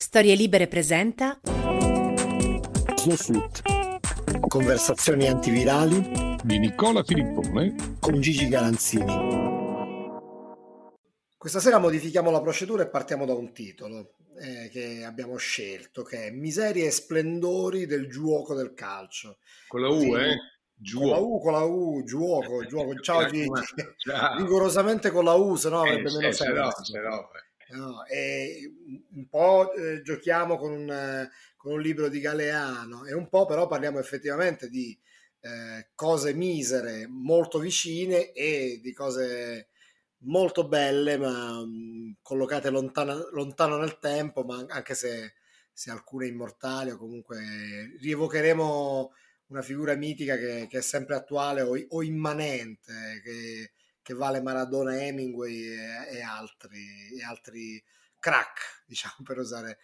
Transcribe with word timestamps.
Storie 0.00 0.36
Libere 0.36 0.68
presenta 0.68 1.40
Food. 3.16 3.62
Conversazioni 4.46 5.26
antivirali 5.26 6.36
di 6.44 6.58
Nicola 6.60 7.02
Filippone 7.02 7.96
con 7.98 8.20
Gigi 8.20 8.46
Garanzini. 8.48 9.12
Questa 11.36 11.58
sera 11.58 11.78
modifichiamo 11.78 12.30
la 12.30 12.40
procedura 12.40 12.84
e 12.84 12.88
partiamo 12.88 13.26
da 13.26 13.34
un 13.34 13.52
titolo 13.52 14.14
eh, 14.40 14.68
che 14.70 15.02
abbiamo 15.04 15.36
scelto, 15.36 16.04
che 16.04 16.26
è 16.28 16.30
Miserie 16.30 16.86
e 16.86 16.90
splendori 16.92 17.86
del 17.86 18.08
giuoco 18.08 18.54
del 18.54 18.74
calcio. 18.74 19.38
Con 19.66 19.80
la 19.82 19.88
U, 19.88 19.98
Sì. 20.00 20.06
eh? 20.10 20.12
Con 20.12 20.20
la 20.20 20.36
Giuoco. 20.80 21.26
U, 21.26 21.40
con 21.40 21.52
la 21.54 21.64
U, 21.64 22.04
giuoco, 22.04 22.64
giuoco. 22.66 22.94
Ciao 23.02 23.26
Gigi. 23.26 23.48
Ciao. 23.96 24.36
Rigorosamente 24.36 25.10
con 25.10 25.24
la 25.24 25.34
U, 25.34 25.56
se 25.56 25.68
no 25.70 25.80
avrebbe 25.80 26.08
Eh, 26.08 26.12
meno 26.12 26.28
eh, 26.28 26.32
se 26.32 26.46
no, 26.52 26.70
senso. 26.70 26.84
se 26.84 27.00
no, 27.00 27.14
eh. 27.32 27.46
No, 27.70 28.04
e 28.06 28.62
un 29.12 29.28
po' 29.28 29.72
eh, 29.74 30.00
giochiamo 30.00 30.56
con 30.56 30.72
un, 30.72 31.28
con 31.56 31.72
un 31.72 31.80
libro 31.82 32.08
di 32.08 32.18
Galeano 32.20 33.04
e 33.04 33.12
un 33.12 33.28
po' 33.28 33.44
però 33.44 33.66
parliamo 33.66 33.98
effettivamente 33.98 34.70
di 34.70 34.98
eh, 35.40 35.88
cose 35.94 36.32
misere 36.32 37.06
molto 37.06 37.58
vicine 37.58 38.32
e 38.32 38.80
di 38.82 38.92
cose 38.94 39.68
molto 40.20 40.66
belle 40.66 41.18
ma 41.18 41.62
mh, 41.62 42.16
collocate 42.22 42.70
lontana- 42.70 43.28
lontano 43.32 43.76
nel 43.76 43.98
tempo, 43.98 44.44
ma 44.44 44.64
anche 44.68 44.94
se, 44.94 45.34
se 45.70 45.90
alcune 45.90 46.26
immortali 46.26 46.90
o 46.90 46.96
comunque 46.96 47.38
rievocheremo 48.00 49.12
una 49.48 49.62
figura 49.62 49.94
mitica 49.94 50.36
che, 50.38 50.66
che 50.70 50.78
è 50.78 50.82
sempre 50.82 51.16
attuale 51.16 51.60
o, 51.62 51.76
o 51.90 52.02
immanente, 52.02 53.20
che, 53.22 53.72
che 54.08 54.14
vale 54.14 54.40
Maradona, 54.40 54.98
Hemingway 54.98 55.64
e, 55.64 56.16
e 56.16 56.22
altri, 56.22 57.12
e 57.14 57.22
altri 57.22 57.82
crack, 58.18 58.84
diciamo 58.88 59.16
per 59.22 59.36
usare 59.36 59.80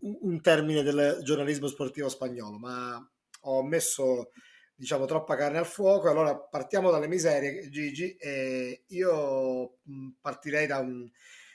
un, 0.00 0.18
un 0.20 0.40
termine 0.42 0.82
del 0.82 1.20
giornalismo 1.22 1.68
sportivo 1.68 2.10
spagnolo, 2.10 2.58
ma 2.58 3.10
ho 3.44 3.62
messo 3.64 4.32
diciamo 4.74 5.06
troppa 5.06 5.36
carne 5.36 5.56
al 5.56 5.66
fuoco, 5.66 6.10
allora 6.10 6.36
partiamo 6.38 6.90
dalle 6.90 7.08
miserie, 7.08 7.70
Gigi, 7.70 8.14
e 8.16 8.84
io 8.88 9.78
mh, 9.84 10.08
partirei 10.20 10.66
da, 10.66 10.78
un- 10.78 11.10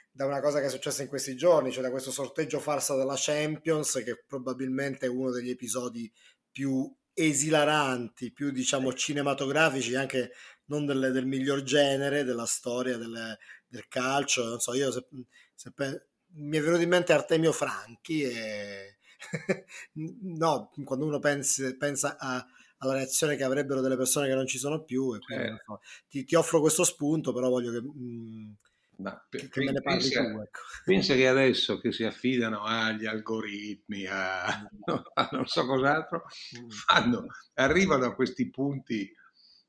da 0.10 0.26
una 0.26 0.40
cosa 0.40 0.60
che 0.60 0.66
è 0.66 0.70
successa 0.70 1.04
in 1.04 1.10
questi 1.10 1.36
giorni, 1.36 1.72
cioè 1.72 1.84
da 1.84 1.92
questo 1.92 2.10
sorteggio 2.10 2.60
farsa 2.60 2.95
della 2.95 3.16
Champions, 3.16 4.02
che 4.04 4.23
probabilmente 4.26 5.06
è 5.06 5.10
uno 5.10 5.30
degli 5.30 5.52
episodi 5.52 6.12
più 6.52 6.92
esilaranti, 7.14 8.32
più 8.32 8.50
diciamo 8.52 8.94
cinematografici, 8.94 9.94
anche 9.95 10.32
non 10.68 10.86
del, 10.86 11.12
del 11.12 11.26
miglior 11.26 11.64
genere 11.64 12.23
della 12.23 12.46
storia 12.46 12.98
del, 12.98 13.38
del 13.68 13.88
calcio. 13.88 14.46
Non 14.48 14.60
so, 14.60 14.73
io 14.73 14.92
se, 14.92 15.06
se 15.54 15.72
pe- 15.72 16.08
mi 16.34 16.58
è 16.58 16.62
venuto 16.62 16.82
in 16.82 16.90
mente 16.90 17.14
Artemio 17.14 17.52
Franchi 17.52 18.22
e 18.23 18.98
no, 19.94 20.72
quando 20.84 21.06
uno 21.06 21.20
pensi- 21.20 21.76
pensa 21.78 22.18
a- 22.20 22.45
alla 22.80 22.94
reazione 22.94 23.36
che 23.36 23.44
avrebbero 23.44 23.82
delle 23.82 23.98
persone 23.98 24.28
che 24.28 24.36
non 24.36 24.45
ci 24.45 24.60
sono 24.60 24.84
più, 24.84 25.16
e 25.16 25.20
quindi, 25.20 25.48
Certo. 25.48 25.64
non 25.67 25.80
so, 25.80 25.83
ti, 26.08 26.23
ti 26.26 26.36
offro 26.36 26.60
questo 26.60 26.84
spunto, 26.84 27.34
però 27.34 27.49
voglio 27.49 27.72
che, 27.72 27.82
mm, 27.82 28.52
Ma 28.99 29.26
che- 29.30 29.48
che 29.49 29.61
me 29.61 29.72
ne 29.72 29.82
parli 29.82 30.10
pensa, 30.10 30.22
tu. 30.32 30.39
Ecco. 30.42 30.60
pensa 30.84 31.14
che 31.16 31.28
adesso 31.28 31.80
che 31.80 31.92
si 31.92 32.04
affidano 32.04 32.64
agli 32.64 33.05
algoritmi, 33.05 34.05
a, 34.08 34.45
a 35.14 35.30
non 35.32 35.45
so 35.48 35.66
cos'altro, 35.66 36.23
Mm. 36.60 36.70
fanno, 36.70 37.26
arrivano 37.55 38.05
a 38.05 38.16
questi 38.16 38.49
punti 38.49 39.11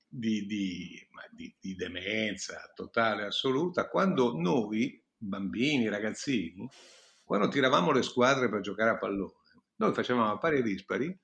di, 0.09 0.47
di- 0.47 1.07
di- 1.31 1.55
di 1.61 1.75
demenza 1.75 2.73
totale, 2.75 3.25
assoluta, 3.25 3.89
quando 3.89 4.35
noi, 4.37 5.03
bambini, 5.17 5.89
ragazzini, 5.89 6.69
quando 7.23 7.49
tiravamo 7.49 7.93
le 7.93 8.03
squadre 8.03 8.49
per 8.49 8.61
giocare 8.61 8.91
a 8.91 8.99
pallone, 8.99 9.35
noi 9.77 9.93
facevamo 9.93 10.39
pari 10.39 10.59
e 10.59 10.63
dispari 10.63 11.19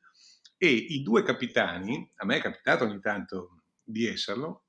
e 0.57 0.69
i 0.69 1.03
due 1.03 1.23
capitani, 1.23 2.11
a 2.17 2.27
me 2.27 2.37
è 2.37 2.41
capitato 2.41 2.85
ogni 2.85 3.01
tanto 3.01 3.63
di 3.83 4.07
esserlo, 4.07 4.65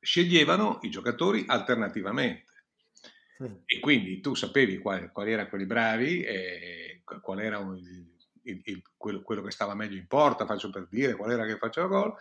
sceglievano 0.00 0.78
i 0.82 0.90
giocatori 0.90 1.44
alternativamente. 1.46 2.52
E 3.66 3.80
quindi 3.80 4.20
tu 4.20 4.34
sapevi 4.34 4.78
quali, 4.78 5.08
quali 5.10 5.32
erano 5.32 5.48
quelli 5.48 5.66
bravi, 5.66 6.22
e 6.22 7.02
qual 7.20 7.40
era 7.40 7.58
un- 7.58 7.76
il- 7.76 8.60
il- 8.64 8.82
quello, 8.96 9.22
quello 9.22 9.42
che 9.42 9.50
stava 9.50 9.74
meglio 9.74 9.96
in 9.98 10.06
porta, 10.06 10.46
faccio 10.46 10.70
per 10.70 10.86
dire, 10.88 11.14
qual 11.14 11.30
era 11.30 11.44
che 11.46 11.56
faceva 11.58 11.86
gol, 11.86 12.14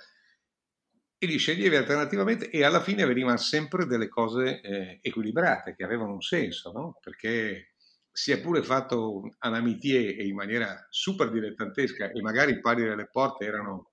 e 1.23 1.25
li 1.25 1.38
sceglievi 1.38 1.75
alternativamente 1.78 2.50
e 2.50 2.63
alla 2.63 2.81
fine 2.81 3.06
venivano 3.06 3.38
sempre 3.38 3.85
delle 3.85 4.09
cose 4.09 4.59
eh, 4.61 5.00
equilibrate, 5.01 5.73
che 5.73 5.84
avevano 5.85 6.13
un 6.13 6.22
senso, 6.22 6.72
no? 6.73 6.97
Perché 7.01 7.75
si 8.11 8.31
è 8.31 8.41
pure 8.41 8.61
fatto 8.61 9.19
un 9.19 9.31
amitié 9.39 10.16
e 10.17 10.25
in 10.28 10.35
maniera 10.35 10.85
super 10.89 11.31
dilettantesca 11.31 12.12
e 12.12 12.22
magari 12.22 12.51
i 12.51 12.59
pali 12.59 12.83
delle 12.83 13.07
porte 13.09 13.45
erano, 13.45 13.91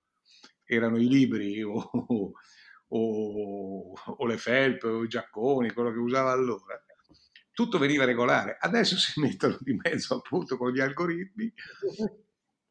erano 0.65 0.97
i 0.99 1.07
libri 1.07 1.61
o, 1.63 1.89
o- 2.89 3.93
o 4.17 4.25
le 4.25 4.37
felpe 4.37 4.87
o 4.87 5.03
i 5.03 5.07
giacconi, 5.07 5.71
quello 5.71 5.91
che 5.91 5.99
usava 5.99 6.31
allora. 6.31 6.83
Tutto 7.53 7.77
veniva 7.77 8.03
regolare. 8.03 8.57
Adesso 8.59 8.97
si 8.97 9.19
mettono 9.21 9.57
di 9.61 9.73
mezzo 9.81 10.15
appunto 10.15 10.57
con 10.57 10.71
gli 10.71 10.81
algoritmi 10.81 11.51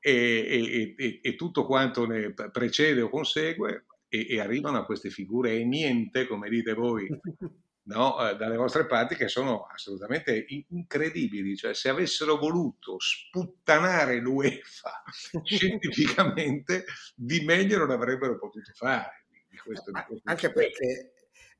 e, 0.03 0.13
e- 0.13 0.95
e- 0.97 1.21
e 1.23 1.35
tutto 1.37 1.67
quanto 1.67 2.07
ne 2.07 2.33
precede 2.33 3.03
o 3.03 3.09
consegue 3.11 3.85
e, 4.11 4.27
e 4.29 4.41
arrivano 4.41 4.77
a 4.79 4.85
queste 4.85 5.09
figure 5.09 5.53
e 5.55 5.65
niente, 5.65 6.27
come 6.27 6.51
dite 6.51 6.75
voi, 6.75 7.09
no, 7.85 8.29
eh, 8.29 8.37
dalle 8.37 8.57
vostre 8.57 8.85
parti, 8.87 9.15
che 9.15 9.29
sono 9.29 9.65
assolutamente 9.67 10.45
in- 10.49 10.65
incredibili. 10.71 11.57
Cioè, 11.57 11.73
se 11.73 11.89
avessero 11.89 12.37
voluto 12.37 12.97
sputtanare 12.99 14.19
l'UEFA 14.19 15.03
scientificamente, 15.45 16.85
di 17.15 17.41
meglio 17.45 17.79
non 17.79 17.91
avrebbero 17.93 18.37
potuto 18.39 18.71
fare. 18.75 19.25
Di 19.49 19.57
questo- 19.57 19.91
di 19.93 20.01
questo 20.07 20.29
Anche 20.29 20.53
perché 20.53 21.13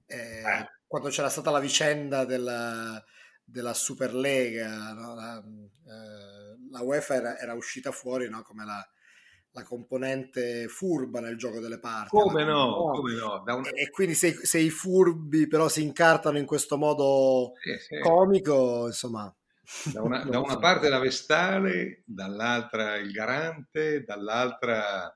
eh, 0.07 0.17
Eh. 0.43 0.69
quando 0.87 1.09
c'era 1.09 1.29
stata 1.29 1.51
la 1.51 1.61
vicenda 1.61 2.25
della, 2.25 3.03
della 3.45 3.75
Superlega, 3.75 4.93
no, 4.93 5.15
la, 5.15 5.39
eh, 5.39 6.57
la 6.71 6.83
UEFA 6.83 7.15
era, 7.15 7.39
era 7.39 7.55
uscita 7.55 7.93
fuori 7.93 8.29
no, 8.29 8.43
come 8.43 8.65
la, 8.65 8.89
la 9.53 9.63
componente 9.65 10.69
furba 10.69 11.21
nel 11.21 11.37
gioco 11.37 11.61
delle 11.61 11.79
parti. 11.79 12.11
Come 12.11 12.45
no, 12.45 12.91
come 12.93 13.15
no, 13.15 13.43
da 13.45 13.55
una- 13.55 13.69
E, 13.71 13.83
e 13.83 13.91
quindi 13.91 14.15
se, 14.15 14.33
se 14.33 14.59
i 14.59 14.71
furbi 14.71 15.49
però 15.49 15.69
si 15.69 15.83
incartano 15.83 16.39
in 16.39 16.47
questo 16.47 16.77
modo 16.77 17.53
sì, 17.61 17.77
sì. 17.79 18.01
comico, 18.01 18.87
insomma... 18.87 19.35
Da 19.93 20.03
una, 20.03 20.23
da 20.25 20.39
una 20.41 20.53
so. 20.53 20.59
parte 20.59 20.89
la 20.89 20.99
Vestale, 20.99 22.03
dall'altra 22.07 22.97
il 22.97 23.11
Garante, 23.11 24.05
dall'altra 24.05 25.13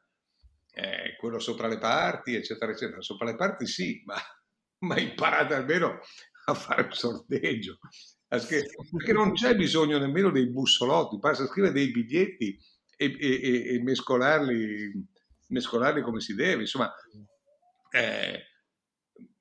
eh, 0.73 1.17
quello 1.19 1.39
sopra 1.39 1.69
le 1.69 1.79
parti, 1.79 2.35
eccetera, 2.35 2.73
eccetera. 2.73 3.01
Sopra 3.01 3.27
le 3.27 3.37
parti 3.37 3.67
sì, 3.67 4.03
ma, 4.05 4.17
ma 4.87 4.99
imparate 4.99 5.55
almeno 5.55 6.01
a 6.47 6.55
fare 6.55 6.83
un 6.83 6.93
sorteggio. 6.93 7.79
Perché 8.27 9.13
non 9.13 9.33
c'è 9.33 9.55
bisogno 9.55 9.99
nemmeno 9.99 10.31
dei 10.31 10.51
bussolotti, 10.51 11.19
basta 11.19 11.47
scrivere 11.47 11.73
dei 11.73 11.93
biglietti 11.93 12.59
e, 12.97 13.17
e- 13.19 13.75
e- 13.75 13.83
mescolarli, 13.83 14.93
mescolarli 15.49 16.03
come 16.03 16.21
si 16.21 16.35
deve. 16.35 16.63
Insomma, 16.63 16.93
eh, 17.91 18.43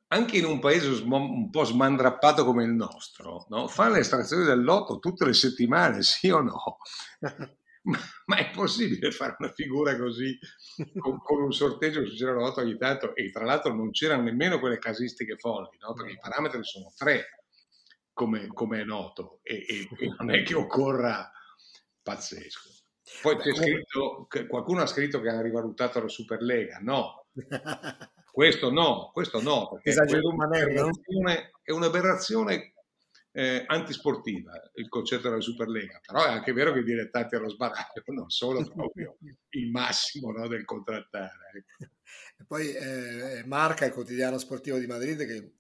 anche 0.08 0.38
in 0.38 0.46
un 0.46 0.60
paese 0.60 0.88
un 1.04 1.50
po' 1.50 1.64
smandrappato 1.64 2.46
come 2.46 2.64
il 2.64 2.72
nostro, 2.72 3.46
no? 3.50 3.68
fare 3.68 3.94
l'estrazione 3.94 4.44
del 4.44 4.64
lotto 4.64 5.00
tutte 5.00 5.26
le 5.26 5.34
settimane, 5.34 6.02
sì 6.04 6.30
o 6.30 6.42
no? 6.42 6.78
Ma, 7.86 8.00
ma 8.28 8.38
è 8.38 8.50
possibile 8.52 9.12
fare 9.12 9.36
una 9.40 9.52
figura 9.52 9.98
così 9.98 10.40
con, 11.00 11.20
con 11.20 11.42
un 11.42 11.52
sorteggio 11.52 12.06
succede 12.06 12.32
una 12.32 12.44
volta 12.44 12.62
ogni 12.62 12.78
tanto 12.78 13.14
e 13.14 13.30
tra 13.30 13.44
l'altro 13.44 13.74
non 13.74 13.92
c'erano 13.92 14.24
nemmeno 14.24 14.58
quelle 14.60 14.78
casistiche 14.80 15.36
folli, 15.36 15.78
no? 15.80 15.94
perché 15.94 16.14
i 16.14 16.18
parametri 16.20 16.64
sono 16.64 16.94
tre, 16.96 17.26
come, 18.14 18.48
come 18.48 18.80
è 18.82 18.84
noto, 18.86 19.40
e, 19.44 19.66
e- 19.68 19.90
e 19.98 20.16
non 20.18 20.32
è 20.32 20.44
che 20.44 20.54
occorra 20.56 21.30
pazzesco. 22.02 22.70
Poi 23.22 23.38
c'è 23.38 23.54
scritto, 23.54 24.28
qualcuno 24.48 24.82
ha 24.82 24.88
scritto 24.88 25.20
che 25.20 25.30
hanno 25.30 25.42
rivalutato 25.42 26.00
la 26.02 26.08
Superlega, 26.08 26.80
no, 26.82 27.26
questo 28.32 28.72
no, 28.72 29.12
questo 29.12 29.42
no, 29.42 29.70
perché 29.70 29.94
quella 29.94 31.52
è 31.62 31.72
un'aberrazione- 31.72 32.74
eh, 33.36 33.64
antisportiva 33.66 34.52
il 34.76 34.88
concetto 34.90 35.28
della 35.28 35.42
Superlega, 35.42 36.00
però 36.06 36.24
è 36.26 36.30
anche 36.30 36.54
vero 36.54 36.72
che 36.72 36.80
i 36.80 36.84
dilettanti 36.84 37.36
allo 37.36 37.50
sbaraglio 37.50 38.04
non 38.14 38.30
sono 38.30 38.64
proprio 38.70 39.18
il 39.50 39.72
massimo 39.72 40.32
no, 40.32 40.48
del 40.48 40.66
contrattare. 40.66 41.66
Ecco. 41.78 41.92
E 42.36 42.46
poi 42.46 42.72
eh, 42.74 43.44
Marca, 43.46 43.86
il 43.86 43.92
quotidiano 43.92 44.38
sportivo 44.38 44.78
di 44.78 44.88
Madrid, 44.88 45.26
che 45.26 45.54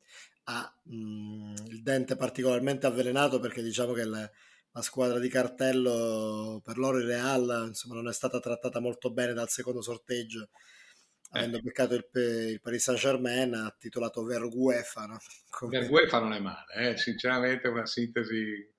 ha 0.46 0.75
mh, 0.84 0.96
mm, 0.96 1.56
il 1.68 1.81
dente 1.81 2.16
particolarmente 2.16 2.86
avvelenato 2.86 3.39
perché 3.39 3.62
diciamo 3.62 3.94
che 3.94 4.04
la, 4.04 4.30
la 4.74 4.81
squadra 4.81 5.20
di 5.20 5.30
cartello 5.30 6.60
per 6.64 6.78
loro 6.78 6.98
il 6.98 7.06
Real 7.06 7.66
insomma, 7.68 7.96
non 7.96 8.08
è 8.08 8.14
stata 8.14 8.40
trattata 8.40 8.80
molto 8.80 9.12
bene 9.12 9.34
dal 9.34 9.50
secondo 9.50 9.81
sorteggio 9.81 10.50
avendo 11.31 11.58
eh. 11.58 11.62
beccato 11.62 11.94
il, 11.94 12.08
il, 12.14 12.60
Paris 12.60 12.84
Saint 12.84 13.00
Germain 13.00 13.54
ha 13.54 13.75
titolato 13.78 14.24
Verguefa 14.24 15.06
no? 15.06 15.20
Come... 15.50 15.80
Verguefa 15.80 16.20
non 16.20 16.34
è 16.34 16.40
male 16.40 16.74
eh? 16.74 16.98
sinceramente 16.98 17.68
è 17.68 17.72
una 17.72 17.86
sintesi 17.86 18.72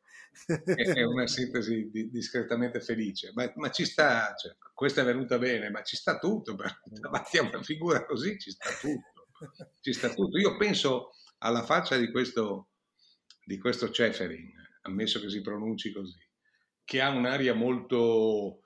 è 0.46 1.02
una 1.02 1.28
sintesi 1.28 1.88
discretamente 2.10 2.80
felice 2.80 3.30
ma, 3.34 3.50
ma 3.54 3.70
ci 3.70 3.84
sta 3.84 4.34
cioè, 4.36 4.56
questa 4.74 5.02
è 5.02 5.04
venuta 5.04 5.38
bene 5.38 5.70
ma 5.70 5.82
ci 5.82 5.94
sta 5.94 6.18
tutto 6.18 6.56
per, 6.56 6.80
davanti 6.86 7.38
a 7.38 7.42
una 7.42 7.62
figura 7.62 8.04
così 8.04 8.36
ci 8.36 8.50
sta 8.50 8.70
tutto 8.80 9.12
ci 9.80 9.92
sta 9.92 10.12
tutto 10.12 10.38
io 10.38 10.56
penso 10.56 11.12
alla 11.38 11.62
faccia 11.62 11.96
di 11.96 12.10
questo 12.10 12.70
di 13.44 13.58
questo 13.58 13.90
Ceferin 13.90 14.63
ammesso 14.84 15.20
che 15.20 15.28
si 15.28 15.40
pronunci 15.40 15.92
così 15.92 16.18
che 16.84 17.00
ha 17.00 17.08
un'aria 17.10 17.54
molto 17.54 18.60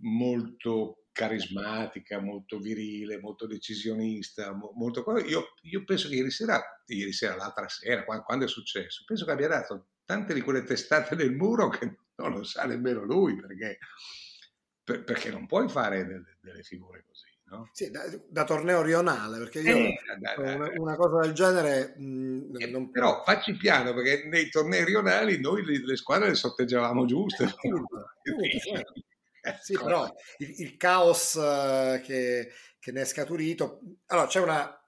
molto 0.00 1.06
carismatica, 1.10 2.20
molto 2.20 2.60
virile, 2.60 3.18
molto 3.18 3.46
decisionista, 3.46 4.52
molto... 4.52 5.04
Io, 5.26 5.54
io 5.62 5.84
penso 5.84 6.08
che 6.08 6.14
ieri 6.14 6.30
sera, 6.30 6.62
ieri 6.86 7.12
sera, 7.12 7.34
l'altra 7.34 7.68
sera, 7.68 8.04
quando, 8.04 8.44
è 8.44 8.48
successo, 8.48 9.02
penso 9.04 9.24
che 9.24 9.32
abbia 9.32 9.48
dato 9.48 9.88
tante 10.04 10.32
di 10.32 10.40
quelle 10.42 10.62
testate 10.62 11.16
del 11.16 11.34
muro 11.34 11.70
che 11.70 11.96
non 12.16 12.30
lo 12.30 12.44
sa 12.44 12.66
nemmeno 12.66 13.02
lui, 13.02 13.34
perché, 13.34 13.78
per, 14.84 15.02
perché 15.02 15.30
non 15.30 15.46
puoi 15.46 15.68
fare 15.68 16.06
delle, 16.06 16.38
delle 16.40 16.62
figure 16.62 17.04
così. 17.04 17.26
No? 17.50 17.70
Sì, 17.72 17.90
da, 17.90 18.02
da, 18.28 18.44
torneo 18.44 18.82
rionale, 18.82 19.38
perché 19.38 19.60
io 19.60 19.76
eh, 19.76 19.98
da, 20.18 20.34
da, 20.34 20.54
una, 20.54 20.70
una, 20.76 20.96
cosa 20.96 21.20
del 21.20 21.32
genere... 21.32 21.94
Mh, 21.96 22.56
eh, 22.58 22.66
non... 22.66 22.90
Però 22.90 23.22
facci 23.24 23.56
piano, 23.56 23.94
perché 23.94 24.26
nei 24.28 24.50
tornei 24.50 24.84
rionali 24.84 25.40
noi 25.40 25.64
le, 25.64 25.82
le 25.82 25.96
squadre 25.96 26.28
le 26.28 26.34
sotteggiavamo 26.34 27.06
giuste. 27.06 27.44
Appunto, 27.48 27.96
appunto, 27.96 28.92
sì, 29.62 29.78
però 29.78 30.14
il, 30.38 30.60
il 30.60 30.76
caos 30.76 31.34
uh, 31.34 32.00
che, 32.02 32.52
che, 32.78 32.92
ne 32.92 33.00
è 33.00 33.04
scaturito... 33.06 33.80
Allora, 34.08 34.26
c'è 34.26 34.40
una... 34.40 34.78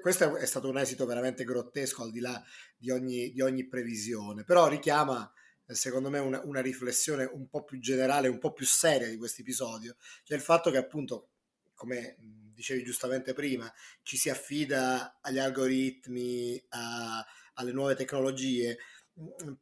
questo 0.00 0.36
è 0.36 0.44
stato 0.44 0.68
un 0.68 0.76
esito 0.76 1.06
veramente 1.06 1.44
grottesco 1.44 2.02
al 2.02 2.10
di 2.10 2.20
là 2.20 2.42
di 2.76 2.90
ogni, 2.90 3.30
di 3.30 3.40
ogni 3.40 3.66
previsione, 3.66 4.44
però 4.44 4.68
richiama 4.68 5.32
eh, 5.66 5.74
secondo 5.74 6.10
me 6.10 6.18
una, 6.18 6.40
una, 6.44 6.60
riflessione 6.60 7.24
un 7.24 7.48
po' 7.48 7.64
più 7.64 7.78
generale, 7.78 8.28
un 8.28 8.38
po' 8.38 8.52
più 8.52 8.66
seria 8.66 9.08
di 9.08 9.16
questo 9.16 9.42
episodio, 9.42 9.96
cioè 10.24 10.36
il 10.36 10.42
fatto 10.42 10.70
che 10.70 10.76
appunto, 10.76 11.30
come 11.82 12.14
dicevi 12.54 12.84
giustamente 12.84 13.32
prima, 13.32 13.70
ci 14.02 14.16
si 14.16 14.30
affida 14.30 15.18
agli 15.20 15.40
algoritmi, 15.40 16.64
a, 16.68 17.26
alle 17.54 17.72
nuove 17.72 17.96
tecnologie, 17.96 18.78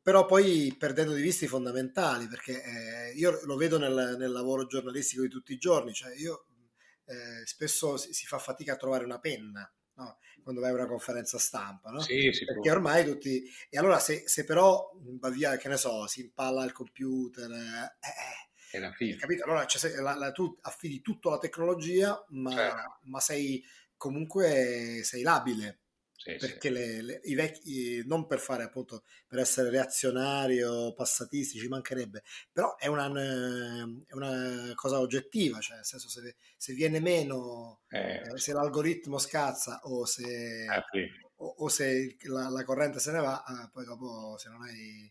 però 0.03 0.27
poi 0.27 0.75
perdendo 0.79 1.15
di 1.15 1.23
vista 1.23 1.47
i 1.47 1.49
fondamentali, 1.49 2.29
perché 2.29 2.63
eh, 2.63 3.13
io 3.15 3.41
lo 3.45 3.57
vedo 3.57 3.79
nel, 3.79 4.17
nel, 4.19 4.31
lavoro 4.31 4.67
giornalistico 4.67 5.23
di 5.23 5.31
tutti 5.31 5.55
i 5.55 5.59
giorni, 5.59 5.95
cioè 5.95 6.15
io 6.15 6.49
eh, 7.07 7.47
spesso 7.47 7.97
si, 7.97 8.13
si, 8.13 8.27
fa 8.27 8.39
fatica 8.39 8.75
a 8.75 8.77
trovare 8.77 9.05
una 9.05 9.19
penna 9.19 9.73
no? 9.95 10.19
quando 10.43 10.61
vai 10.61 10.71
a 10.73 10.75
una 10.75 10.87
conferenza 10.87 11.39
stampa, 11.39 11.91
no? 11.91 12.01
sì, 12.01 12.31
perché 12.45 12.71
ormai 12.71 13.03
tutti... 13.07 13.43
E 13.71 13.79
allora 13.79 13.99
se, 13.99 14.25
se, 14.27 14.45
però 14.45 14.91
va 15.19 15.31
via, 15.31 15.57
che 15.57 15.69
ne 15.69 15.79
so, 15.79 16.07
si 16.07 16.21
impalla 16.21 16.65
il 16.65 16.73
computer... 16.73 17.51
Eh, 17.51 17.85
eh 18.07 18.49
è 18.71 18.79
la 18.79 18.93
fine. 18.93 19.17
Capito? 19.17 19.45
Allora 19.45 19.65
cioè, 19.67 19.95
la, 20.01 20.15
la, 20.15 20.33
tu 20.33 20.57
affidi 20.63 21.01
tutto 21.01 21.29
alla 21.29 21.39
tecnologia, 21.39 22.25
ma, 22.29 22.51
certo. 22.51 22.99
ma 23.03 23.21
sei 23.21 23.65
comunque 23.97 25.01
sei 25.03 25.23
labile 25.23 25.81
sì, 26.21 26.37
perché 26.37 26.69
sì. 26.69 26.75
Le, 26.75 27.03
le, 27.03 27.21
i 27.25 27.35
vecchi, 27.35 28.03
non 28.07 28.27
per 28.27 28.41
fare 28.41 28.63
appunto, 28.63 29.05
per 29.27 29.39
essere 29.39 29.71
reazionario, 29.71 30.93
passatisti, 30.93 31.59
ci 31.59 31.67
mancherebbe, 31.67 32.23
però 32.53 32.77
è 32.77 32.89
una, 32.89 33.07
è 34.07 34.13
una 34.13 34.73
cosa 34.75 35.01
oggettiva, 35.01 35.61
cioè 35.61 35.77
nel 35.77 35.87
senso 35.87 36.11
se, 36.11 36.37
se 36.59 36.75
viene 36.75 37.01
meno, 37.01 37.81
eh. 37.89 38.21
eh 38.21 38.39
se 38.39 38.53
l'algoritmo 38.53 39.17
scazza 39.17 39.81
o 39.85 40.05
se, 40.05 40.67
ah, 40.69 40.85
sì. 40.93 41.09
o, 41.37 41.55
o, 41.57 41.69
se 41.69 42.17
la, 42.25 42.51
la, 42.51 42.65
corrente 42.65 43.01
se 43.01 43.13
ne 43.13 43.21
va, 43.21 43.43
eh, 43.43 43.71
poi 43.73 43.87
dopo 43.87 44.37
se 44.37 44.51
non 44.51 44.61
hai... 44.61 45.11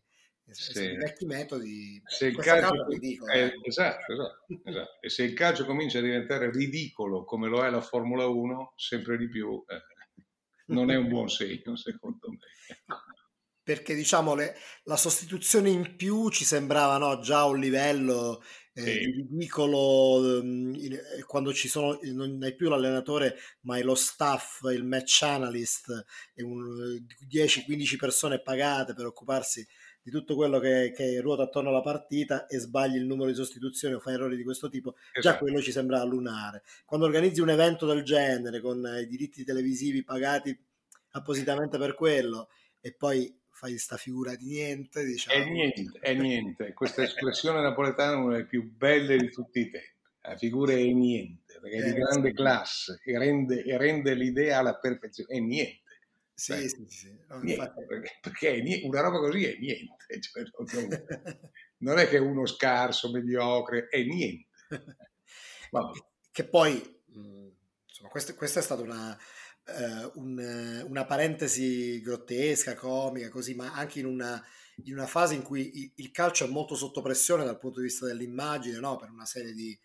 Se 0.51 0.84
i 0.84 0.96
vecchi 0.96 1.25
metodi 1.25 2.01
se 2.06 2.28
il 2.28 2.36
calcio 2.38 2.88
ridicolo, 2.88 3.31
eh, 3.31 3.54
esatto, 3.63 4.12
esatto, 4.12 4.46
esatto, 4.63 4.98
e 5.01 5.10
se 5.10 5.24
il 5.24 5.34
calcio 5.34 5.66
comincia 5.66 6.00
a 6.00 6.01
diventare 6.01 6.51
ridicolo 6.51 7.24
come 7.24 7.48
lo 7.48 7.63
è 7.63 7.69
la 7.69 7.81
Formula 7.81 8.25
1 8.25 8.74
sempre 8.75 9.18
di 9.18 9.30
più 9.30 9.63
eh, 9.68 9.81
non 10.69 10.90
è 10.90 10.96
un 10.96 11.07
buon 11.07 11.30
segno, 11.30 11.75
secondo 11.75 12.30
me. 12.30 12.98
Perché 13.62 13.94
diciamo 13.94 14.34
le, 14.34 14.56
la 14.86 14.98
sostituzione 14.98 15.69
in 15.69 15.96
più 15.96 16.30
ci 16.30 16.44
sembrava 16.44 16.98
no, 16.98 17.19
già 17.19 17.46
un 17.46 17.60
livello 17.60 18.42
eh, 18.74 18.81
sì. 18.81 18.98
ridicolo 19.12 20.42
eh, 20.42 21.24
quando 21.28 21.54
ci 21.54 21.68
sono, 21.68 22.00
non 22.01 22.44
è 22.44 22.56
più 22.56 22.69
l'allenatore, 22.69 23.36
ma 23.62 23.78
è 23.78 23.84
lo 23.84 23.94
staff, 23.94 24.62
il 24.74 24.84
match 24.84 25.22
analyst, 25.22 26.04
10-15 26.36 27.98
persone 27.98 28.42
pagate 28.42 28.96
per 28.96 29.06
occuparsi 29.06 29.68
di 30.10 30.16
tutto 30.16 30.36
quello 30.36 30.60
che, 30.60 30.92
che, 30.96 31.22
ruota 31.22 31.44
attorno 31.44 31.70
alla 31.70 31.82
partita 31.82 32.48
e 32.48 32.58
sbagli 32.58 32.96
il 32.96 33.06
numero 33.06 33.30
di 33.30 33.36
sostituzioni 33.36 33.94
o 33.94 34.00
fai 34.00 34.16
errori 34.16 34.36
di 34.36 34.44
questo 34.44 34.68
tipo, 34.68 34.96
esatto. 35.14 35.20
già 35.22 35.38
quello 35.38 35.62
ci 35.62 35.72
sembra 35.72 36.04
lunare. 36.04 36.64
Quando 36.84 37.06
organizzi 37.06 37.40
un 37.40 37.52
evento 37.52 37.86
del 37.86 38.04
genere 38.04 38.60
con 38.60 38.84
i 39.00 39.06
diritti 39.06 39.44
televisivi 39.44 40.04
pagati 40.04 40.58
appositamente 41.12 41.78
per 41.78 41.94
quello 41.94 42.50
e 42.82 42.94
poi 42.94 43.34
fai 43.50 43.78
sta 43.78 43.98
figura 43.98 44.36
di 44.36 44.48
niente, 44.48 45.06
diciamo. 45.06 45.44
È 45.44 45.48
niente, 45.48 46.00
è 46.00 46.14
niente. 46.16 46.74
Questa 46.74 47.04
espressione 47.04 47.62
napoletana 47.62 48.14
è 48.14 48.16
una 48.16 48.32
delle 48.34 48.46
più 48.46 48.64
belle 48.64 49.18
di 49.18 49.30
tutti 49.30 49.60
i 49.60 49.70
tempi. 49.70 49.98
La 50.22 50.36
figura 50.36 50.74
è 50.74 50.84
niente, 50.84 51.60
perché 51.62 51.78
è 51.78 51.84
di 51.84 51.90
eh, 51.90 51.94
grande 51.94 52.34
classe 52.34 53.00
e 53.04 53.18
rende, 53.18 53.64
e 53.64 53.78
rende 53.78 54.14
l'idea 54.14 54.60
alla 54.60 54.76
perfezione. 54.76 55.34
È 55.34 55.40
niente. 55.40 55.82
Sì, 56.39 56.53
Beh, 56.53 56.69
sì, 56.69 56.86
sì. 56.88 57.19
No, 57.27 57.39
niente, 57.39 57.86
perché, 57.86 58.18
perché 58.21 58.81
una 58.86 59.01
roba 59.01 59.18
così 59.19 59.44
è 59.44 59.57
niente. 59.59 59.97
Cioè, 60.21 60.44
non, 60.57 60.88
non, 61.80 62.00
è 62.00 62.07
che 62.07 62.18
uno 62.18 62.45
scarso, 62.45 63.12
mediocre, 63.12 63.88
è 63.89 64.01
niente. 64.03 64.48
Vabbè. 65.69 66.00
Che 66.31 66.48
poi, 66.48 67.01
insomma, 67.86 68.10
questa, 68.10 68.34
questa 68.36 68.62
è 68.62 68.63
stata 68.63 68.81
una, 68.81 69.12
uh, 69.65 70.12
un, 70.15 70.86
una 70.88 71.05
parentesi 71.05 72.00
grottesca, 72.00 72.74
comica, 72.75 73.27
così, 73.27 73.53
ma 73.53 73.74
anche 73.74 74.00
in 74.00 74.05
una, 74.05 74.41
in 74.86 74.93
una 74.93 75.08
fase 75.08 75.36
in 75.36 75.41
cui 75.41 75.91
il, 75.98 76.12
calcio 76.12 76.46
è 76.46 76.50
molto 76.50 76.75
sotto 76.75 77.01
pressione 77.01 77.43
dal 77.43 77.60
punto 77.60 77.81
di 77.81 77.88
vista 77.88 78.05
dell'immagine, 78.05 78.79
no? 78.79 78.96
per 78.96 79.10
una 79.10 79.25
serie 79.25 79.51
di, 79.51 79.77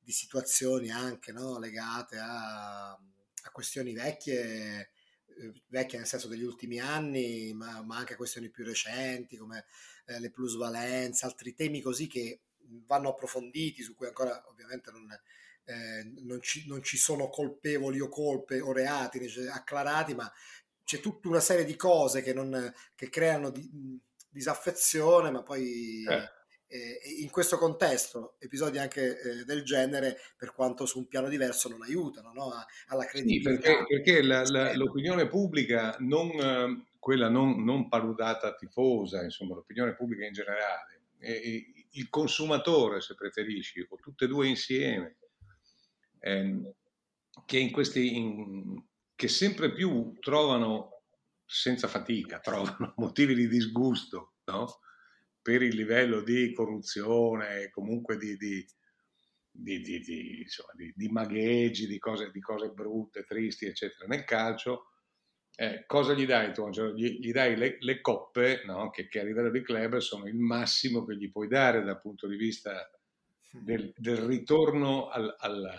di 0.00 0.10
situazioni 0.10 0.90
anche 0.90 1.30
no? 1.30 1.56
legate 1.60 2.18
a, 2.18 2.90
a 2.90 3.50
questioni 3.52 3.92
vecchie 3.92 4.90
eh, 5.40 5.52
vecchie 5.68 5.98
nel 5.98 6.06
senso 6.06 6.28
degli 6.28 6.42
ultimi 6.42 6.78
anni, 6.78 7.52
ma, 7.54 7.82
ma 7.82 7.96
anche 7.96 8.16
questioni 8.16 8.50
più 8.50 8.64
recenti 8.64 9.36
come 9.36 9.64
eh, 10.06 10.20
le 10.20 10.30
plusvalenze, 10.30 11.24
altri 11.24 11.54
temi 11.54 11.80
così 11.80 12.06
che 12.06 12.40
vanno 12.86 13.10
approfonditi, 13.10 13.82
su 13.82 13.94
cui 13.94 14.06
ancora 14.06 14.42
ovviamente 14.48 14.90
non, 14.90 15.10
eh, 15.64 16.12
non, 16.22 16.40
ci, 16.40 16.66
non, 16.66 16.82
ci, 16.82 16.96
sono 16.96 17.28
colpevoli 17.28 18.00
o 18.00 18.08
colpe 18.08 18.60
o 18.60 18.72
reati 18.72 19.20
acclarati, 19.50 20.14
ma 20.14 20.30
c'è 20.84 21.00
tutta 21.00 21.28
una 21.28 21.40
serie 21.40 21.64
di 21.64 21.76
cose 21.76 22.22
che, 22.22 22.32
non, 22.32 22.72
che 22.94 23.08
creano 23.08 23.50
di, 23.50 23.68
disaffezione, 24.28 25.30
ma 25.30 25.42
poi... 25.42 26.04
Eh 26.08 26.38
eh, 26.70 27.00
in 27.20 27.30
questo 27.30 27.58
contesto 27.58 28.36
episodi 28.38 28.78
anche 28.78 29.20
eh, 29.20 29.44
del 29.44 29.64
genere, 29.64 30.18
per 30.36 30.52
quanto 30.54 30.86
su 30.86 30.98
un 30.98 31.08
piano 31.08 31.28
diverso, 31.28 31.68
non 31.68 31.82
aiutano 31.82 32.32
no? 32.32 32.52
alla 32.86 33.04
credibilità. 33.04 33.50
Sì, 33.50 33.58
perché, 33.58 33.84
perché 33.88 34.22
la, 34.22 34.44
la, 34.44 34.74
l'opinione 34.74 35.26
pubblica, 35.26 35.96
non, 35.98 36.84
quella 36.98 37.28
non, 37.28 37.64
non, 37.64 37.88
paludata 37.88 38.54
tifosa, 38.54 39.24
insomma 39.24 39.56
l'opinione 39.56 39.96
pubblica 39.96 40.24
in 40.24 40.32
generale, 40.32 41.00
eh, 41.18 41.72
il 41.90 42.08
consumatore, 42.08 43.00
se 43.00 43.14
preferisci, 43.16 43.84
o 43.88 43.96
tutte 43.96 44.26
e 44.26 44.28
due 44.28 44.46
insieme, 44.46 45.16
ehm, 46.20 46.72
che, 47.44 47.58
in 47.58 47.72
questi, 47.72 48.16
in, 48.16 48.80
che 49.16 49.26
sempre 49.26 49.72
più 49.72 50.16
trovano, 50.20 51.02
senza 51.44 51.88
fatica, 51.88 52.38
trovano 52.38 52.94
motivi 52.98 53.34
di 53.34 53.48
disgusto, 53.48 54.34
no? 54.44 54.78
Per 55.42 55.62
il 55.62 55.74
livello 55.74 56.22
di 56.22 56.52
corruzione, 56.52 57.70
comunque 57.70 58.16
di, 58.16 58.36
di, 58.36 58.66
di, 59.50 59.80
di 59.80 60.40
insomma, 60.42 60.72
magheggi, 61.10 61.86
di 61.86 61.98
cose, 61.98 62.30
cose 62.40 62.68
brutte, 62.70 63.24
tristi, 63.24 63.66
eccetera, 63.66 64.06
nel 64.06 64.24
calcio, 64.24 64.90
eh, 65.56 65.84
cosa 65.86 66.14
gli 66.14 66.24
dai 66.24 66.54
tu? 66.54 66.68
Gli, 66.70 67.18
gli 67.18 67.32
dai 67.32 67.54
le, 67.56 67.76
le 67.80 68.00
coppe 68.00 68.62
no? 68.64 68.88
che, 68.88 69.08
che, 69.08 69.20
a 69.20 69.24
livello 69.24 69.50
di 69.50 69.62
club 69.62 69.98
sono 69.98 70.26
il 70.26 70.36
massimo 70.36 71.04
che 71.04 71.16
gli 71.16 71.30
puoi 71.30 71.48
dare 71.48 71.82
dal 71.82 72.00
punto 72.00 72.26
di 72.26 72.36
vista 72.36 72.90
del, 73.50 73.92
del 73.96 74.16
ritorno 74.16 75.08
al, 75.08 75.34
al, 75.38 75.70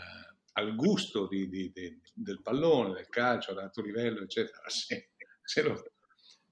al 0.54 0.76
gusto 0.76 1.28
di, 1.28 1.50
di, 1.50 1.72
di, 1.74 2.00
del 2.14 2.42
pallone, 2.42 2.94
del 2.94 3.10
calcio 3.10 3.52
ad 3.52 3.58
alto 3.58 3.82
livello, 3.82 4.22
eccetera. 4.22 4.62
Se, 4.70 5.10
se, 5.44 5.64
lo, 5.64 5.84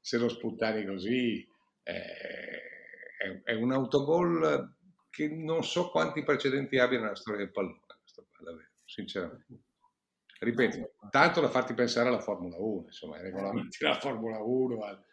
se 0.02 0.18
lo, 0.18 0.28
sputtani 0.28 0.84
così 0.86 1.48
eh, 1.84 2.70
è, 3.20 3.42
è, 3.44 3.54
un 3.54 3.72
autogol 3.74 4.76
che 5.10 5.28
non 5.28 5.64
so 5.64 5.90
quanti 5.90 6.24
precedenti 6.24 6.78
abbia 6.78 7.00
nella 7.00 7.16
storia 7.16 7.42
del 7.42 7.52
pallone, 7.52 7.82
questo 8.02 8.26
qua, 8.32 8.46
davvero, 8.46 8.70
sinceramente 8.86 9.64
ripeto, 10.40 10.94
tanto 11.10 11.42
da 11.42 11.50
farti 11.50 11.74
pensare 11.74 12.08
alla 12.08 12.22
Formula 12.22 12.58
1, 12.58 12.86
insomma, 12.86 13.18
ai 13.18 13.24
regolamenti 13.24 13.78
della 13.80 14.00
Formula 14.00 14.40
1, 14.40 14.84
al, 14.84 15.04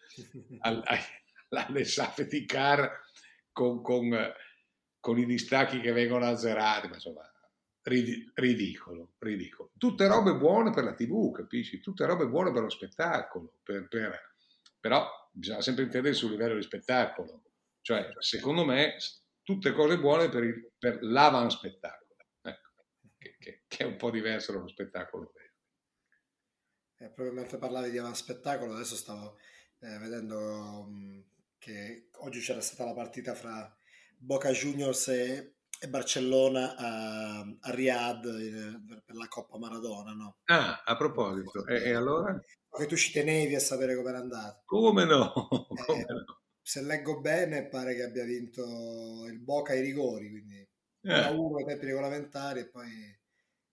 al, 0.60 0.84
alle 1.48 1.84
safety 1.84 2.44
car 2.44 3.00
con, 3.52 3.82
con, 3.82 4.16
con, 5.00 5.18
i 5.18 5.26
distacchi 5.26 5.80
che 5.80 5.92
vengono 5.92 6.26
azzerati, 6.26 6.88
ma 6.88 6.94
insomma, 6.94 7.28
ridicolo, 7.82 9.14
ridicolo. 9.18 9.72
Tutte 9.76 10.06
robe 10.06 10.36
buone 10.36 10.72
per 10.72 10.84
la 10.84 10.94
TV, 10.94 11.32
capisci? 11.32 11.80
Tutte 11.80 12.06
robe 12.06 12.26
buone 12.26 12.52
per 12.52 12.62
lo 12.62 12.70
spettacolo, 12.70 13.58
per, 13.62 13.88
per, 13.88 14.34
però 14.80 15.08
bisogna 15.32 15.60
sempre 15.60 15.84
intendere 15.84 16.14
sul 16.14 16.30
livello 16.30 16.54
di 16.54 16.62
spettacolo. 16.62 17.42
Cioè, 17.86 18.14
secondo 18.18 18.64
me, 18.64 18.96
tutte 19.44 19.70
cose 19.70 20.00
buone 20.00 20.28
per, 20.28 20.42
il, 20.42 20.72
per 20.76 20.98
l'avanspettacolo 21.02 22.16
che, 23.38 23.62
che, 23.68 23.84
è 23.84 23.86
un 23.86 23.94
po' 23.94 24.10
diverso 24.10 24.50
dallo 24.50 24.66
spettacolo 24.66 25.30
vero. 25.32 25.52
Eh, 26.98 27.14
proprio 27.14 27.32
mentre 27.32 27.58
parlavi 27.58 27.92
di 27.92 28.00
spettacolo, 28.14 28.74
adesso 28.74 28.96
stavo 28.96 29.38
eh, 29.78 29.98
vedendo 29.98 30.36
um, 30.36 31.24
che 31.58 32.08
oggi 32.22 32.40
c'era 32.40 32.60
stata 32.60 32.86
la 32.86 32.92
partita 32.92 33.36
fra 33.36 33.72
Boca 34.18 34.50
Juniors 34.50 35.06
e, 35.06 35.58
e 35.78 35.88
Barcellona 35.88 36.74
a, 36.74 37.38
a 37.38 37.70
Riyadh 37.70 38.24
in, 38.24 39.00
per 39.04 39.14
la 39.14 39.28
Coppa 39.28 39.58
Maradona, 39.58 40.10
no? 40.10 40.38
Ah, 40.46 40.82
a 40.84 40.96
proposito, 40.96 41.64
e, 41.66 41.84
e 41.84 41.94
allora? 41.94 42.36
Che 42.68 42.86
tu 42.86 42.96
ci 42.96 43.12
tenevi 43.12 43.54
a 43.54 43.60
sapere 43.60 43.94
come 43.94 44.08
era 44.08 44.18
andato. 44.18 44.62
Come 44.64 45.04
no? 45.04 45.32
Come 45.86 46.00
eh, 46.00 46.12
no? 46.12 46.40
Se 46.66 46.82
leggo 46.82 47.20
bene, 47.20 47.68
pare 47.68 47.94
che 47.94 48.02
abbia 48.02 48.24
vinto 48.24 49.24
il 49.28 49.38
Boca 49.38 49.72
ai 49.72 49.82
rigori, 49.82 50.28
quindi 50.30 50.68
eh. 51.02 51.28
1 51.28 51.58
ai 51.58 51.64
tempi 51.64 51.86
regolamentari 51.86 52.58
e 52.58 52.68
poi 52.68 53.16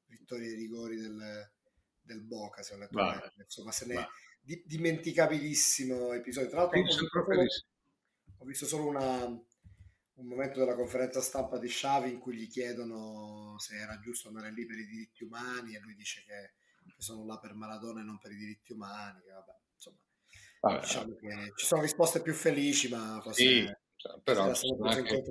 vittorie 0.05 0.49
ai 0.49 0.53
rigori 0.53 0.97
del, 0.97 1.51
del 1.99 2.21
Boca, 2.21 2.61
se 2.61 2.75
non 2.75 2.83
è 2.83 3.31
insomma, 3.41 3.71
se 3.71 3.87
ne 3.87 4.07
di, 4.39 4.61
dimenticabilissimo 4.63 6.13
episodio. 6.13 6.49
Tra 6.51 6.59
l'altro, 6.59 6.79
ho 6.79 6.83
visto, 6.83 7.07
solo, 7.07 7.45
ho 8.37 8.45
visto 8.45 8.65
solo 8.67 8.87
una, 8.87 9.25
un 9.25 10.27
momento 10.27 10.59
della 10.59 10.75
conferenza 10.75 11.19
stampa 11.19 11.57
di 11.57 11.69
Sciavi 11.69 12.11
in 12.11 12.19
cui 12.19 12.35
gli 12.35 12.47
chiedono 12.47 13.57
se 13.57 13.75
era 13.75 13.97
giusto 14.01 14.27
andare 14.27 14.51
lì 14.51 14.67
per 14.67 14.77
i 14.77 14.85
diritti 14.85 15.23
umani 15.23 15.75
e 15.75 15.79
lui 15.79 15.95
dice 15.95 16.23
che, 16.27 16.53
che 16.93 17.01
sono 17.01 17.25
là 17.25 17.39
per 17.39 17.55
Maradona 17.55 18.01
e 18.01 18.03
non 18.03 18.19
per 18.19 18.33
i 18.33 18.37
diritti 18.37 18.71
umani. 18.71 19.19
Vabbè, 19.27 19.57
insomma, 19.73 19.97
vabbè, 20.63 20.79
diciamo 20.79 21.15
che 21.15 21.51
ci 21.55 21.65
sono 21.65 21.81
risposte 21.81 22.21
più 22.21 22.33
felici, 22.33 22.89
ma 22.89 23.19
forse 23.21 23.43
sì, 23.43 23.73
però 24.23 24.53
ci 24.53 24.67
sono, 24.67 24.89
anche, 24.89 25.23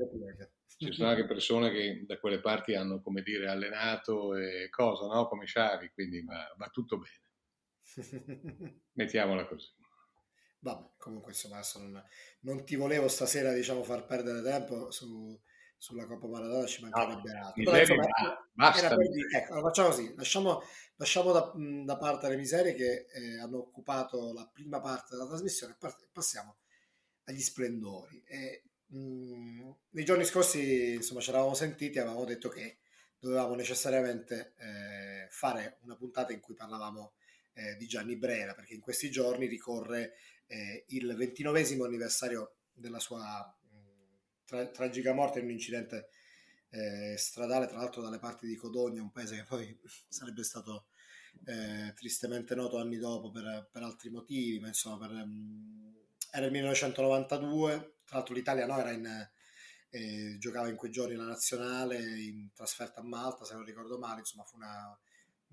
ci 0.77 0.93
sono 0.93 1.09
anche 1.09 1.27
persone 1.27 1.71
che 1.71 2.05
da 2.07 2.19
quelle 2.19 2.41
parti 2.41 2.75
hanno, 2.75 3.01
come 3.01 3.23
dire, 3.23 3.49
allenato 3.49 4.37
e 4.37 4.69
cosa, 4.69 5.07
no? 5.07 5.29
Come 5.29 5.47
Sciavi, 5.47 5.91
quindi 5.95 6.23
va, 6.23 6.55
va 6.57 6.69
tutto 6.69 6.99
bene. 6.99 7.21
Mettiamola 8.93 9.47
così. 9.47 9.69
Vabbè, 10.61 10.91
comunque 10.97 11.33
insomma 11.33 11.57
adesso 11.57 11.81
non, 11.81 12.05
non, 12.41 12.65
ti 12.65 12.77
volevo 12.77 13.09
stasera 13.09 13.53
diciamo 13.53 13.83
far 13.83 14.07
perdere 14.07 14.43
tempo 14.43 14.93
su, 14.93 15.37
sulla 15.83 16.07
Coppa 16.07 16.29
Maradona, 16.29 16.67
ci 16.67 16.83
mancherebbe 16.83 17.33
no, 17.33 17.47
altro. 17.47 17.62
Però, 17.65 17.79
insomma, 17.79 18.07
basta. 18.53 18.97
Di, 18.97 19.25
ecco, 19.35 19.61
facciamo 19.61 19.89
così, 19.89 20.15
lasciamo, 20.15 20.62
lasciamo 20.97 21.33
da, 21.33 21.53
da, 21.85 21.97
parte 21.97 22.29
le 22.29 22.37
miserie 22.37 22.75
che 22.75 23.07
eh, 23.12 23.39
hanno 23.41 23.59
occupato 23.59 24.33
la 24.33 24.49
prima 24.53 24.81
parte 24.81 25.17
della 25.17 25.27
trasmissione 25.27 25.77
e 25.81 26.09
passiamo 26.12 26.59
agli 27.25 27.41
splendori. 27.41 28.23
E 28.27 28.65
Mm, 28.95 29.71
nei 29.91 30.05
giorni 30.05 30.25
scorsi 30.25 30.93
insomma 30.95 31.21
ci 31.21 31.31
eravamo 31.31 31.55
sentiti 31.55 31.97
e 31.97 32.01
avevamo 32.03 32.27
detto 32.27 32.51
che 32.51 32.81
dovevamo 33.19 33.55
necessariamente 33.55 34.53
eh, 34.59 35.29
fare 35.31 35.79
una 35.83 35.97
puntata 35.97 36.33
in 36.33 36.41
cui 36.41 36.55
parlavamo 36.55 37.15
eh, 37.55 37.77
di 37.77 37.87
Gianni 37.87 38.19
Brera 38.19 38.53
perché 38.55 38.75
in 38.75 38.81
questi 38.81 39.11
giorni 39.11 39.47
ricorre 39.47 40.15
eh, 40.47 40.85
il 40.89 41.15
ventinovesimo 41.17 41.85
anniversario 41.85 42.57
della 42.71 42.99
sua 42.99 43.57
mh, 43.62 43.62
tra- 44.45 44.67
tragica 44.69 45.13
morte 45.13 45.39
in 45.39 45.47
un 45.47 45.53
incidente 45.53 46.09
eh, 46.71 47.17
stradale 47.17 47.67
tra 47.67 47.79
l'altro 47.79 48.03
dalle 48.03 48.19
parti 48.19 48.47
di 48.47 48.57
Codogna 48.57 49.03
un 49.03 49.11
paese 49.11 49.37
che 49.37 49.45
poi 49.45 49.79
sarebbe 50.09 50.43
stato 50.43 50.87
eh, 51.45 51.93
tristemente 51.95 52.55
noto 52.55 52.79
anni 52.79 52.99
dopo 52.99 53.31
per, 53.31 53.69
per 53.71 53.83
altri 53.83 54.11
motivi 54.11 54.59
ma 54.61 54.69
insomma 54.69 55.07
per, 55.07 55.11
mm, 55.11 55.95
era 56.31 56.47
il 56.47 56.53
1992 56.53 57.97
tra 58.05 58.17
l'altro 58.17 58.35
l'Italia 58.35 58.67
no, 58.67 58.79
in, 58.91 59.31
eh, 59.91 60.37
giocava 60.39 60.69
in 60.69 60.77
quei 60.77 60.91
giorni 60.91 61.15
la 61.15 61.25
nazionale 61.25 61.99
in 61.99 62.51
trasferta 62.55 63.01
a 63.01 63.05
Malta, 63.05 63.45
se 63.45 63.55
non 63.55 63.65
ricordo 63.65 63.99
male, 63.99 64.21
insomma 64.21 64.45
fu 64.45 64.57
una, 64.57 64.99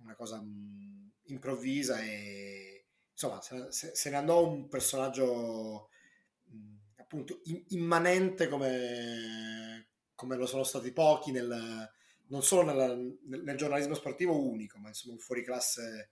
una 0.01 0.15
cosa 0.15 0.41
mh, 0.41 1.12
improvvisa 1.25 2.00
e 2.00 2.88
insomma 3.12 3.41
se, 3.41 3.72
se, 3.72 4.10
ne 4.10 4.15
andò 4.15 4.48
un 4.48 4.69
personaggio 4.69 5.89
appunto 7.09 7.41
immanente 7.69 8.47
come, 8.47 9.87
come 10.13 10.35
lo 10.35 10.45
sono 10.45 10.63
stati 10.63 10.91
pochi 10.91 11.31
nel, 11.31 11.89
non 12.27 12.43
solo 12.43 12.71
nel, 12.71 13.17
nel, 13.25 13.57
giornalismo 13.57 13.95
sportivo 13.95 14.39
unico, 14.39 14.77
ma 14.77 14.89
insomma 14.89 15.13
un 15.13 15.19
fuoriclasse 15.19 16.11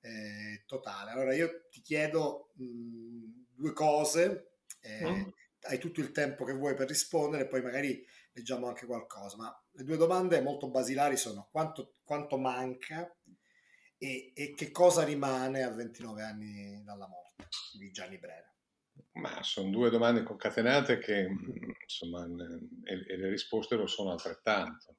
eh, 0.00 0.62
totale. 0.66 1.10
Allora 1.10 1.34
io 1.34 1.66
ti 1.70 1.80
chiedo 1.80 2.50
mh, 2.54 3.46
due 3.54 3.72
cose. 3.72 4.50
Eh, 4.80 5.10
mm 5.10 5.28
hai 5.68 5.78
tutto 5.78 6.00
il 6.00 6.12
tempo 6.12 6.44
che 6.44 6.52
vuoi 6.52 6.74
per 6.74 6.88
rispondere 6.88 7.46
poi 7.46 7.62
magari 7.62 8.04
leggiamo 8.32 8.68
anche 8.68 8.86
qualcosa. 8.86 9.36
Ma 9.36 9.64
le 9.72 9.84
due 9.84 9.96
domande 9.96 10.40
molto 10.40 10.68
basilari 10.68 11.16
sono 11.16 11.48
quanto, 11.50 11.96
quanto 12.04 12.38
manca 12.38 13.12
e, 13.98 14.32
e, 14.34 14.54
che 14.54 14.70
cosa 14.70 15.04
rimane 15.04 15.62
a 15.62 15.70
29 15.70 16.22
anni 16.22 16.82
dalla 16.84 17.08
morte 17.08 17.48
di 17.78 17.90
Gianni 17.90 18.18
Brera? 18.18 18.52
Ma 19.12 19.42
sono 19.42 19.70
due 19.70 19.90
domande 19.90 20.22
concatenate 20.22 20.98
che 20.98 21.26
insomma 21.82 22.26
e, 22.84 23.16
le 23.16 23.28
risposte 23.28 23.76
lo 23.76 23.86
sono 23.86 24.10
altrettanto. 24.10 24.96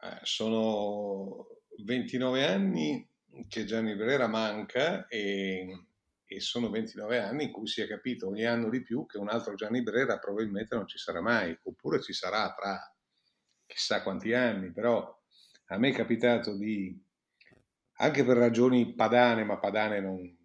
Eh, 0.00 0.18
sono 0.22 1.46
29 1.84 2.44
anni 2.44 3.08
che 3.48 3.64
Gianni 3.64 3.94
Brera 3.94 4.26
manca 4.26 5.06
e 5.06 5.86
e 6.30 6.40
sono 6.40 6.68
29 6.68 7.18
anni 7.20 7.44
in 7.44 7.50
cui 7.50 7.66
si 7.66 7.80
è 7.80 7.86
capito 7.86 8.28
ogni 8.28 8.44
anno 8.44 8.68
di 8.68 8.82
più 8.82 9.06
che 9.06 9.16
un 9.16 9.30
altro 9.30 9.54
Gianni 9.54 9.82
Brera 9.82 10.18
probabilmente 10.18 10.76
non 10.76 10.86
ci 10.86 10.98
sarà 10.98 11.22
mai, 11.22 11.58
oppure 11.62 12.02
ci 12.02 12.12
sarà 12.12 12.52
tra 12.52 12.94
chissà 13.64 14.02
quanti 14.02 14.34
anni, 14.34 14.70
però 14.70 15.18
a 15.68 15.78
me 15.78 15.88
è 15.88 15.94
capitato 15.94 16.54
di, 16.54 16.94
anche 17.92 18.24
per 18.24 18.36
ragioni 18.36 18.94
padane, 18.94 19.42
ma 19.44 19.58
padane 19.58 20.00
non, 20.00 20.37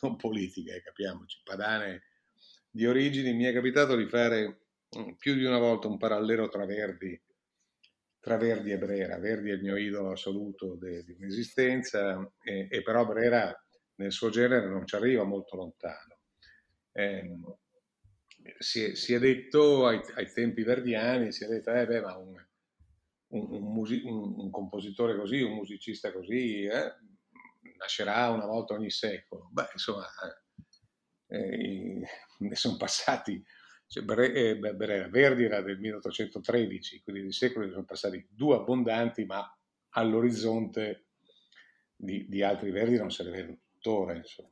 non 0.00 0.16
politiche, 0.16 0.80
capiamoci, 0.82 1.40
padane 1.44 2.02
di 2.70 2.86
origini, 2.86 3.32
mi 3.32 3.44
è 3.44 3.52
capitato 3.52 3.96
di 3.96 4.06
fare 4.06 4.60
mm, 4.96 5.12
più 5.18 5.34
di 5.34 5.44
una 5.44 5.58
volta 5.58 5.88
un 5.88 5.98
parallelo 5.98 6.48
tra 6.48 6.64
Verdi, 6.64 7.20
tra 8.20 8.36
Verdi 8.36 8.70
e 8.70 8.78
Brera. 8.78 9.18
Verdi 9.18 9.50
è 9.50 9.54
il 9.54 9.62
mio 9.62 9.76
idolo 9.76 10.12
assoluto 10.12 10.76
di 10.76 11.16
un'esistenza, 11.18 12.32
e, 12.42 12.68
e 12.70 12.82
però 12.82 13.06
Brera 13.06 13.54
nel 13.96 14.12
suo 14.12 14.30
genere 14.30 14.68
non 14.68 14.86
ci 14.86 14.94
arriva 14.94 15.24
molto 15.24 15.56
lontano. 15.56 16.18
Eh, 16.92 17.38
si, 18.58 18.84
è, 18.84 18.94
si, 18.94 19.12
è, 19.12 19.18
detto 19.18 19.86
ai, 19.86 20.00
ai, 20.14 20.30
tempi 20.32 20.62
verdiani, 20.62 21.32
si 21.32 21.44
è 21.44 21.48
detto, 21.48 21.72
eh 21.72 21.86
beh, 21.86 22.00
ma 22.00 22.16
un, 22.16 22.34
un, 23.28 23.52
un, 23.52 23.72
music, 23.72 24.04
un 24.04 24.50
compositore 24.50 25.16
così, 25.16 25.42
un 25.42 25.54
musicista 25.54 26.10
così, 26.12 26.64
eh, 26.64 26.94
nascerà 27.80 28.28
una 28.28 28.46
volta 28.46 28.74
ogni 28.74 28.90
secolo. 28.90 29.48
Beh, 29.50 29.70
insomma, 29.72 30.06
eh, 31.26 31.36
eh 31.36 32.08
ne 32.38 32.54
sono 32.54 32.76
passati, 32.76 33.42
cioè, 33.86 34.04
Bre, 34.04 34.56
Brera, 34.56 35.08
Verdi 35.08 35.44
era 35.44 35.60
del 35.62 35.78
1813, 35.78 37.02
quindi 37.02 37.22
di 37.22 37.32
secoli 37.32 37.66
ne 37.66 37.72
sono 37.72 37.84
passati 37.84 38.24
due 38.30 38.56
abbondanti, 38.56 39.24
ma 39.24 39.44
all'orizzonte 39.90 41.06
di, 41.96 42.26
di 42.28 42.42
altri 42.42 42.70
Verdi 42.70 42.96
non 42.96 43.10
se 43.10 43.24
ne 43.24 43.30
vedono 43.30 43.58
tuttora, 43.72 44.14
insomma. 44.14 44.48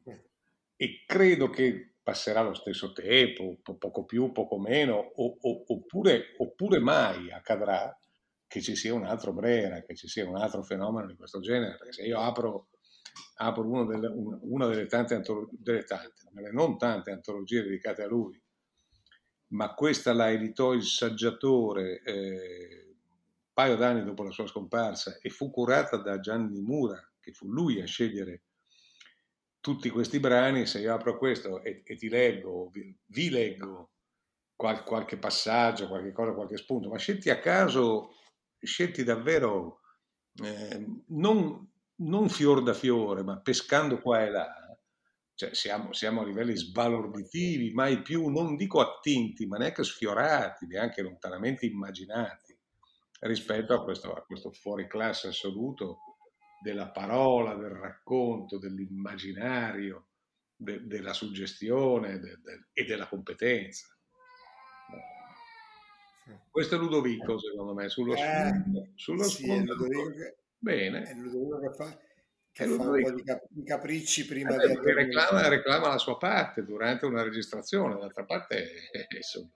E 0.76 1.04
credo 1.06 1.50
che 1.50 1.94
passerà 2.02 2.42
lo 2.42 2.54
stesso 2.54 2.92
tempo, 2.92 3.58
po- 3.62 3.76
poco 3.76 4.04
più, 4.04 4.32
poco 4.32 4.58
meno, 4.58 4.96
o- 4.96 5.36
o- 5.40 5.64
oppure, 5.68 6.34
oppure 6.38 6.78
mai 6.78 7.30
accadrà 7.30 7.96
che 8.46 8.62
ci 8.62 8.74
sia 8.74 8.94
un 8.94 9.04
altro 9.04 9.32
Brera, 9.32 9.82
che 9.82 9.94
ci 9.94 10.08
sia 10.08 10.26
un 10.26 10.36
altro 10.36 10.62
fenomeno 10.62 11.06
di 11.06 11.16
questo 11.16 11.38
genere, 11.40 11.76
perché 11.76 11.92
se 11.92 12.02
io 12.04 12.18
apro 12.18 12.68
apro 13.36 13.66
una 13.66 13.84
delle, 13.84 14.08
una 14.40 14.66
delle 14.66 14.86
tante, 14.86 15.14
antolo- 15.14 15.48
delle 15.52 15.84
tante, 15.84 16.24
non 16.52 16.78
tante 16.78 17.10
antologie 17.10 17.62
dedicate 17.62 18.02
a 18.02 18.08
lui, 18.08 18.40
ma 19.48 19.74
questa 19.74 20.12
la 20.12 20.30
editò 20.30 20.72
il 20.72 20.82
saggiatore 20.82 22.02
eh, 22.02 22.86
un 22.88 23.52
paio 23.52 23.76
d'anni 23.76 24.04
dopo 24.04 24.22
la 24.22 24.30
sua 24.30 24.46
scomparsa 24.46 25.18
e 25.20 25.30
fu 25.30 25.50
curata 25.50 25.96
da 25.96 26.20
Gianni 26.20 26.60
Mura, 26.60 27.02
che 27.20 27.32
fu 27.32 27.48
lui 27.50 27.80
a 27.80 27.86
scegliere 27.86 28.42
tutti 29.60 29.90
questi 29.90 30.20
brani. 30.20 30.66
Se 30.66 30.80
io 30.80 30.94
apro 30.94 31.18
questo 31.18 31.62
e, 31.62 31.82
e 31.84 31.96
ti 31.96 32.08
leggo, 32.08 32.68
vi, 32.70 32.96
vi 33.06 33.30
leggo 33.30 33.90
qual, 34.54 34.84
qualche 34.84 35.18
passaggio, 35.18 35.88
qualche 35.88 36.12
cosa, 36.12 36.32
qualche 36.32 36.56
spunto, 36.56 36.88
ma 36.88 36.98
scelti 36.98 37.30
a 37.30 37.38
caso, 37.38 38.14
scelti 38.58 39.04
davvero 39.04 39.80
eh, 40.42 40.86
non, 41.08 41.70
non 41.98 42.28
fior 42.28 42.62
da 42.62 42.74
fiore, 42.74 43.22
ma 43.22 43.38
pescando 43.38 44.00
qua 44.00 44.22
e 44.24 44.30
là 44.30 44.68
cioè 45.38 45.54
siamo, 45.54 45.92
siamo, 45.92 46.22
a 46.22 46.24
livelli 46.24 46.56
sbalorditivi, 46.56 47.72
mai 47.72 48.02
più, 48.02 48.26
non 48.26 48.56
dico 48.56 48.80
attinti, 48.80 49.46
ma 49.46 49.56
neanche 49.56 49.84
sfiorati, 49.84 50.66
neanche 50.66 51.00
lontanamente 51.00 51.64
immaginati 51.64 52.58
rispetto 53.20 53.72
a 53.72 53.84
questo, 53.84 54.12
a 54.12 54.24
questo 54.24 54.50
fuori 54.50 54.88
classe 54.88 55.28
assoluto 55.28 55.98
della 56.60 56.90
parola, 56.90 57.54
del 57.54 57.70
racconto, 57.70 58.58
dell'immaginario, 58.58 60.08
de, 60.56 60.84
della 60.88 61.12
suggestione 61.12 62.18
de, 62.18 62.40
de, 62.42 62.66
e 62.72 62.84
della 62.84 63.06
competenza. 63.06 63.86
Questo 66.50 66.74
è 66.74 66.78
Ludovico, 66.78 67.38
secondo 67.38 67.74
me, 67.74 67.88
sullo 67.88 68.14
eh, 68.14 68.16
sfondo. 68.16 68.88
Sullo 68.96 69.22
sì, 69.22 69.44
sfondo. 69.44 69.76
Bene. 70.58 71.02
È 71.04 71.14
Ludovico 71.14 71.60
che 71.60 71.74
fa 71.76 71.98
che 72.50 72.64
Eh, 72.64 72.68
fa 72.68 72.82
un 72.82 73.00
po' 73.02 73.12
di, 73.12 73.22
cap- 73.22 73.46
di 73.48 73.62
capricci 73.62 74.26
prima 74.26 74.56
Eh, 74.56 74.68
di 74.80 74.92
reclama, 74.92 75.46
reclama 75.48 75.88
la 75.88 75.98
sua 75.98 76.16
parte 76.16 76.64
durante 76.64 77.06
una 77.06 77.22
registrazione, 77.22 77.94
d'altra 77.98 78.24
parte, 78.24 78.64
eh, 78.90 79.06
insomma. 79.16 79.50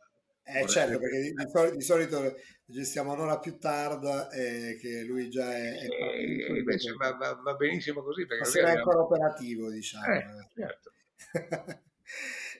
Eh 0.44 0.66
certo, 0.68 0.98
perché 0.98 1.20
di, 1.20 1.32
di 1.32 1.48
soli- 1.48 1.76
di 1.76 1.82
solito 1.82 2.34
gestiamo 2.64 3.12
un'ora 3.12 3.38
più 3.38 3.58
tarda 3.58 4.28
e 4.30 4.76
che 4.80 5.02
lui 5.02 5.30
già 5.30 5.52
è, 5.56 5.78
è 5.78 5.86
Eh, 5.88 6.58
invece 6.58 6.92
va, 6.92 7.12
va- 7.14 7.34
va 7.42 7.54
benissimo 7.54 8.02
così 8.02 8.26
perché 8.26 8.44
sarà 8.44 8.70
abbiamo- 8.70 8.90
ancora 8.90 9.04
operativo, 9.04 9.70
diciamo. 9.70 10.06
Eh, 10.14 10.24
certo. 10.54 10.92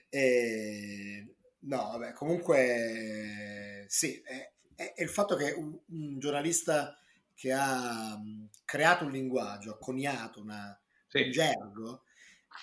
E, 0.09 1.35
no, 1.61 1.77
vabbè, 1.93 2.11
comunque 2.13 3.85
sì, 3.87 4.21
è, 4.23 4.51
è- 4.75 4.93
è 4.93 5.01
il 5.01 5.09
fatto 5.09 5.35
che 5.35 5.51
un, 5.51 5.75
un 5.87 6.19
giornalista 6.19 6.97
che 7.43 7.51
ha 7.51 8.17
creato 8.63 9.03
un 9.03 9.11
linguaggio, 9.11 9.71
ha 9.73 9.77
coniato 9.77 10.39
una, 10.39 10.79
Sì. 11.07 11.23
un 11.23 11.29
gergo, 11.29 12.03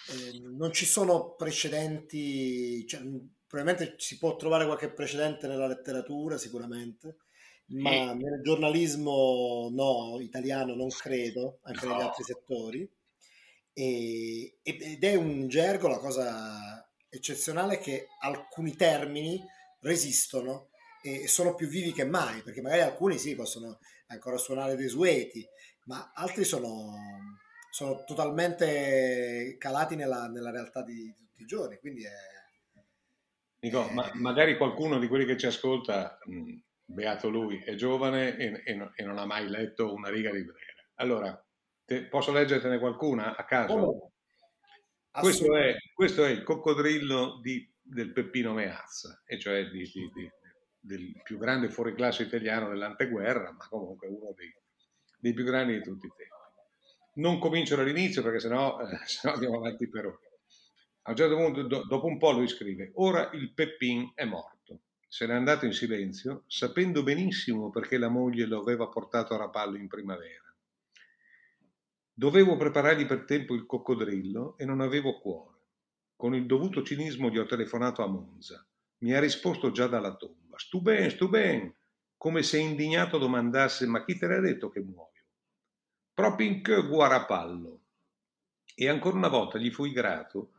eh, 0.07 0.33
non 0.33 0.73
ci 0.73 0.87
sono 0.87 1.35
precedenti, 1.35 2.87
cioè, 2.87 3.03
probabilmente 3.47 3.97
si 3.99 4.17
può 4.17 4.37
trovare 4.37 4.65
qualche 4.65 4.91
precedente 4.91 5.47
nella 5.49 5.67
letteratura 5.67 6.39
sicuramente, 6.39 7.19
ma 7.73 8.15
nel 8.15 8.41
giornalismo 8.43 9.69
no, 9.71 10.19
italiano 10.21 10.75
non 10.75 10.89
credo, 10.97 11.59
anche 11.65 11.87
negli 11.87 12.01
No. 12.01 12.01
altri 12.01 12.25
settori. 12.25 12.91
E- 13.75 14.59
ed 14.63 15.05
è 15.05 15.15
un 15.15 15.47
gergo, 15.49 15.89
la 15.89 15.99
cosa 15.99 16.91
eccezionale, 17.11 17.75
è 17.75 17.81
che 17.81 18.07
alcuni 18.21 18.75
termini 18.77 19.43
resistono 19.81 20.71
e 21.03 21.27
sono 21.29 21.55
più 21.55 21.69
vivi 21.69 21.93
che 21.93 22.05
mai, 22.05 22.43
perché 22.43 22.63
magari 22.63 22.81
alcuni 22.83 23.19
sì 23.19 23.35
possono 23.35 23.79
ancora 24.11 24.37
suonare 24.37 24.77
desueti, 24.77 25.47
ma 25.85 26.13
altri 26.15 26.45
sono, 26.45 26.95
sono 27.71 28.05
totalmente 28.05 29.57
calati 29.59 29.97
nella, 29.97 30.29
nella 30.29 30.51
realtà 30.51 30.83
di 30.83 31.13
tutti 31.17 31.43
i 31.43 31.47
giorni, 31.47 31.79
quindi 31.79 32.05
è... 32.05 32.13
Dico, 33.59 33.89
Eh. 33.89 33.93
ma 33.93 34.11
magari 34.15 34.57
qualcuno 34.57 34.99
di 34.99 35.07
quelli 35.07 35.25
che 35.27 35.37
ci 35.37 35.47
ascolta, 35.47 36.19
beato 36.85 37.29
lui, 37.29 37.59
è 37.63 37.75
giovane 37.75 38.37
e, 38.37 38.63
e 38.65 38.91
e 38.95 39.03
non 39.05 39.19
ha 39.19 39.27
mai 39.27 39.49
letto 39.49 39.93
una 39.93 40.09
riga 40.09 40.31
di 40.33 40.43
Brera. 40.45 40.83
Allora, 40.95 41.47
te- 41.85 42.07
posso 42.07 42.33
leggertene 42.33 42.79
qualcuna 42.79 43.37
a 43.37 43.45
caso? 43.45 43.73
Oh, 43.75 44.13
Questo 45.13 45.57
è, 45.57 45.77
questo 45.95 46.25
è 46.25 46.31
il 46.31 46.43
coccodrillo 46.43 47.39
di- 47.43 47.71
del 47.83 48.13
Peppino 48.13 48.55
Meazza, 48.55 49.23
e 49.27 49.39
cioè 49.39 49.65
di- 49.69 49.91
di- 49.93 50.11
di- 50.15 50.31
del 50.81 51.21
più 51.23 51.39
grande 51.39 51.69
fuoriclasse 51.69 52.23
italiano 52.23 52.71
dell'anteguerra, 52.71 53.53
ma 53.53 53.67
comunque 53.69 54.09
uno 54.09 54.33
dei, 54.35 54.53
dei 55.19 55.35
più 55.35 55.45
grandi 55.45 55.75
di 55.75 55.83
tutti 55.83 56.07
i 56.07 56.13
tempi. 56.17 56.39
Non 57.15 57.39
comincio 57.39 57.77
dall'inizio 57.77 58.23
perché 58.23 58.41
sennò, 58.41 58.81
eh, 58.81 58.99
sennò 59.05 59.35
andiamo 59.35 59.57
avanti 59.57 59.89
per 59.89 60.07
ore. 60.07 60.31
A 61.03 61.11
un 61.11 61.17
certo 61.17 61.37
punto, 61.37 61.63
do- 61.63 61.85
dopo 61.87 62.07
un 62.07 62.19
po' 62.19 62.33
lui 62.33 62.49
scrive, 62.49 62.93
ora 62.95 63.31
il 63.33 63.53
Peppin 63.53 64.13
è 64.15 64.25
morto. 64.25 64.81
Se 65.09 65.27
n'è 65.27 65.35
andato 65.35 65.67
in 65.67 65.73
silenzio, 65.73 66.45
sapendo 66.47 67.03
benissimo 67.03 67.71
perché 67.71 67.99
la 67.99 68.09
moglie 68.09 68.47
lo 68.47 68.61
aveva 68.61 68.87
portato 68.89 69.35
a 69.35 69.39
Rapallo 69.39 69.77
in 69.77 69.89
primavera. 69.89 70.55
Dovevo 72.13 72.57
preparargli 72.57 73.07
per 73.07 73.25
tempo 73.25 73.55
il 73.55 73.67
coccodrillo 73.67 74.57
e 74.57 74.65
non 74.65 74.81
avevo 74.81 75.19
cuore. 75.19 75.59
Con 76.15 76.35
il 76.35 76.47
dovuto 76.47 76.83
cinismo 76.83 77.31
gli 77.31 77.39
ho 77.39 77.47
telefonato 77.47 78.05
a 78.05 78.07
Monza. 78.07 78.65
Mi 78.99 79.15
ha 79.15 79.21
risposto 79.21 79.73
già 79.73 79.87
dalla 79.87 80.15
tomba. 80.15 80.40
Stu 80.61 80.83
ben, 80.83 81.09
stu 81.09 81.31
ben, 81.31 81.75
come 82.19 82.43
se 82.43 82.59
indignato 82.59 83.17
domandasse 83.17 83.87
ma 83.87 84.05
chi 84.05 84.19
te 84.19 84.27
l'ha 84.27 84.41
detto 84.41 84.69
che 84.69 84.81
muoio? 84.81 85.25
Proprio 86.13 86.49
in 86.49 86.63
che 86.63 86.87
guarapallo. 86.87 87.81
E 88.75 88.87
ancora 88.87 89.17
una 89.17 89.29
volta 89.29 89.57
gli 89.57 89.71
fui 89.71 89.91
grato 89.91 90.53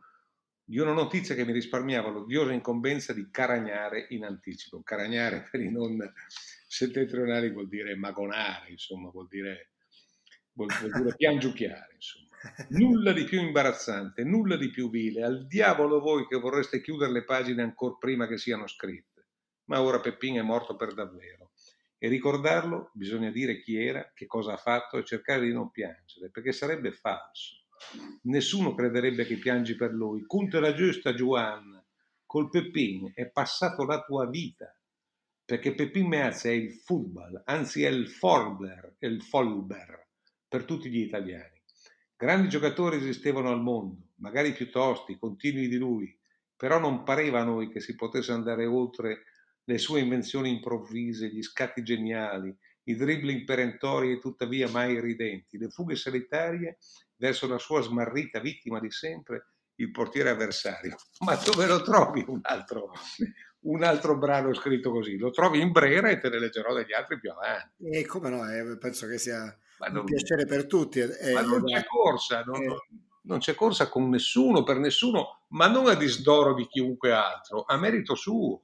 di 0.64 0.80
una 0.80 0.94
notizia 0.94 1.36
che 1.36 1.46
mi 1.46 1.52
risparmiava 1.52 2.10
l'odiosa 2.10 2.52
incombenza 2.52 3.14
di 3.14 3.30
caragnare 3.30 4.08
in 4.10 4.26
anticipo. 4.26 4.82
Caragnare 4.82 5.48
per 5.52 5.62
i 5.62 5.70
non 5.70 6.00
settentrionali 6.68 7.52
vuol 7.52 7.68
dire 7.68 7.96
magonare, 7.96 8.72
insomma, 8.72 9.12
vuol 9.12 9.28
dire, 9.28 9.74
vuol 10.54 10.70
dire 10.96 11.16
piangiucchiare, 11.16 11.94
insomma. 11.94 12.28
Nulla 12.70 13.14
di 13.14 13.24
più 13.24 13.40
imbarazzante, 13.40 14.24
nulla 14.24 14.58
di 14.58 14.72
più 14.72 14.90
vile. 14.90 15.22
Al 15.22 15.46
diavolo 15.46 16.00
voi 16.00 16.26
che 16.26 16.40
vorreste 16.40 16.82
chiudere 16.82 17.12
le 17.12 17.24
pagine 17.24 17.62
ancora 17.62 17.98
prima 18.00 18.28
che 18.28 18.40
siano 18.40 18.66
scritte. 18.66 19.11
Ma 19.66 19.82
ora 19.82 20.00
Peppin 20.00 20.38
è 20.38 20.42
morto 20.42 20.76
per 20.76 20.94
davvero. 20.94 21.52
E 21.98 22.08
ricordarlo 22.08 22.90
bisogna 22.94 23.30
dire 23.30 23.62
chi 23.62 23.78
era, 23.78 24.12
che 24.14 24.26
cosa 24.26 24.54
ha 24.54 24.58
fatto 24.58 24.98
e 24.98 25.06
cercare 25.06 25.42
di 25.42 25.54
non 25.54 25.70
piangere, 25.70 26.30
perché 26.32 26.52
sarebbe 26.52 26.92
falso. 26.92 27.58
Nessuno 28.24 28.74
crederebbe 28.74 29.26
che 29.26 29.38
piangi 29.38 29.76
per 29.76 29.92
lui. 29.92 30.24
Conte 30.26 30.60
la 30.60 30.74
giusta, 30.74 31.14
Giovanna. 31.14 31.84
Col 32.26 32.50
Peppin 32.50 33.12
è 33.14 33.30
passato 33.30 33.86
la 33.86 34.02
tua 34.02 34.28
vita. 34.28 34.76
Perché 35.44 35.74
Peppin 35.74 36.08
Meazza 36.08 36.48
è 36.48 36.54
il 36.54 36.72
football, 36.72 37.42
anzi 37.46 37.84
è 37.84 37.90
il 37.90 38.08
Forbler, 38.08 38.96
è 38.98 39.06
il 39.06 39.22
Folber 39.22 40.08
per 40.48 40.64
tutti 40.64 40.90
gli 40.90 41.00
italiani. 41.00 41.62
Grandi 42.16 42.48
giocatori 42.48 42.98
esistevano 42.98 43.50
al 43.50 43.62
mondo, 43.62 44.12
magari 44.18 44.54
più 44.54 44.70
tosti, 44.70 45.18
continui 45.18 45.68
di 45.68 45.78
lui, 45.78 46.18
però 46.56 46.80
non 46.80 47.04
pareva 47.04 47.42
a 47.42 47.44
noi 47.44 47.70
che 47.70 47.80
si 47.80 47.96
potesse 47.96 48.32
andare 48.32 48.66
oltre 48.66 49.24
le 49.64 49.78
sue 49.78 50.00
invenzioni 50.02 50.50
improvvise, 50.50 51.28
gli 51.28 51.42
scatti 51.42 51.84
geniali, 51.84 52.56
i 52.84 52.96
dribbling 52.96 53.44
perentori 53.46 54.12
e 54.14 54.20
tuttavia 54.20 54.68
mai 54.70 55.00
ridenti, 55.00 55.58
le 55.58 55.70
fughe 55.70 55.96
solitarie 55.96 56.78
verso 57.16 57.48
la 57.48 57.60
sua 57.60 57.82
smarrita 57.82 58.40
vittima 58.40 58.80
di 58.80 58.90
sempre, 58.92 59.46
il 59.76 59.92
portiere 59.92 60.30
avversario. 60.30 60.96
Ma 61.26 61.36
dove 61.36 61.66
lo 61.68 61.82
trovi 61.82 62.24
un 62.28 62.40
altro, 62.44 62.92
un 63.62 63.84
altro 63.84 64.18
brano 64.18 64.54
scritto 64.54 64.92
così? 64.92 65.18
Lo 65.18 65.30
trovi 65.30 65.62
in 65.62 65.72
Brera 65.72 66.10
e 66.10 66.18
te 66.20 66.30
ne 66.30 66.40
leggerò 66.40 66.74
degli 66.74 66.94
altri 66.94 67.20
più 67.20 67.32
avanti. 67.32 67.86
E 67.92 68.06
come 68.06 68.30
no, 68.30 68.50
eh, 68.50 68.78
penso 68.78 69.08
che 69.08 69.18
sia 69.20 69.44
Ma 69.80 69.88
un 69.88 69.94
non, 69.94 70.06
piacere 70.06 70.46
per 70.46 70.66
tutti. 70.66 71.00
eh, 71.00 71.34
ma 71.34 71.42
non 71.42 71.70
è- 71.70 71.80
c'è 71.80 71.86
corsa, 71.86 72.42
non, 72.44 72.62
eh. 72.62 72.66
non- 72.66 72.78
non 73.24 73.38
c'è 73.38 73.54
corsa 73.54 73.88
con 73.88 74.10
nessuno, 74.10 74.64
per 74.64 74.78
nessuno, 74.78 75.44
ma 75.50 75.68
non 75.68 75.86
a 75.88 75.94
disdoro 75.94 76.56
di 76.56 76.66
chiunque 76.68 77.12
altro, 77.12 77.64
a 77.68 77.78
merito 77.78 78.16
suo. 78.16 78.64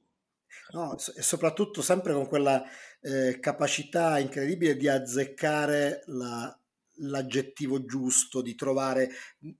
No, 0.70 0.96
e 1.16 1.22
soprattutto 1.22 1.80
sempre 1.80 2.12
con 2.12 2.26
quella 2.26 2.62
eh, 3.00 3.38
capacità 3.40 4.18
incredibile 4.18 4.76
di 4.76 4.86
azzeccare 4.86 6.02
la- 6.06 6.52
l'aggettivo 7.00 7.84
giusto, 7.86 8.42
di 8.42 8.54
trovare 8.54 9.08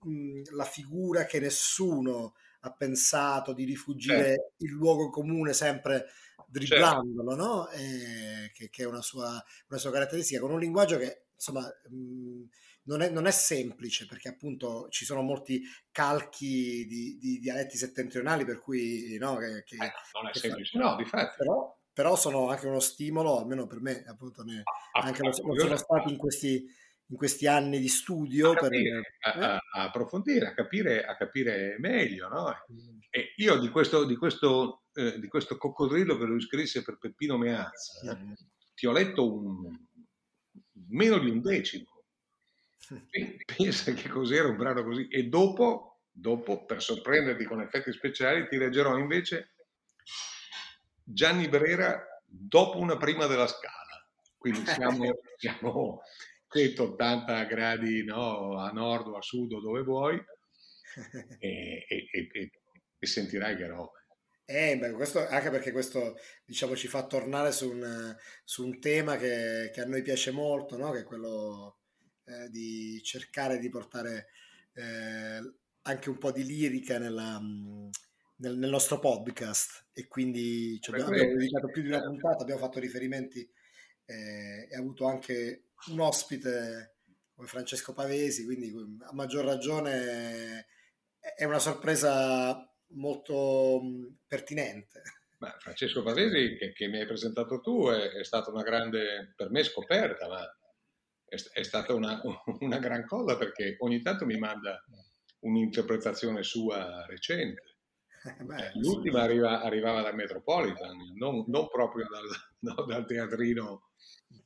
mm, 0.07 0.42
la 0.51 0.64
figura 0.64 1.25
che 1.25 1.40
nessuno 1.40 2.35
ha 2.61 2.73
pensato, 2.75 3.53
di 3.55 3.64
rifugire 3.64 4.37
Certo. 4.37 4.53
il 4.59 4.71
luogo 4.73 5.09
comune 5.09 5.53
sempre 5.55 6.07
dribblandolo, 6.47 7.35
no? 7.35 7.68
Eh, 7.71 8.51
che, 8.53 8.68
che 8.68 8.83
è 8.83 8.87
una 8.87 9.01
sua, 9.03 9.42
una 9.68 9.79
sua 9.79 9.90
caratteristica, 9.92 10.40
con 10.40 10.51
un 10.51 10.59
linguaggio 10.61 10.99
che 10.99 11.27
insomma 11.35 11.62
mh, 11.88 12.42
non 12.88 13.03
è, 13.03 13.11
non 13.11 13.27
è 13.27 13.31
semplice 13.31 14.07
perché 14.07 14.29
appunto 14.29 14.88
ci 14.90 15.05
sono 15.05 15.22
molti 15.22 15.62
calchi 15.90 16.87
di, 16.87 17.18
di 17.18 17.38
dialetti 17.38 17.77
settentrionali 17.77 18.44
per 18.44 18.61
cui 18.61 19.16
no, 19.18 19.37
che, 19.37 19.62
che- 19.64 19.77
Eh, 19.77 19.92
non 20.14 20.29
è 20.29 20.31
che 20.33 20.38
semplice, 20.38 20.79
fa- 20.79 20.85
no, 20.85 20.96
difatti. 20.96 21.35
però, 21.37 21.79
però 21.92 22.16
sono 22.16 22.48
anche 22.48 22.66
uno 22.66 22.81
stimolo, 22.81 23.38
almeno 23.38 23.66
per 23.66 23.81
me, 23.81 24.05
appunto, 24.07 24.42
ne- 24.42 24.62
Ah, 24.92 25.03
anche 25.03 25.22
lo, 25.22 25.29
ah, 25.29 25.40
lo 25.44 25.59
sono 25.59 25.77
stati 25.77 26.11
in 26.11 26.16
questi, 26.16 26.64
in 27.11 27.16
questi 27.16 27.46
anni 27.46 27.79
di 27.79 27.88
studio. 27.88 28.53
A, 28.53 28.55
capire, 28.57 29.16
per, 29.20 29.37
eh? 29.37 29.44
a, 29.44 29.55
a, 29.72 29.83
approfondire, 29.85 30.46
a 30.48 30.55
capire, 30.55 31.05
a 31.05 31.16
capire 31.16 31.77
meglio. 31.79 32.29
No? 32.29 32.55
Mm. 32.72 32.98
E 33.11 33.33
io 33.37 33.59
di 33.59 33.68
questo, 33.68 34.05
di, 34.05 34.16
questo, 34.16 34.85
eh, 34.94 35.18
di 35.20 35.29
questo 35.29 35.59
coccodrillo 35.59 36.16
che 36.16 36.24
lui 36.24 36.40
scrisse 36.40 36.83
per 36.83 36.96
Peppino 36.98 37.37
Meazza, 37.37 38.16
mm. 38.16 38.33
ti 38.74 38.87
ho 38.87 38.92
letto 38.92 39.31
un, 39.31 39.77
meno 40.88 41.18
di 41.18 41.29
un 41.29 41.40
decimo. 41.42 41.98
Pensa 43.57 43.92
che 43.92 44.09
cos'era 44.09 44.48
un 44.48 44.57
brano 44.57 44.83
così. 44.85 45.09
E 45.09 45.24
dopo, 45.24 46.01
dopo, 46.11 46.64
per 46.64 46.83
sorprenderti 46.83 47.44
con 47.44 47.61
effetti 47.61 47.92
speciali, 47.92 48.48
ti 48.48 48.57
leggerò 48.57 48.96
invece 48.96 49.55
Gianni 51.03 51.48
Brera 51.48 52.03
dopo 52.24 52.79
una 52.79 52.96
prima 52.96 53.27
della 53.27 53.46
scala. 53.46 53.77
Quindi 54.37 54.64
siamo, 54.66 55.18
siamo 55.37 56.03
180 56.48 57.44
gradi 57.44 58.05
no, 58.05 58.59
a 58.59 58.70
nord 58.70 59.09
o 59.09 59.16
a 59.16 59.22
sud 59.22 59.53
o 59.53 59.61
dove 59.61 59.83
vuoi 59.83 60.22
e, 61.38 61.87
e, 61.88 62.09
e, 62.11 62.51
e 62.98 63.07
sentirai 63.07 63.57
che 63.57 63.66
roba. 63.66 63.92
Eh, 64.51 64.79
beh, 64.79 64.92
questo, 64.92 65.27
anche 65.27 65.51
perché 65.51 65.72
questo 65.72 66.18
diciamo, 66.46 66.74
ci 66.74 66.88
fa 66.88 67.07
tornare 67.07 67.53
su 67.53 67.68
un, 67.68 68.16
su 68.44 68.64
un 68.64 68.81
tema 68.81 69.16
che, 69.18 69.70
che, 69.74 69.83
a 69.83 69.85
noi 69.85 70.01
piace 70.01 70.31
molto, 70.31 70.79
no? 70.79 70.90
che 70.90 71.01
è 71.01 71.05
quello 71.05 71.78
eh, 72.29 72.49
di 72.51 73.01
cercare 73.03 73.59
di 73.59 73.69
portare 73.69 74.29
eh, 74.75 75.41
anche 75.83 76.11
un 76.11 76.19
po' 76.19 76.31
di 76.31 76.45
lirica 76.45 76.99
nella, 76.99 77.38
nel, 77.38 78.57
nel, 78.57 78.71
nostro 78.71 78.99
podcast 78.99 79.87
e 79.93 80.07
quindi 80.07 80.79
cioè, 80.81 81.01
abbiamo, 81.01 81.14
abbiamo 81.14 81.38
dedicato 81.38 81.71
più 81.71 81.83
di 81.83 81.88
una 81.88 82.03
puntata, 82.03 82.43
abbiamo 82.43 82.61
fatto 82.61 82.79
riferimenti 82.79 83.49
eh, 84.05 84.69
e 84.71 84.77
avuto 84.77 85.07
anche 85.07 85.69
un 85.88 86.01
ospite 86.01 86.97
come 87.35 87.47
Francesco 87.47 87.93
Pavesi, 87.93 88.45
quindi 88.45 88.73
a 89.01 89.14
maggior 89.14 89.45
ragione 89.45 90.67
è 91.19 91.45
una 91.45 91.59
sorpresa 91.59 92.69
molto 92.88 93.81
pertinente. 94.27 95.03
Ma 95.38 95.55
Francesco 95.61 96.03
Pavesi, 96.03 96.57
che, 96.57 96.73
che, 96.73 96.88
mi 96.88 96.99
hai 96.99 97.07
presentato 97.07 97.61
tu, 97.61 97.88
è, 97.88 98.11
è, 98.11 98.25
stata 98.25 98.51
una 98.51 98.62
grande, 98.62 99.33
per 99.37 99.51
me, 99.51 99.62
scoperta, 99.62 100.27
ma 100.27 100.45
è, 101.29 101.37
è 101.53 101.62
stata 101.62 101.95
una, 101.95 102.21
una, 102.61 102.79
gran 102.79 103.07
cosa 103.07 103.37
perché 103.37 103.77
ogni 103.81 104.01
tanto 104.01 104.25
mi 104.25 104.38
manda 104.38 104.83
un'interpretazione 105.41 106.43
sua 106.43 107.05
recente. 107.07 107.77
Beh, 108.43 108.73
L'ultima 108.75 109.21
sì. 109.21 109.25
arriva, 109.25 109.62
arrivava 109.62 110.03
dal 110.03 110.14
Metropolitan, 110.14 111.14
non, 111.14 111.45
non 111.47 111.69
proprio 111.69 112.07
dal, 112.09 112.27
no, 112.75 112.85
dal, 112.85 113.07
teatrino 113.07 113.91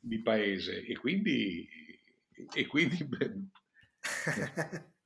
di 0.01 0.21
paese, 0.23 0.85
e 0.85 0.97
quindi, 0.99 1.67
e 2.55 2.67
quindi 2.67 3.09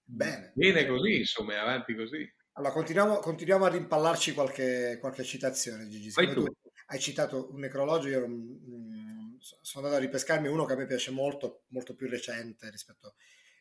bene. 0.05 0.53
bene 0.55 0.87
così, 0.87 1.19
insomma, 1.19 1.61
avanti 1.61 1.95
così. 1.95 2.29
Allora, 2.55 2.73
continuiamo, 2.73 3.19
continuiamo 3.19 3.65
a 3.67 3.69
rimpallarci 3.69 4.33
qualche, 4.33 4.97
qualche 4.99 5.23
citazione, 5.25 5.89
Gigi. 5.89 6.11
Tu 6.11 6.45
hai 6.87 6.99
citato 7.01 7.53
un 7.53 7.61
necrologio, 7.61 8.09
io 8.09 8.27
mh, 8.27 8.33
mm, 8.33 9.06
sono 9.41 9.85
andato 9.85 9.95
a 10.03 10.05
ripescarmi 10.05 10.49
uno 10.49 10.65
che 10.65 10.73
a 10.73 10.77
me 10.77 10.87
piace 10.87 11.11
molto, 11.11 11.65
molto 11.69 11.95
più 11.95 12.09
recente 12.09 12.71
rispetto... 12.71 13.15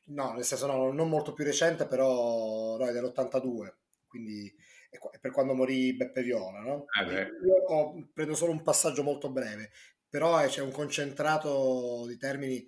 No, 0.08 0.34
nel 0.34 0.44
senso 0.44 0.68
no, 0.68 0.92
non 0.92 1.10
molto 1.10 1.34
più 1.34 1.44
recente, 1.44 1.88
però 1.88 2.78
no, 2.78 2.86
è 2.86 2.92
dell'82, 2.92 3.74
quindi 4.06 4.54
è 4.90 5.00
per 5.20 5.32
quando 5.32 5.56
morì 5.56 5.96
Beppe 5.96 6.22
Viola, 6.22 6.60
no? 6.60 6.86
Ah, 6.90 7.12
io 7.12 7.56
ho, 7.68 8.10
prendo 8.14 8.36
solo 8.36 8.52
un 8.52 8.62
passaggio 8.62 9.02
molto 9.02 9.32
breve, 9.32 9.72
però 10.08 10.46
c'è 10.46 10.62
un 10.62 10.72
concentrato 10.72 12.06
di 12.06 12.18
termini, 12.18 12.64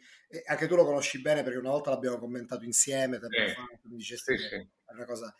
anche 0.47 0.65
tu 0.65 0.75
lo 0.75 0.83
conosci 0.83 1.21
bene 1.21 1.43
perché 1.43 1.59
una 1.59 1.69
volta 1.69 1.91
l'abbiamo 1.91 2.17
commentato 2.17 2.65
insieme, 2.65 3.19
tempo 3.19 3.37
eh, 3.37 3.53
fa, 3.53 3.67
mi 3.83 3.97
dicesti 3.97 4.35
sì, 4.35 4.43
che 4.43 4.49
sì. 4.49 4.55
è 4.55 4.93
una 4.93 5.05
cosa 5.05 5.35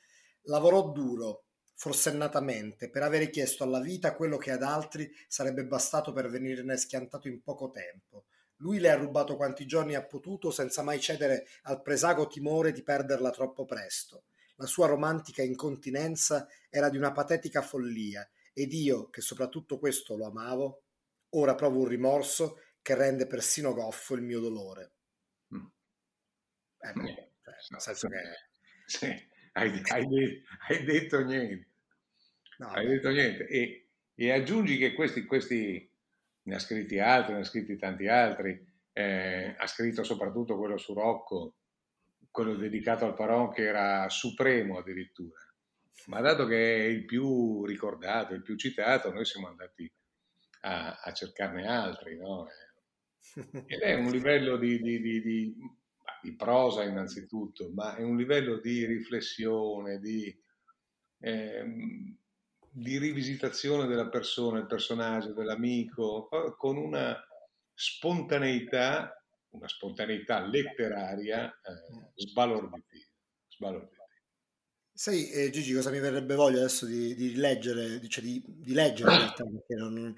Lavorò 0.48 0.92
duro, 0.92 1.47
forsennatamente, 1.78 2.90
per 2.90 3.04
avere 3.04 3.30
chiesto 3.30 3.64
alla 3.64 3.80
vita 3.80 4.16
quello 4.16 4.38
che 4.38 4.50
ad 4.50 4.64
altri 4.64 5.14
sarebbe 5.28 5.64
bastato 5.64 6.12
per 6.12 6.28
venirne 6.28 6.76
schiantato 6.76 7.28
in 7.28 7.44
poco 7.44 7.70
tempo. 7.70 8.26
Lui 8.58 8.80
le 8.80 8.90
ha 8.90 8.96
rubato 8.96 9.36
quanti 9.36 9.68
giorni 9.68 9.94
ha 9.94 10.04
potuto 10.04 10.50
senza 10.50 10.82
mai 10.82 11.00
cedere 11.00 11.46
al 11.64 11.84
presago 11.84 12.26
timore 12.26 12.72
di 12.72 12.82
perderla 12.82 13.30
troppo 13.30 13.66
presto. 13.66 14.24
La 14.56 14.66
sua 14.66 14.88
romantica 14.88 15.44
incontinenza 15.44 16.48
era 16.68 16.90
di 16.90 16.98
una 16.98 17.12
patetica 17.12 17.62
follia 17.62 18.28
ed 18.54 18.74
io, 18.74 19.12
che 19.12 19.22
soprattutto 19.22 19.78
questo 19.78 20.18
lo 20.18 20.26
amavo, 20.26 20.82
ora 21.36 21.54
provo 21.54 21.82
un 21.82 21.88
rimorso 21.88 22.60
che 22.82 22.96
rende 22.96 23.28
persino 23.28 23.76
goffo 23.76 24.16
il 24.16 24.24
mio 24.24 24.40
dolore. 24.40 24.94
Mm. 25.54 25.66
Eh, 26.80 26.94
beh, 26.94 27.32
cioè, 27.44 27.56
nel 27.70 27.82
senso 27.82 28.08
che... 28.08 28.18
Sì 28.88 29.36
hai, 29.58 29.82
hai, 29.92 30.44
hai 30.68 30.84
detto 30.84 31.24
niente. 31.24 31.68
No, 32.60 32.70
hai 32.70 32.88
detto 32.88 33.10
niente. 33.10 33.48
E, 33.48 33.88
e, 34.16 34.32
aggiungi 34.32 34.78
che 34.78 34.94
questi, 34.94 35.26
questi, 35.26 35.90
ne 36.44 36.56
ha 36.56 36.60
scritti 36.60 37.00
altri, 37.00 37.34
ne 37.34 37.40
ha 37.40 37.44
scritti 37.44 37.76
tanti 37.78 38.08
altri, 38.08 38.66
eh, 38.94 39.56
ha 39.58 39.68
scritto 39.68 40.04
soprattutto 40.04 40.58
quello 40.58 40.78
su 40.78 40.94
Rocco, 40.94 41.56
quello 42.32 42.56
dedicato 42.56 43.06
al 43.06 43.16
Paron 43.16 43.52
che 43.52 43.64
era 43.64 44.08
supremo 44.10 44.78
addirittura. 44.78 45.40
Ma 46.08 46.22
dato 46.22 46.46
che 46.46 46.78
è 46.78 46.84
il 46.84 47.06
più 47.06 47.66
ricordato, 47.66 48.34
il 48.34 48.44
più 48.44 48.56
citato, 48.56 49.12
noi 49.12 49.26
siamo 49.26 49.48
andati 49.48 49.92
a, 50.62 51.00
a 51.04 51.12
cercarne 51.12 51.68
altri, 51.68 52.16
no? 52.18 52.48
Ed 53.68 53.82
è 53.82 53.96
un 53.96 54.10
livello 54.12 54.58
di, 54.58 54.82
di, 54.82 55.02
di, 55.02 55.22
di 55.22 55.56
di 56.22 56.36
prosa 56.36 56.84
innanzitutto, 56.84 57.70
ma 57.74 57.96
è 57.96 58.04
un 58.04 58.18
livello 58.18 58.60
di 58.60 58.86
riflessione, 58.86 60.00
di, 60.00 60.36
ehm, 61.20 62.18
di 62.70 62.98
rivisitazione 62.98 63.88
della 63.88 64.10
persona, 64.10 64.60
del 64.60 64.68
personaggio, 64.68 65.34
dell'amico, 65.34 66.28
con 66.58 66.78
una 66.78 67.18
spontaneità, 67.74 69.24
una 69.50 69.68
spontaneità 69.68 70.46
letteraria 70.46 71.50
eh, 71.50 72.12
sbalorditiva. 72.16 73.06
sbalorditiva. 73.48 74.06
Sai, 74.94 75.30
eh, 75.30 75.52
Gigi, 75.52 75.74
cosa 75.74 75.92
mi 75.92 76.00
verrebbe 76.00 76.34
voglia 76.34 76.58
adesso 76.58 76.88
di, 76.88 77.14
di 77.14 77.36
leggere, 77.36 78.06
cioè 78.08 78.24
di, 78.24 78.44
di 78.46 78.74
leggere 78.74 79.12
in 79.12 79.18
realtà, 79.18 79.44
perché 79.44 79.76
non, 79.76 80.16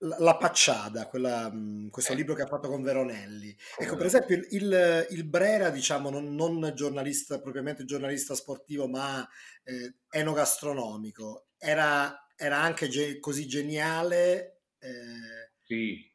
la 0.00 0.36
Pacciada, 0.36 1.06
quella, 1.06 1.52
questo 1.90 2.12
eh. 2.12 2.16
libro 2.16 2.34
che 2.34 2.42
ha 2.42 2.46
fatto 2.46 2.68
con 2.68 2.82
Veronelli. 2.82 3.54
Ecco, 3.76 3.96
per 3.96 4.06
esempio, 4.06 4.36
il, 4.50 5.06
il 5.10 5.24
Brera, 5.24 5.70
diciamo, 5.70 6.08
non, 6.10 6.34
non, 6.34 6.72
giornalista, 6.74 7.40
propriamente 7.40 7.84
giornalista 7.84 8.34
sportivo, 8.34 8.88
ma 8.88 9.26
eh, 9.64 9.96
enogastronomico, 10.10 11.48
era, 11.58 12.26
era 12.34 12.58
anche 12.58 12.88
ge- 12.88 13.18
così 13.18 13.46
geniale. 13.46 14.62
Eh... 14.78 15.52
Sì, 15.62 16.10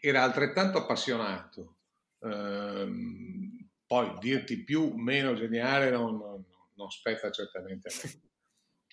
era 0.00 0.22
altrettanto 0.22 0.78
appassionato. 0.78 1.76
Ehm, 2.20 3.68
poi 3.86 4.16
dirti 4.18 4.64
più, 4.64 4.94
meno 4.94 5.34
geniale 5.34 5.90
non, 5.90 6.16
non, 6.16 6.44
non 6.74 6.90
spetta 6.90 7.30
certamente 7.30 7.88
a 7.88 7.92
me 8.02 8.22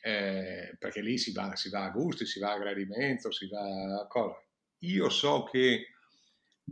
eh, 0.01 0.75
perché 0.79 1.01
lì 1.01 1.17
si 1.17 1.31
va, 1.31 1.55
si 1.55 1.69
va, 1.69 1.85
a 1.85 1.89
gusti, 1.91 2.25
si 2.25 2.39
va 2.39 2.53
a 2.53 2.57
gradimento, 2.57 3.31
si 3.31 3.47
va 3.47 4.01
a 4.01 4.07
cosa. 4.07 4.43
Io 4.79 5.09
so 5.09 5.43
che, 5.43 5.89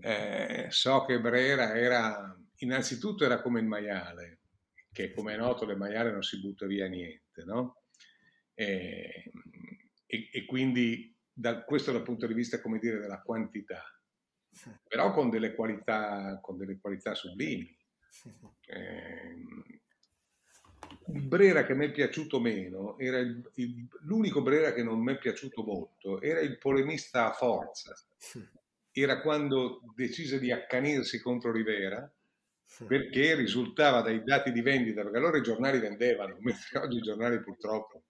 eh, 0.02 0.68
so 0.70 1.06
che 1.06 1.20
Brera 1.20 1.78
era, 1.78 2.36
innanzitutto 2.58 3.24
era 3.24 3.40
come 3.42 3.60
il 3.60 3.68
maiale, 3.68 4.40
che 4.92 5.14
come 5.14 5.36
è 5.36 5.38
noto 5.38 5.66
del 5.66 5.78
maiale 5.78 6.12
non 6.12 6.24
si 6.24 6.40
butta 6.40 6.66
via 6.66 6.88
niente, 6.88 7.44
no? 7.46 7.84
E, 8.56 9.32
e, 10.08 10.30
e 10.32 10.46
quindi 10.46 11.16
da, 11.32 11.64
questo 11.64 11.92
dal 11.92 12.04
punto 12.04 12.26
di 12.26 12.34
vista, 12.34 12.60
come 12.60 12.80
dire, 12.80 12.98
della 12.98 13.22
quantità, 13.22 13.84
però 14.88 15.12
con 15.14 15.30
delle 15.30 15.54
qualità, 15.54 16.40
con 16.42 16.58
delle 16.58 16.80
qualità 16.80 17.14
sublimi. 17.14 17.78
Eh, 18.66 19.46
il 21.14 21.22
Brera 21.22 21.66
che 21.66 21.74
mi 21.74 21.88
è 21.88 21.92
piaciuto 21.92 22.40
meno, 22.40 22.98
era 22.98 23.18
il, 23.20 23.50
il, 23.56 23.88
l'unico 24.02 24.42
Brera 24.42 24.74
che 24.74 24.84
non 24.84 25.00
mi 25.00 25.14
è 25.14 25.18
piaciuto 25.18 25.64
molto, 25.64 26.22
era 26.22 26.40
il 26.40 26.58
polemista 26.58 27.28
a 27.28 27.34
forza. 27.34 27.94
Era 28.92 29.22
quando 29.22 29.82
decise 29.96 30.40
di 30.40 30.52
accanirsi 30.52 31.20
contro 31.20 31.52
Rivera, 31.52 32.12
perché 32.88 33.36
risultava 33.36 34.02
dai 34.02 34.24
dati 34.24 34.52
di 34.52 34.62
vendita, 34.62 35.02
perché 35.02 35.18
allora 35.18 35.38
i 35.38 35.44
giornali 35.44 35.80
vendevano, 35.80 36.38
mentre 36.42 36.80
oggi 36.80 36.98
i 36.98 37.02
giornali 37.02 37.42
purtroppo 37.42 38.04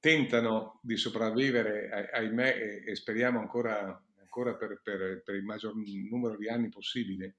tentano 0.00 0.80
di 0.82 0.96
sopravvivere, 0.96 2.10
ahimè, 2.12 2.56
e, 2.56 2.90
e 2.90 2.94
speriamo 2.94 3.38
ancora, 3.38 4.02
ancora 4.20 4.54
per, 4.54 4.80
per, 4.82 5.22
per, 5.24 5.34
il 5.34 5.44
maggior 5.44 5.74
numero 5.74 6.36
di 6.36 6.48
anni 6.48 6.68
possibile, 6.68 7.36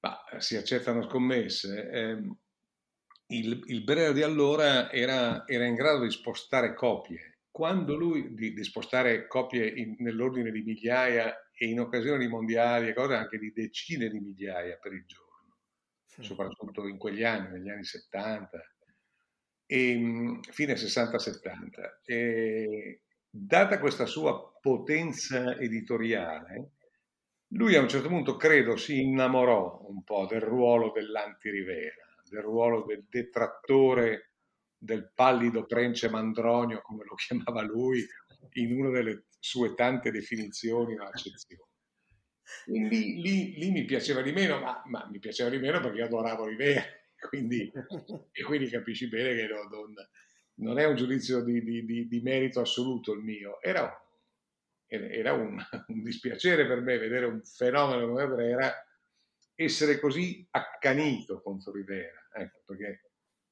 ma 0.00 0.18
si 0.38 0.56
accettano 0.56 1.02
scommesse. 1.02 1.90
Eh, 1.90 2.36
il, 3.28 3.62
il 3.66 3.84
Brera 3.84 4.12
di 4.12 4.22
allora 4.22 4.90
era, 4.90 5.46
era, 5.46 5.64
in 5.64 5.74
grado 5.74 6.04
di 6.04 6.10
spostare 6.10 6.74
copie 6.74 7.38
quando 7.58 7.96
lui 7.96 8.34
di, 8.34 8.52
di 8.52 8.62
spostare 8.62 9.26
coppie 9.26 9.66
in, 9.66 9.96
nell'ordine 9.98 10.52
di 10.52 10.62
migliaia 10.62 11.50
e 11.52 11.66
in 11.66 11.80
occasione 11.80 12.18
di 12.18 12.28
mondiali 12.28 12.88
e 12.88 12.94
cose 12.94 13.14
anche 13.14 13.36
di 13.36 13.52
decine 13.52 14.08
di 14.08 14.20
migliaia 14.20 14.76
per 14.76 14.92
il 14.92 15.04
giorno, 15.04 15.56
sì. 16.06 16.22
soprattutto 16.22 16.86
in 16.86 16.98
quegli 16.98 17.24
anni, 17.24 17.58
negli 17.58 17.68
anni 17.68 17.82
70, 17.82 18.74
e, 19.66 20.38
fine 20.52 20.74
60-70. 20.74 22.02
E, 22.04 23.00
data 23.28 23.80
questa 23.80 24.06
sua 24.06 24.56
potenza 24.60 25.56
editoriale, 25.56 26.74
lui 27.54 27.74
a 27.74 27.80
un 27.80 27.88
certo 27.88 28.06
punto 28.06 28.36
credo 28.36 28.76
si 28.76 29.00
innamorò 29.00 29.84
un 29.88 30.04
po' 30.04 30.26
del 30.26 30.42
ruolo 30.42 30.92
dell'anti-Rivera, 30.92 32.07
del 32.28 32.42
ruolo 32.42 32.84
del 32.84 33.04
detrattore 33.08 34.28
del 34.78 35.10
pallido 35.12 35.66
prence 35.66 36.08
mandronio, 36.08 36.80
come 36.82 37.04
lo 37.04 37.14
chiamava 37.16 37.62
lui, 37.62 38.06
in 38.52 38.78
una 38.78 38.90
delle 38.90 39.26
sue 39.38 39.74
tante 39.74 40.10
definizioni 40.10 40.98
o 40.98 41.04
accezioni. 41.04 41.62
Lì, 42.66 43.20
lì, 43.20 43.54
lì, 43.58 43.70
mi 43.70 43.84
piaceva 43.84 44.22
di 44.22 44.32
meno, 44.32 44.58
ma, 44.58 44.82
ma, 44.86 45.06
mi 45.10 45.18
piaceva 45.18 45.50
di 45.50 45.58
meno 45.58 45.80
perché 45.80 46.02
adoravo 46.02 46.46
Rivera, 46.46 46.82
quindi, 47.28 47.70
e 48.32 48.42
quindi 48.42 48.68
capisci 48.68 49.08
bene 49.08 49.34
che 49.34 49.46
non, 49.46 49.68
non, 49.68 49.94
non 50.54 50.78
è 50.78 50.86
un 50.86 50.96
giudizio 50.96 51.42
di, 51.42 51.62
di, 51.62 51.84
di, 51.84 52.08
di, 52.08 52.20
merito 52.20 52.60
assoluto 52.60 53.12
il 53.12 53.20
mio, 53.20 53.60
era, 53.60 53.92
era 54.86 55.32
un, 55.34 55.58
un, 55.88 56.02
dispiacere 56.02 56.66
per 56.66 56.80
me 56.80 56.96
vedere 56.96 57.26
un 57.26 57.42
fenomeno 57.42 58.08
come 58.08 58.26
Brera 58.26 58.72
essere 59.60 59.98
così 59.98 60.46
accanito 60.50 61.42
contro 61.42 61.72
Rivera, 61.72 62.28
ecco, 62.32 62.62
perché 62.64 63.08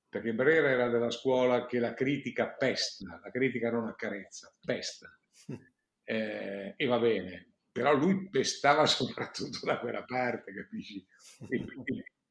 perché 0.09 0.33
Brera 0.33 0.71
era 0.71 0.88
della 0.88 1.11
scuola 1.11 1.66
che 1.66 1.79
la 1.79 1.92
critica 1.92 2.49
pesta, 2.49 3.21
la 3.23 3.31
critica 3.31 3.71
non 3.71 3.88
accarezza, 3.88 4.55
pesta. 4.61 5.09
Eh, 6.09 6.75
e 6.77 6.87
va 6.87 7.01
bene, 7.01 7.55
però 7.73 7.92
lui 7.92 8.31
pestava 8.31 8.87
soprattutto 8.87 9.66
da 9.66 9.81
quella 9.81 10.05
parte, 10.05 10.55
capisci? 10.55 11.05
E 11.49 11.64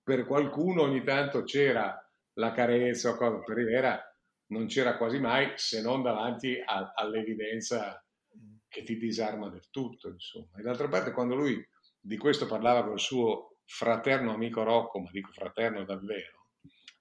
per 0.02 0.26
qualcuno 0.26 0.84
ogni 0.84 1.04
tanto 1.04 1.44
c'era 1.44 1.94
la 2.36 2.54
carezza 2.54 3.10
o 3.10 3.18
cosa, 3.18 3.44
per 3.44 3.58
Rivera 3.58 4.02
non 4.52 4.68
c'era 4.68 4.96
quasi 4.96 5.20
mai 5.20 5.52
se 5.58 5.82
non 5.82 6.04
davanti 6.04 6.58
a, 6.66 6.94
all'evidenza 6.96 8.02
che 8.70 8.84
ti 8.84 8.98
disarma 8.98 9.50
del 9.50 9.70
tutto, 9.70 10.08
insomma. 10.08 10.58
E 10.58 10.62
d'altra 10.62 10.88
parte 10.88 11.12
quando 11.12 11.36
lui 11.36 11.62
di 12.00 12.18
questo 12.18 12.46
parlava 12.46 12.86
col 12.86 13.00
suo 13.02 13.55
fraterno 13.66 14.34
amico 14.34 14.64
Rocco, 14.64 15.00
ma 15.00 15.10
dico 15.12 15.32
fraterno 15.32 15.84
davvero, 15.84 16.46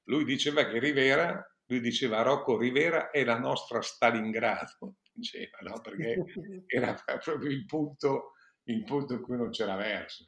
lui 0.04 0.24
diceva 0.24 0.66
che 0.66 0.78
Rivera, 0.78 1.42
lui 1.66 1.80
diceva 1.80 2.22
Rocco 2.22 2.58
Rivera 2.58 3.10
è 3.10 3.24
la 3.24 3.38
nostra 3.38 3.80
Stalingrado, 3.80 4.96
diceva, 5.12 5.58
no? 5.60 5.80
perché 5.80 6.24
era 6.66 6.94
proprio 7.22 7.50
il 7.50 7.64
punto, 7.64 8.32
il 8.64 8.84
punto 8.84 9.14
in 9.14 9.22
cui 9.22 9.36
non 9.36 9.50
c'era 9.50 9.76
verso 9.76 10.24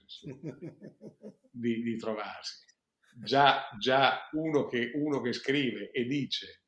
di, 1.51 1.83
di, 1.83 1.96
trovarsi. 1.96 2.64
Già, 3.22 3.68
già 3.79 4.29
uno, 4.33 4.66
che, 4.66 4.92
uno, 4.94 5.20
che, 5.20 5.33
scrive 5.33 5.90
e 5.90 6.05
dice 6.05 6.62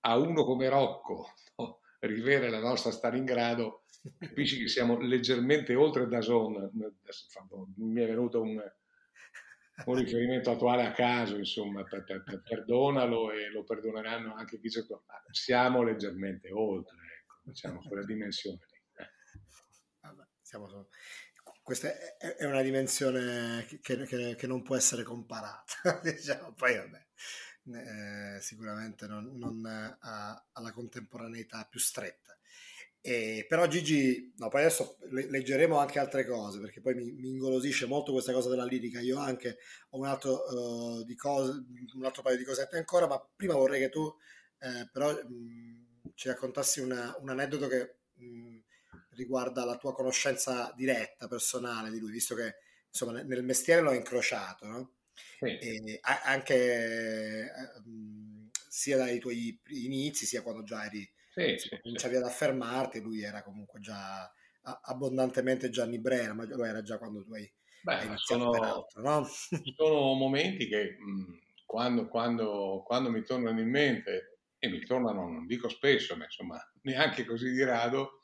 a 0.00 0.16
uno 0.16 0.44
come 0.44 0.68
Rocco, 0.68 1.32
no? 1.56 1.80
Rivera 2.00 2.46
è 2.46 2.50
la 2.50 2.60
nostra 2.60 2.90
Stalingrado, 2.90 3.84
capisci 4.18 4.58
che 4.58 4.68
siamo 4.68 4.98
leggermente 5.00 5.74
oltre 5.74 6.06
da 6.06 6.20
zona. 6.20 6.70
Mi 6.72 8.00
è 8.00 8.06
venuto 8.06 8.40
un, 8.40 8.62
un 9.84 9.94
riferimento 9.94 10.50
attuale 10.50 10.86
a 10.86 10.92
caso, 10.92 11.36
insomma, 11.36 11.84
per, 11.84 12.04
per, 12.04 12.22
per, 12.22 12.42
perdonalo 12.42 13.30
e 13.30 13.50
lo 13.50 13.62
perdoneranno 13.64 14.34
anche 14.34 14.58
chi 14.58 14.68
c'è 14.68 14.82
Siamo 15.30 15.82
leggermente 15.82 16.50
oltre, 16.50 16.96
ecco, 17.20 17.40
diciamo, 17.42 17.80
quella 17.86 18.04
dimensione 18.04 18.58
lì. 18.70 19.04
Vabbè, 20.00 20.24
siamo, 20.40 20.88
questa 21.62 22.16
è, 22.16 22.44
una 22.44 22.62
dimensione 22.62 23.66
che, 23.66 23.80
che, 23.80 24.36
che, 24.36 24.46
non 24.46 24.62
può 24.62 24.76
essere 24.76 25.02
comparata, 25.02 26.00
diciamo. 26.02 26.52
poi 26.54 26.76
vabbè, 26.76 27.06
eh, 28.36 28.40
sicuramente 28.40 29.06
non, 29.06 29.36
non 29.36 29.64
ha, 29.66 30.46
ha 30.52 30.60
la 30.60 30.72
contemporaneità 30.72 31.66
più 31.68 31.80
stretta. 31.80 32.35
Eh, 33.08 33.46
però 33.48 33.68
Gigi, 33.68 34.32
no, 34.38 34.48
poi 34.48 34.62
adesso 34.62 34.96
leggeremo 35.10 35.78
anche 35.78 36.00
altre 36.00 36.26
cose 36.26 36.58
perché 36.58 36.80
poi 36.80 36.96
mi, 36.96 37.12
mi 37.12 37.28
ingolosisce 37.28 37.86
molto 37.86 38.10
questa 38.10 38.32
cosa 38.32 38.48
della 38.48 38.64
lirica. 38.64 38.98
Io 38.98 39.16
anche 39.18 39.58
ho 39.90 39.98
un 39.98 40.06
altro, 40.06 40.42
uh, 40.42 41.04
di 41.04 41.14
cose, 41.14 41.64
un 41.94 42.04
altro 42.04 42.22
paio 42.22 42.36
di 42.36 42.42
cosette 42.42 42.76
ancora, 42.76 43.06
ma 43.06 43.24
prima 43.36 43.54
vorrei 43.54 43.78
che 43.78 43.90
tu 43.90 44.12
eh, 44.58 44.88
però 44.92 45.12
mh, 45.12 46.14
ci 46.14 46.26
raccontassi 46.26 46.80
una, 46.80 47.14
un 47.20 47.28
aneddoto 47.28 47.68
che 47.68 47.98
mh, 48.14 48.58
riguarda 49.10 49.64
la 49.64 49.76
tua 49.76 49.94
conoscenza 49.94 50.72
diretta, 50.74 51.28
personale 51.28 51.92
di 51.92 52.00
lui, 52.00 52.10
visto 52.10 52.34
che 52.34 52.56
insomma 52.88 53.22
nel, 53.22 53.44
mestiere 53.44 53.82
l'ho 53.82 53.92
incrociato, 53.92 54.66
no? 54.66 54.94
Sì. 55.38 55.58
E, 55.58 56.00
anche 56.02 56.54
eh, 56.56 57.50
sia 58.68 58.96
dai 58.96 59.20
tuoi 59.20 59.56
inizi, 59.68 60.26
sia 60.26 60.42
quando 60.42 60.64
già 60.64 60.84
eri 60.84 61.08
sì, 61.36 61.56
sì, 61.58 61.68
cominciavi 61.80 62.16
sì. 62.16 62.16
ad 62.16 62.24
affermarti, 62.24 63.00
lui 63.00 63.22
era 63.22 63.42
comunque 63.42 63.80
già 63.80 64.30
abbondantemente 64.62 65.70
Gianni 65.70 66.00
Brera, 66.00 66.34
ma 66.34 66.44
lo 66.46 66.64
era 66.64 66.82
già 66.82 66.98
quando 66.98 67.22
tu 67.22 67.32
hai, 67.34 67.50
Beh, 67.82 68.00
hai 68.00 68.06
iniziato 68.06 68.48
sono, 68.48 68.86
no? 69.02 69.26
sono 69.74 70.14
momenti 70.14 70.66
che 70.68 70.96
mh, 70.98 71.38
quando, 71.64 72.08
quando, 72.08 72.82
quando 72.84 73.10
mi 73.10 73.22
tornano 73.22 73.60
in 73.60 73.70
mente, 73.70 74.40
e 74.58 74.68
mi 74.68 74.80
tornano, 74.84 75.28
non 75.28 75.46
dico 75.46 75.68
spesso, 75.68 76.16
ma 76.16 76.24
insomma 76.24 76.58
neanche 76.82 77.24
così 77.24 77.50
di 77.52 77.62
rado, 77.64 78.20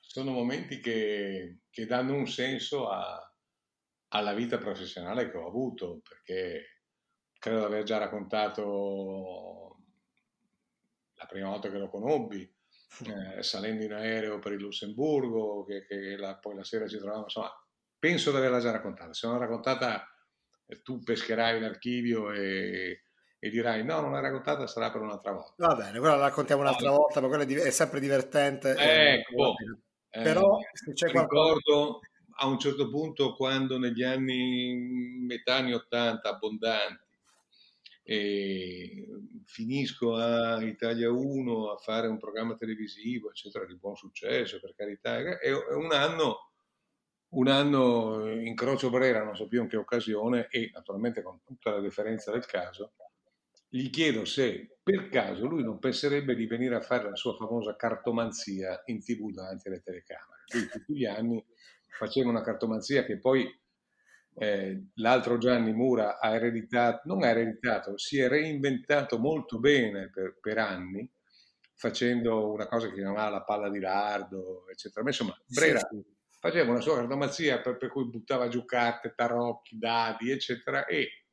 sono 0.00 0.30
momenti 0.32 0.80
che, 0.80 1.60
che 1.70 1.86
danno 1.86 2.14
un 2.14 2.26
senso 2.26 2.88
a, 2.88 3.20
alla 4.08 4.34
vita 4.34 4.58
professionale 4.58 5.30
che 5.30 5.36
ho 5.36 5.46
avuto, 5.48 6.00
perché 6.08 6.82
credo 7.38 7.58
di 7.60 7.64
aver 7.64 7.82
già 7.84 7.98
raccontato 7.98 9.65
la 11.16 11.26
prima 11.26 11.48
volta 11.48 11.70
che 11.70 11.78
lo 11.78 11.88
conobbi, 11.88 12.42
eh, 13.06 13.42
salendo 13.42 13.84
in 13.84 13.92
aereo 13.92 14.38
per 14.38 14.52
il 14.52 14.60
Lussemburgo, 14.60 15.64
che, 15.64 15.84
che 15.86 16.16
la, 16.16 16.36
poi 16.36 16.54
la 16.54 16.64
sera 16.64 16.86
ci 16.86 16.96
trovavamo, 16.96 17.24
insomma, 17.24 17.50
penso 17.98 18.30
di 18.30 18.36
averla 18.36 18.60
già 18.60 18.70
raccontata. 18.70 19.12
Se 19.12 19.26
non 19.26 19.36
l'ho 19.36 19.42
raccontata, 19.42 20.06
eh, 20.66 20.82
tu 20.82 21.02
pescherai 21.02 21.58
in 21.58 21.64
archivio 21.64 22.30
e, 22.32 23.02
e, 23.38 23.50
dirai 23.50 23.84
no, 23.84 24.00
non 24.00 24.12
l'hai 24.12 24.22
raccontata, 24.22 24.66
sarà 24.66 24.90
per 24.90 25.00
un'altra 25.00 25.32
volta. 25.32 25.66
Va 25.66 25.74
bene, 25.74 25.98
quella 25.98 26.16
la 26.16 26.28
raccontiamo 26.28 26.62
un'altra 26.62 26.90
no, 26.90 26.96
volta, 26.96 27.20
ma 27.20 27.28
quella 27.28 27.44
è, 27.44 27.70
sempre 27.70 28.00
divertente. 28.00 28.74
Ecco, 28.76 29.54
eh, 30.10 30.22
però 30.22 30.58
se 30.72 30.92
c'è 30.92 31.06
ricordo 31.08 31.62
qualcosa... 31.62 31.98
a 32.38 32.46
un 32.46 32.58
certo 32.58 32.88
punto 32.90 33.34
quando 33.34 33.78
negli 33.78 34.02
anni 34.02 35.24
metà 35.26 35.56
anni 35.56 35.72
80 35.72 36.28
abbondanti 36.28 37.04
e 38.08 39.08
finisco 39.46 40.14
a 40.14 40.62
Italia 40.62 41.10
1 41.10 41.72
a 41.72 41.76
fare 41.76 42.06
un 42.06 42.18
programma 42.18 42.54
televisivo, 42.54 43.30
eccetera, 43.30 43.66
di 43.66 43.76
buon 43.76 43.96
successo, 43.96 44.60
per 44.60 44.74
carità, 44.76 45.40
e 45.40 45.52
un 45.52 45.92
anno, 45.92 46.52
un 47.30 47.48
anno 47.48 48.30
incrocio 48.30 48.90
Brera, 48.90 49.24
non 49.24 49.34
so 49.34 49.48
più 49.48 49.60
in 49.60 49.68
che 49.68 49.76
occasione, 49.76 50.46
e 50.50 50.70
naturalmente 50.72 51.20
con 51.20 51.40
tutta 51.42 51.72
la 51.72 51.80
deferenza 51.80 52.30
del 52.30 52.46
caso, 52.46 52.92
gli 53.68 53.90
chiedo 53.90 54.24
se 54.24 54.78
per 54.84 55.08
caso 55.08 55.48
lui 55.48 55.64
non 55.64 55.80
penserebbe 55.80 56.36
di 56.36 56.46
venire 56.46 56.76
a 56.76 56.80
fare 56.80 57.10
la 57.10 57.16
sua 57.16 57.34
famosa 57.34 57.74
cartomanzia 57.74 58.82
in 58.86 59.02
tv 59.02 59.32
davanti 59.32 59.66
alle 59.66 59.82
telecamere. 59.82 60.44
Lui 60.54 60.68
tutti 60.68 60.94
gli 60.94 61.04
anni 61.04 61.44
faceva 61.98 62.28
una 62.28 62.42
cartomanzia 62.42 63.04
che 63.04 63.18
poi 63.18 63.44
eh, 64.38 64.88
l'altro 64.96 65.38
Gianni 65.38 65.72
Mura 65.72 66.18
ha 66.18 66.34
ereditato, 66.34 67.02
non 67.04 67.22
ha 67.22 67.28
ereditato, 67.28 67.96
si 67.96 68.18
è 68.18 68.28
reinventato 68.28 69.18
molto 69.18 69.58
bene 69.58 70.10
per, 70.10 70.36
per 70.40 70.58
anni, 70.58 71.10
facendo 71.74 72.52
una 72.52 72.66
cosa 72.66 72.88
che 72.88 72.94
si 72.94 73.00
chiamava 73.00 73.30
la 73.30 73.44
palla 73.44 73.70
di 73.70 73.80
lardo, 73.80 74.68
eccetera. 74.68 75.02
Ma 75.02 75.08
insomma, 75.08 75.42
Brera 75.46 75.78
sì, 75.78 75.86
sì. 75.96 76.04
faceva 76.38 76.70
una 76.70 76.80
sua 76.80 76.96
cartomazia 76.96 77.60
per, 77.60 77.78
per, 77.78 77.88
cui 77.88 78.08
buttava 78.10 78.48
giù 78.48 78.64
carte, 78.66 79.14
tarocchi, 79.14 79.78
dadi, 79.78 80.30
eccetera, 80.30 80.84
e 80.84 81.24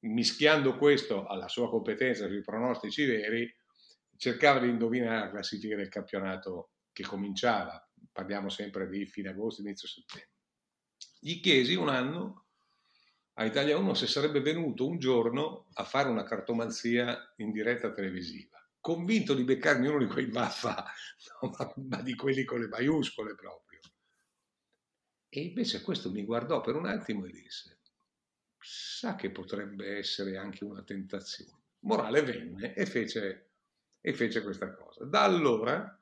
mischiando 0.00 0.76
questo 0.76 1.24
alla 1.24 1.48
sua 1.48 1.70
competenza 1.70 2.26
sui 2.26 2.42
pronostici 2.42 3.06
veri, 3.06 3.50
cercava 4.16 4.60
di 4.60 4.68
indovinare 4.68 5.26
la 5.26 5.30
classifica 5.30 5.76
del 5.76 5.88
campionato 5.88 6.72
che 6.92 7.04
cominciava. 7.04 7.82
Parliamo 8.12 8.50
sempre 8.50 8.86
di 8.86 9.06
fine 9.06 9.30
agosto, 9.30 9.62
inizio 9.62 9.88
settembre 9.88 10.33
gli 11.24 11.40
chiesi 11.40 11.74
un 11.74 11.88
anno 11.88 12.48
a 13.36 13.46
Italia 13.46 13.78
1 13.78 13.94
se 13.94 14.06
sarebbe 14.06 14.42
venuto 14.42 14.86
un 14.86 14.98
giorno 14.98 15.68
a 15.72 15.84
fare 15.84 16.10
una 16.10 16.22
cartomanzia 16.22 17.32
in 17.36 17.50
diretta 17.50 17.92
televisiva, 17.92 18.62
convinto 18.78 19.32
di 19.32 19.42
beccarmi 19.42 19.88
uno 19.88 20.00
di 20.00 20.06
quei 20.06 20.26
vaffa, 20.26 20.84
no, 21.40 21.54
ma, 21.56 21.72
ma 21.88 22.02
di 22.02 22.14
quelli 22.14 22.44
con 22.44 22.60
le 22.60 22.68
maiuscole 22.68 23.34
proprio. 23.34 23.80
E 25.30 25.40
invece 25.40 25.80
questo 25.80 26.10
mi 26.10 26.24
guardò 26.24 26.60
per 26.60 26.74
un 26.74 26.84
attimo 26.84 27.24
e 27.24 27.30
disse, 27.30 27.80
sa 28.58 29.16
che 29.16 29.30
potrebbe 29.30 29.96
essere 29.96 30.36
anche 30.36 30.62
una 30.62 30.82
tentazione. 30.82 31.62
Morale 31.84 32.20
venne 32.20 32.74
e 32.74 32.84
fece, 32.84 33.52
e 33.98 34.12
fece 34.12 34.42
questa 34.42 34.74
cosa. 34.74 35.06
Da 35.06 35.22
allora 35.22 35.98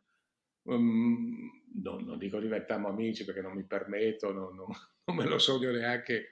um, 0.63 1.63
non, 1.81 2.03
non, 2.05 2.19
dico 2.19 2.41
diventiamo 2.41 2.89
amici 2.89 3.25
perché 3.25 3.41
non 3.41 3.55
mi 3.55 3.65
permetto, 3.65 4.33
non, 4.33 4.57
non, 4.57 4.67
non 5.05 5.17
me 5.17 5.25
lo 5.25 5.39
sogno 5.39 5.71
neanche 5.71 6.31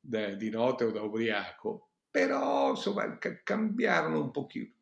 da, 0.00 0.34
di 0.34 0.50
notte 0.50 0.84
o 0.84 0.90
da 0.90 1.02
ubriaco, 1.02 1.90
però 2.10 2.70
insomma 2.70 3.18
cambiarono 3.42 4.20
un 4.20 4.30
pochino, 4.30 4.72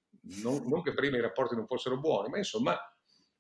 non, 0.43 0.67
non, 0.67 0.83
che 0.83 0.95
prima 0.95 1.17
i 1.17 1.23
rapporti 1.23 1.55
non 1.55 1.67
fossero 1.67 1.99
buoni, 1.99 2.31
ma 2.31 2.39
insomma 2.39 2.77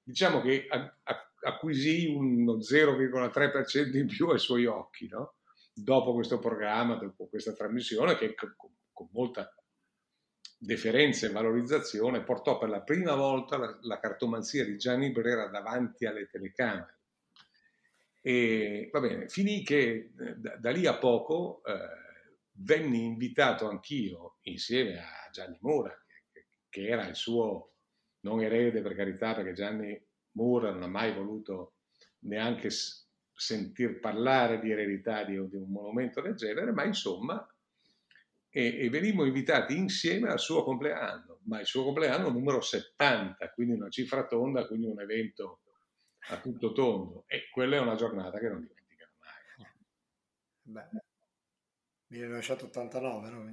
diciamo 0.03 0.41
che 0.41 0.67
a, 0.69 0.97
a, 1.05 1.33
acquisì 1.41 2.07
uno 2.07 2.57
0,3% 2.57 3.97
in 3.97 4.07
più 4.07 4.29
ai 4.29 4.39
suoi 4.39 4.67
occhi, 4.67 5.09
no? 5.09 5.35
dopo 5.73 6.13
questo 6.13 6.39
programma, 6.39 6.97
dopo 6.97 7.29
questa 7.29 7.53
trasmissione 7.53 8.17
che 8.17 8.35
con, 8.35 8.55
con 8.93 9.09
molta 9.13 9.53
deferenza 10.59 11.27
e 11.27 11.31
valorizzazione 11.31 12.25
portò 12.25 12.59
per 12.59 12.69
la 12.69 12.83
prima 12.83 13.15
volta 13.15 13.57
la, 13.57 13.79
la 13.83 14.01
cartomanzia 14.01 14.65
di 14.65 14.77
Gianni 14.77 15.13
Brera 15.13 15.47
davanti 15.47 16.05
alle 16.05 16.27
telecamere. 16.27 16.98
E 18.21 18.89
va 18.93 19.01
bene, 19.01 19.29
finì 19.29 19.63
che 19.63 19.79
eh, 19.79 20.35
da, 20.37 20.57
da 20.57 20.71
lì 20.71 20.87
a 20.87 20.99
poco 20.99 21.63
eh, 21.65 21.73
venni 22.53 23.05
invitato 23.05 23.69
anch'io 23.69 24.39
insieme 24.43 24.99
a 24.99 25.29
Gianni 25.31 25.59
Mura, 25.61 25.95
che, 26.31 26.47
che, 26.69 26.87
era 26.87 27.07
il 27.07 27.15
suo 27.15 27.75
non 28.21 28.43
erede 28.43 28.83
per 28.83 28.95
carità, 28.95 29.35
perché 29.35 29.53
Gianni 29.53 30.01
Mura 30.33 30.73
non 30.73 30.83
ha 30.83 30.89
mai 30.89 31.13
voluto 31.13 31.75
neanche 32.21 32.71
sentir 33.33 34.01
parlare 34.01 34.59
di 34.61 34.73
eredità 34.73 35.25
di, 35.25 35.35
di 35.49 35.57
un 35.57 35.71
monumento 35.71 36.21
del 36.21 36.35
genere, 36.35 36.73
ma 36.73 36.85
insomma 36.85 37.47
e, 38.51 38.85
e 38.85 38.91
venimmo 38.91 39.25
invitati 39.25 39.77
insieme 39.77 40.29
al 40.31 40.41
suo 40.41 40.65
compleanno, 40.65 41.41
ma 41.45 41.61
il 41.61 41.67
suo 41.67 41.85
compleanno 41.85 42.31
numero 42.31 42.61
70, 42.61 43.51
quindi 43.53 43.75
una 43.75 43.89
cifra 43.89 44.27
tonda, 44.27 44.67
quindi 44.67 44.87
un 44.87 45.01
evento 45.01 45.61
a 46.31 46.41
tutto 46.41 46.73
tondo 46.73 47.25
e 47.27 47.49
quella 47.51 47.77
è 47.77 47.81
una 47.81 47.95
giornata 47.95 48.39
che 48.39 48.49
non 48.49 48.61
dimenticherò 48.61 49.11
mai. 49.19 49.67
Beh, 50.63 50.89
1989, 52.09 53.31
no? 53.31 53.45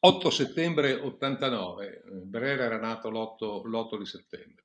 8 0.00 0.30
settembre 0.30 0.92
89, 0.92 2.02
Brera 2.24 2.64
era 2.64 2.78
nato 2.78 3.10
l'8, 3.10 3.66
l'8 3.66 3.98
di 3.98 4.06
settembre, 4.06 4.64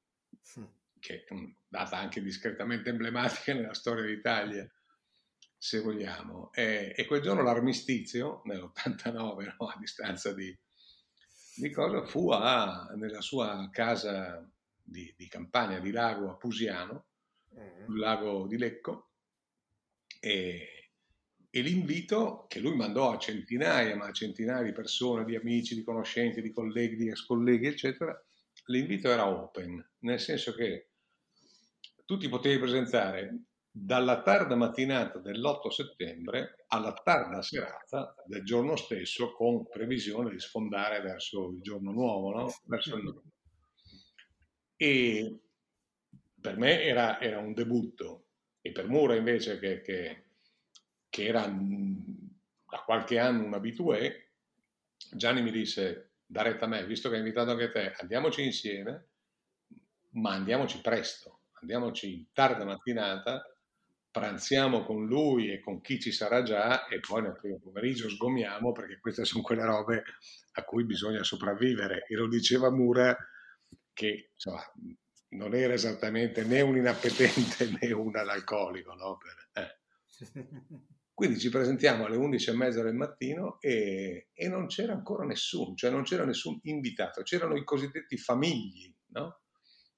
che 1.00 1.24
è 1.24 1.34
una 1.34 1.54
data 1.68 1.98
anche 1.98 2.22
discretamente 2.22 2.90
emblematica 2.90 3.54
nella 3.54 3.74
storia 3.74 4.06
d'Italia 4.06 4.70
se 5.58 5.80
vogliamo. 5.80 6.52
E, 6.54 6.94
e 6.96 7.06
quel 7.06 7.22
giorno 7.22 7.42
l'armistizio, 7.42 8.42
nell'89, 8.46 9.56
no, 9.58 9.68
a 9.68 9.78
distanza 9.80 10.34
di, 10.34 10.56
di 11.56 11.72
cosa, 11.72 12.06
fu 12.06 12.30
a, 12.32 12.94
nella 12.96 13.22
sua 13.22 13.70
casa 13.72 14.48
di, 14.86 15.14
di, 15.18 15.28
campagna 15.28 15.80
di 15.80 15.92
lago 15.92 16.30
a 16.30 16.36
Pusiano, 16.36 17.08
mm. 17.54 17.92
il 17.94 18.00
lago 18.00 18.48
di 18.48 18.58
Lecco, 18.58 19.10
e, 20.20 20.92
e 21.50 21.62
l'invito 21.62 22.46
che 22.48 22.60
lui 22.60 22.76
mandò 22.76 23.12
a 23.12 23.18
centinaia, 23.18 23.96
ma 23.96 24.08
a 24.08 24.12
centinaia 24.12 24.64
di 24.64 24.72
persone, 24.72 25.26
di 25.26 25.36
amici, 25.36 25.76
di 25.76 25.84
conoscenti, 25.84 26.42
di 26.42 26.52
colleghi, 26.52 26.96
di 26.96 27.10
ex 27.10 27.26
colleghi, 27.26 27.68
eccetera, 27.68 28.18
l'invito 28.68 29.10
era 29.10 29.28
open, 29.28 29.92
nel 30.00 30.20
senso 30.20 30.54
che 30.54 30.90
tu 32.06 32.18
ti 32.18 32.30
potevi 32.30 32.60
presentare 32.60 33.46
dalla 33.78 34.22
tarda 34.22 34.56
mattinata 34.56 35.20
dell'8 35.20 35.68
settembre 35.70 36.64
alla 36.68 36.94
tarda 36.94 37.42
serata 37.42 38.16
del 38.26 38.44
giorno 38.44 38.78
stesso 38.78 39.34
con 39.34 39.68
previsione 39.68 40.32
di 40.32 40.40
sfondare 40.40 41.02
verso 41.02 41.50
il 41.50 41.60
giorno 41.62 41.92
nuovo, 41.92 42.32
no? 42.32 42.54
verso 42.68 42.96
il. 42.96 43.22
E 44.78 45.40
per 46.40 46.58
me 46.58 46.84
era, 46.84 47.20
era, 47.20 47.40
un 47.40 47.54
debutto 47.54 48.26
e 48.62 48.72
per 48.72 48.88
Mura 48.88 49.16
invece 49.16 49.60
che, 49.60 49.82
che, 49.82 50.24
che 51.10 51.26
era 51.26 51.48
da 51.48 52.78
qualche 52.86 53.20
anno 53.20 53.46
un 53.46 53.54
abitué, 53.54 54.32
Gianni 55.12 55.42
mi 55.42 55.52
disse 55.52 56.12
da 56.26 56.42
retta 56.42 56.66
a 56.66 56.68
me, 56.68 56.86
visto 56.86 57.10
che 57.10 57.16
hai 57.16 57.22
invitato 57.22 57.52
anche 57.52 57.72
te, 57.72 57.94
andiamoci 57.98 58.44
insieme, 58.44 59.08
ma 60.12 60.34
andiamoci 60.34 60.82
presto, 60.82 61.42
andiamoci 61.54 62.14
in 62.14 62.26
tarda 62.34 62.66
mattinata 62.66 63.56
pranziamo 64.16 64.86
con 64.86 65.06
lui 65.06 65.52
e 65.52 65.60
con 65.60 65.82
chi 65.82 66.00
ci 66.00 66.14
sarà 66.14 66.42
già 66.42 66.88
e 66.88 67.02
poi 67.02 67.22
nel 67.22 67.36
primo 67.36 67.60
pomeriggio 67.60 68.10
sgomiamo 68.10 68.72
perché 68.72 68.98
queste 68.98 69.26
sono 69.26 69.44
quelle 69.44 69.66
robe 69.66 70.04
a 70.54 70.64
cui 70.64 70.86
bisogna 70.86 71.22
sopravvivere. 71.22 72.06
E 72.08 72.16
lo 72.16 72.30
diceva 72.30 72.72
Mura 72.72 73.14
che 73.96 74.30
insomma, 74.34 74.62
non 75.30 75.56
era 75.56 75.74
esattamente 75.74 76.44
né 76.44 76.62
un 76.62 76.78
inappetente 76.78 77.72
né 77.82 77.92
un 77.94 78.16
analcolico. 78.16 78.94
No? 78.94 79.18
Per, 79.18 79.64
eh. 79.64 79.80
Quindi 81.16 81.40
ci 81.40 81.50
presentiamo 81.50 82.06
alle 82.06 82.18
11 82.18 82.50
e 82.50 82.54
mezza 82.54 82.84
del 82.84 82.94
mattino 82.94 83.58
e, 83.62 84.28
e, 84.34 84.48
non 84.50 84.68
c'era 84.68 84.92
ancora 84.92 85.24
nessuno, 85.24 85.74
cioè 85.74 85.90
non 85.90 86.04
c'era 86.04 86.26
nessun 86.26 86.60
invitato, 86.64 87.22
c'erano 87.22 87.56
i 87.56 87.64
cosiddetti 87.64 88.18
famigli, 88.18 88.94
no? 89.14 89.40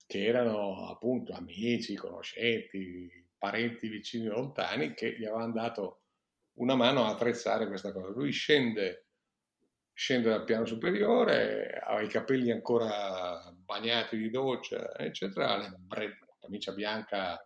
che 0.06 0.26
erano 0.26 0.88
appunto 0.88 1.34
amici, 1.34 1.96
conoscenti, 1.96 3.10
parenti 3.36 3.88
vicini 3.88 4.28
o 4.28 4.34
lontani 4.34 4.94
che 4.94 5.18
gli 5.18 5.26
avevano 5.26 5.54
dato 5.54 6.02
una 6.60 6.76
mano 6.76 7.04
a 7.04 7.10
attrezzare 7.10 7.68
questa 7.68 7.92
cosa. 7.92 8.10
Lui 8.10 8.32
scende, 8.32 9.07
scende 9.98 10.30
dal 10.30 10.44
piano 10.44 10.64
superiore, 10.64 11.82
ha 11.84 12.00
i 12.02 12.08
capelli 12.08 12.52
ancora 12.52 13.52
bagnati 13.52 14.16
di 14.16 14.30
doccia, 14.30 14.96
eccetera, 14.96 15.58
la 15.58 15.76
camicia 16.40 16.72
bianca 16.72 17.44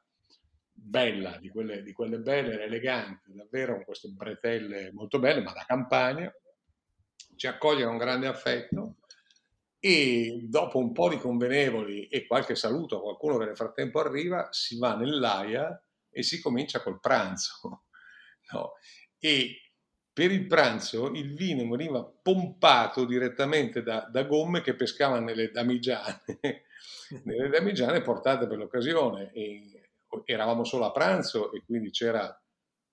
bella, 0.70 1.38
di 1.38 1.48
quelle, 1.48 1.82
di 1.82 1.94
quelle 1.94 2.20
belle, 2.20 2.62
eleganti, 2.62 3.34
davvero 3.34 3.76
con 3.76 3.86
queste 3.86 4.10
bretelle 4.10 4.92
molto 4.92 5.18
belle, 5.18 5.42
ma 5.42 5.54
da 5.54 5.64
campagna, 5.66 6.30
ci 7.38 7.48
accoglie 7.48 7.86
con 7.86 7.96
grande 7.96 8.28
affetto 8.28 8.98
e 9.80 10.42
dopo 10.44 10.78
un 10.78 10.92
po' 10.92 11.08
di 11.08 11.20
convenevoli 11.20 12.10
e 12.10 12.28
qualche 12.28 12.56
saluto 12.56 12.98
a 12.98 13.02
qualcuno 13.02 13.38
che 13.38 13.46
nel 13.46 13.56
frattempo 13.56 14.02
arriva, 14.02 14.50
si 14.52 14.78
va 14.78 14.98
nell'aia 14.98 15.82
e 16.10 16.22
si 16.22 16.42
comincia 16.42 16.82
col 16.82 17.00
pranzo. 17.00 17.86
No? 18.52 18.74
E 19.18 19.71
per 20.22 20.32
il 20.32 20.46
pranzo 20.46 21.12
il 21.14 21.34
vino 21.34 21.68
veniva 21.68 22.04
pompato 22.04 23.06
direttamente 23.06 23.82
da, 23.82 24.08
da 24.08 24.24
gomme 24.26 24.62
che 24.62 24.76
pescavano 24.76 25.26
nelle 25.26 25.50
damigiane, 25.50 26.22
nelle 27.26 27.50
damigiane 27.50 28.02
portate 28.02 28.46
per 28.46 28.60
l'occasione. 28.60 29.32
E 29.34 29.90
eravamo 30.26 30.64
solo 30.64 30.86
a 30.86 30.92
pranzo 30.92 31.52
e 31.52 31.64
quindi 31.66 31.90
c'era 31.90 32.40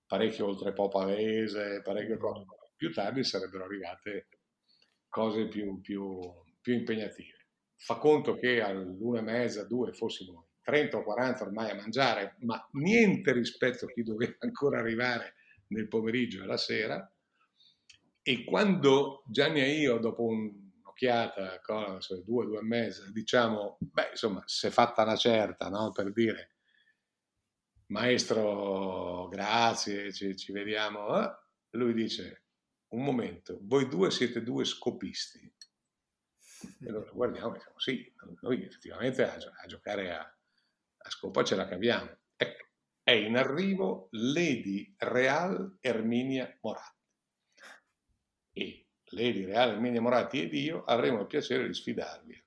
parecchio 0.07 0.47
oltre 0.47 0.73
Popavese, 0.73 1.81
parecchio 1.83 2.17
cose. 2.17 2.45
Più 2.75 2.91
tardi 2.91 3.23
sarebbero 3.23 3.65
arrivate 3.65 4.27
cose 5.07 5.47
più, 5.47 5.79
più 5.81 6.19
più 6.59 6.73
impegnative. 6.73 7.45
Fa 7.75 7.97
conto 7.97 8.33
che 8.37 8.59
all'una 8.59 9.19
e 9.19 9.21
mezza, 9.21 9.65
due 9.65 9.93
fossimo 9.93 10.47
30 10.63 10.97
o 10.97 11.03
40 11.03 11.43
ormai 11.43 11.69
a 11.69 11.75
mangiare, 11.75 12.37
ma 12.39 12.67
niente 12.71 13.31
rispetto 13.33 13.85
a 13.85 13.87
chi 13.87 14.01
doveva 14.01 14.35
ancora 14.39 14.79
arrivare 14.79 15.35
nel 15.67 15.87
pomeriggio 15.87 16.41
e 16.41 16.47
la 16.47 16.57
sera. 16.57 17.11
E 18.29 18.43
quando 18.43 19.23
Gianni 19.25 19.59
e 19.59 19.71
io, 19.71 19.97
dopo 19.97 20.25
un'occhiata, 20.25 21.59
due, 22.23 22.45
due 22.45 22.59
e 22.59 22.63
mezza, 22.63 23.09
diciamo, 23.09 23.77
beh, 23.79 24.09
insomma, 24.11 24.43
si 24.45 24.67
è 24.67 24.69
fatta 24.69 25.01
una 25.01 25.15
certa, 25.15 25.67
no? 25.67 25.91
Per 25.91 26.13
dire, 26.13 26.57
maestro, 27.87 29.27
grazie, 29.29 30.13
ci, 30.13 30.37
ci 30.37 30.51
vediamo. 30.51 31.19
Eh? 31.19 31.37
Lui 31.71 31.91
dice, 31.95 32.43
un 32.89 33.03
momento, 33.03 33.57
voi 33.63 33.87
due 33.89 34.11
siete 34.11 34.43
due 34.43 34.63
scopisti. 34.63 35.51
E 36.81 36.87
allora 36.87 37.09
guardiamo 37.09 37.53
diciamo 37.53 37.79
sì, 37.79 38.13
noi 38.41 38.63
effettivamente 38.63 39.23
a, 39.23 39.33
a 39.33 39.65
giocare 39.65 40.13
a, 40.13 40.19
a, 40.19 41.09
scopa 41.09 41.43
ce 41.43 41.55
la 41.55 41.67
caviamo. 41.67 42.15
Ecco, 42.35 42.67
è 43.01 43.11
in 43.13 43.37
arrivo 43.37 44.07
Lady 44.11 44.93
Real 44.99 45.79
Erminia 45.81 46.55
Moratti. 46.61 46.98
Lady 49.11 49.45
Real 49.45 49.69
Erminia 49.69 50.01
Moratti 50.01 50.41
ed 50.41 50.53
io 50.53 50.83
avremo 50.83 51.21
il 51.21 51.27
piacere 51.27 51.65
di 51.65 51.73
sfidarvi. 51.73 52.43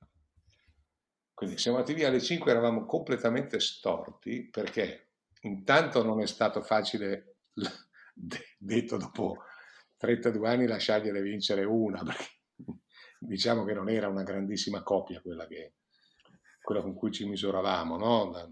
Quindi 1.35 1.59
siamo 1.59 1.79
andati 1.79 1.97
via 1.97 2.09
alle 2.09 2.21
5, 2.21 2.51
eravamo 2.51 2.85
completamente 2.85 3.59
storti 3.59 4.49
perché 4.49 5.09
intanto 5.41 6.05
non 6.05 6.21
è 6.21 6.27
stato 6.27 6.63
facile, 6.63 7.39
detto 8.59 8.97
dopo 8.97 9.45
32 9.97 10.49
anni, 10.49 10.67
lasciargliele 10.67 11.21
vincere 11.21 11.65
una, 11.65 12.03
perché 12.05 12.27
diciamo 13.19 13.65
che 13.65 13.73
non 13.73 13.89
era 13.89 14.09
una 14.09 14.23
grandissima 14.23 14.83
copia 14.83 15.21
quella, 15.21 15.47
che, 15.47 15.75
quella 16.61 16.83
con 16.83 16.95
cui 16.95 17.11
ci 17.11 17.27
misuravamo, 17.27 17.97
no? 17.97 18.31
dal, 18.31 18.51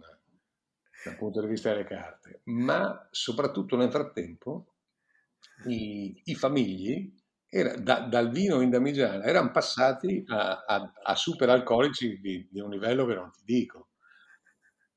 dal 1.05 1.17
punto 1.17 1.41
di 1.41 1.47
vista 1.47 1.71
delle 1.71 1.85
carte, 1.85 2.41
ma 2.45 3.07
soprattutto 3.11 3.77
nel 3.77 3.91
frattempo 3.91 4.75
i, 5.67 6.21
i 6.25 6.35
famigli 6.35 7.15
era, 7.53 7.75
da, 7.75 8.01
dal 8.01 8.31
vino 8.31 8.61
in 8.61 8.71
damigiana 8.71 9.25
erano 9.25 9.51
passati 9.51 10.23
a, 10.29 10.65
a, 10.65 10.93
a 11.03 11.17
superalcolici 11.17 12.21
di, 12.21 12.49
di, 12.49 12.61
un 12.61 12.71
livello 12.71 13.05
che 13.05 13.15
non 13.15 13.31
ti 13.33 13.43
dico. 13.45 13.89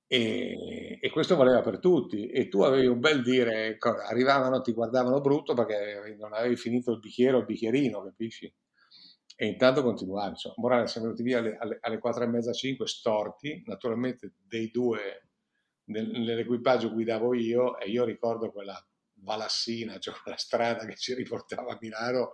E, 0.06 1.00
e, 1.02 1.10
questo 1.10 1.36
valeva 1.36 1.62
per 1.62 1.80
tutti. 1.80 2.28
E 2.28 2.48
tu 2.50 2.62
avevi 2.62 2.86
un 2.86 3.00
bel 3.00 3.24
dire, 3.24 3.78
arrivavano, 4.08 4.62
ti 4.62 4.72
guardavano 4.72 5.20
brutto 5.20 5.56
perché 5.56 6.16
non 6.20 6.34
avevi 6.34 6.56
finito 6.56 6.92
il 6.92 7.00
bicchiere 7.00 7.38
o 7.38 7.40
il 7.40 7.46
bicchierino, 7.46 8.04
capisci? 8.04 8.54
E 9.36 9.48
intanto 9.48 9.82
continuavi. 9.82 10.30
Insomma, 10.30 10.56
morale, 10.58 10.88
siamo 10.88 11.08
venuti 11.08 11.24
via 11.24 11.40
alle, 11.82 11.98
4 11.98 12.24
e 12.24 12.28
mezza, 12.28 12.54
5, 12.54 12.88
storti. 12.88 13.64
Naturalmente 13.66 14.34
dei 14.48 14.70
due 14.70 15.30
nell'equipaggio 15.86 16.92
guidavo 16.92 17.34
io 17.34 17.80
e 17.80 17.90
io 17.90 18.06
ricordo 18.06 18.52
quella 18.52 18.80
Valassina, 19.24 19.98
cioè 20.00 20.16
quella 20.22 20.38
strada 20.38 20.86
che 20.86 20.96
ci 20.96 21.14
riportava 21.14 21.74
a 21.74 21.78
Milano, 21.80 22.34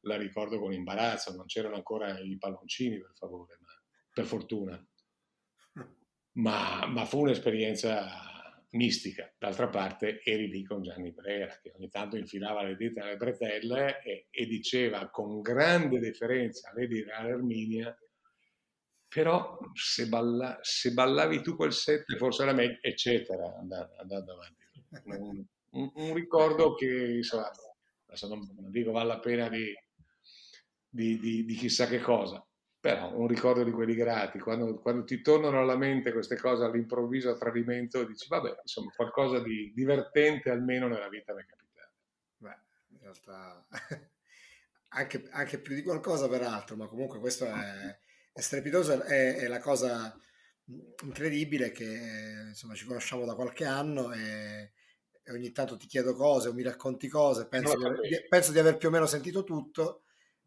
la 0.00 0.16
ricordo 0.16 0.58
con 0.58 0.72
imbarazzo, 0.72 1.34
non 1.34 1.46
c'erano 1.46 1.74
ancora 1.74 2.18
i 2.18 2.36
palloncini 2.38 3.00
per 3.00 3.12
favore, 3.14 3.58
ma, 3.60 3.68
per 4.12 4.24
fortuna. 4.24 4.88
Ma, 6.32 6.86
ma, 6.86 7.04
fu 7.06 7.20
un'esperienza 7.20 8.64
mistica. 8.72 9.32
D'altra 9.38 9.68
parte 9.68 10.20
eri 10.22 10.48
lì 10.48 10.62
con 10.64 10.82
Gianni 10.82 11.12
Brera, 11.12 11.58
che 11.60 11.72
ogni 11.74 11.88
tanto 11.88 12.16
infilava 12.16 12.62
le 12.62 12.76
dita 12.76 13.02
nelle 13.02 13.16
bretelle 13.16 14.02
e, 14.02 14.26
e 14.30 14.46
diceva 14.46 15.08
con 15.08 15.40
grande 15.40 15.98
deferenza 15.98 16.70
a 16.70 16.74
Lady 16.74 17.04
Erminia 17.08 17.96
però 19.08 19.58
se, 19.72 20.08
balla, 20.08 20.58
se, 20.60 20.92
ballavi 20.92 21.40
tu 21.40 21.56
quel 21.56 21.72
set 21.72 22.04
forse 22.16 22.42
era 22.42 22.52
meglio, 22.52 22.78
eccetera, 22.82 23.56
andando, 23.56 23.94
andando 23.96 24.32
avanti. 24.32 24.64
Un, 25.04 25.44
un, 25.70 25.90
un, 25.94 26.14
ricordo 26.14 26.74
che, 26.74 27.20
adesso 28.06 28.28
non, 28.28 28.48
non, 28.58 28.70
dico 28.70 28.92
vale 28.92 29.08
la 29.08 29.18
pena 29.18 29.48
di, 29.48 29.74
di, 30.88 31.18
di, 31.18 31.44
di, 31.44 31.54
chissà 31.54 31.86
che 31.86 32.00
cosa, 32.00 32.44
però 32.80 33.16
un 33.16 33.26
ricordo 33.26 33.64
di 33.64 33.70
quelli 33.70 33.94
grati, 33.94 34.38
quando, 34.38 34.78
quando, 34.80 35.04
ti 35.04 35.20
tornano 35.20 35.60
alla 35.60 35.76
mente 35.76 36.12
queste 36.12 36.36
cose 36.36 36.64
all'improvviso 36.64 37.30
a 37.30 37.36
tradimento, 37.36 38.04
dici, 38.04 38.26
vabbè, 38.28 38.58
insomma, 38.62 38.90
qualcosa 38.94 39.40
di 39.40 39.72
divertente 39.74 40.50
almeno 40.50 40.88
nella 40.88 41.08
vita 41.08 41.34
mi 41.34 41.42
è 41.42 41.46
capitato. 41.46 41.92
Beh, 42.38 42.58
in 42.90 42.98
realtà 43.00 43.66
anche, 44.90 45.28
anche 45.30 45.60
più 45.60 45.74
di 45.74 45.82
qualcosa 45.82 46.28
peraltro, 46.28 46.76
ma 46.76 46.86
comunque 46.86 47.18
questo 47.18 47.44
è 47.46 47.98
è 48.36 48.42
strepitoso, 48.42 49.02
è, 49.02 49.36
è, 49.36 49.46
la 49.48 49.60
cosa 49.60 50.14
incredibile 51.04 51.72
che 51.72 52.44
insomma 52.48 52.74
ci 52.74 52.84
conosciamo 52.84 53.24
da 53.24 53.34
qualche 53.34 53.64
anno 53.64 54.12
e, 54.12 54.72
e 55.28 55.32
ogni 55.32 55.50
tanto 55.50 55.76
ti 55.76 55.88
chiedo 55.88 56.14
cose 56.14 56.48
o 56.48 56.52
mi 56.52 56.62
racconti 56.62 57.08
cose, 57.08 57.48
penso, 57.48 57.74
no, 57.74 57.98
di, 58.00 58.06
aver, 58.06 58.28
penso 58.28 58.52
di 58.52 58.60
aver 58.60 58.76
più 58.76 58.86
o 58.86 58.90
meno 58.92 59.06
sentito 59.06 59.42
tutto 59.42 60.02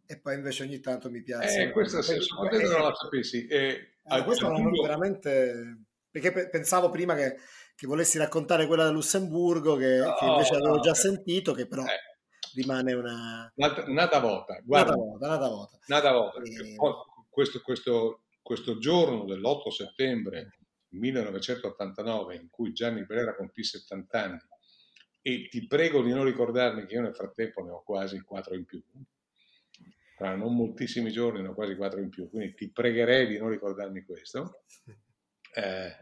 e 0.05 0.17
poi 0.17 0.35
invece 0.35 0.63
ogni 0.63 0.79
tanto 0.79 1.09
mi 1.09 1.21
piace. 1.21 1.63
Eh, 1.63 1.71
questo 1.71 2.01
se 2.01 2.15
eh, 2.15 2.63
non 2.63 2.81
la 2.83 2.93
sapessi. 2.95 3.45
Eh, 3.45 3.97
eh, 4.01 4.23
questo 4.23 4.47
non 4.47 4.63
punto... 4.63 4.81
veramente... 4.81 5.83
Perché 6.09 6.49
pensavo 6.49 6.89
prima 6.89 7.13
che, 7.13 7.35
che, 7.75 7.85
volessi 7.85 8.17
raccontare 8.17 8.65
quella 8.67 8.85
da 8.85 8.89
Lussemburgo, 8.89 9.75
che, 9.75 9.97
no, 9.97 10.15
che 10.15 10.25
invece 10.25 10.55
avevo 10.55 10.79
già 10.79 10.93
sentito, 10.93 11.53
che 11.53 11.67
però 11.67 11.83
eh. 11.83 11.99
rimane 12.55 12.93
una... 12.93 13.51
Nata 13.55 14.19
volta, 14.19 14.59
guarda. 14.63 14.93
Nata 14.93 15.03
volta, 15.03 15.27
nata 15.27 15.47
volta. 15.49 15.79
Nata 15.87 16.11
volta. 16.13 16.41
E 16.41 16.75
questo, 17.29 17.61
questo, 17.61 18.21
questo 18.41 18.77
giorno 18.79 19.25
dell'8 19.25 19.67
settembre 19.67 20.57
1989 20.91 22.35
in 22.35 22.49
cui 22.49 22.71
Gianni 22.71 23.05
Brera 23.05 23.35
compì 23.35 23.63
70 23.63 24.23
anni 24.23 24.39
e 25.21 25.47
ti 25.49 25.67
prego 25.67 26.01
di 26.01 26.11
non 26.11 26.23
ricordarmi 26.23 26.85
che 26.85 26.95
io 26.95 27.01
nel 27.01 27.15
frattempo 27.15 27.63
ne 27.63 27.71
ho 27.71 27.83
quasi 27.83 28.19
4 28.21 28.55
in 28.55 28.65
più. 28.65 28.81
Tra 30.15 30.35
non 30.35 30.55
moltissimi 30.55 31.11
giorni 31.11 31.41
ne 31.41 31.49
ho 31.49 31.53
quasi 31.53 31.75
4 31.75 32.01
in 32.01 32.09
più 32.09 32.29
quindi 32.29 32.53
ti 32.53 32.69
pregherei 32.71 33.27
di 33.27 33.37
non 33.37 33.49
ricordarmi 33.49 34.03
questo. 34.03 34.63
Eh, 35.53 35.95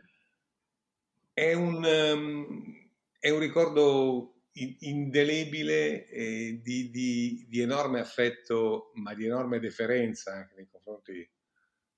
è, 1.33 1.53
un, 1.53 1.83
um, 1.83 2.89
è 3.19 3.29
un 3.29 3.39
ricordo 3.39 4.37
indelebile 4.79 6.07
eh, 6.07 6.59
di, 6.63 6.89
di, 6.89 7.45
di, 7.47 7.61
enorme 7.61 7.99
affetto, 7.99 8.91
ma 8.95 9.13
di 9.13 9.25
enorme 9.25 9.59
deferenza 9.59 10.33
anche 10.33 10.55
nei 10.55 10.67
confronti 10.67 11.29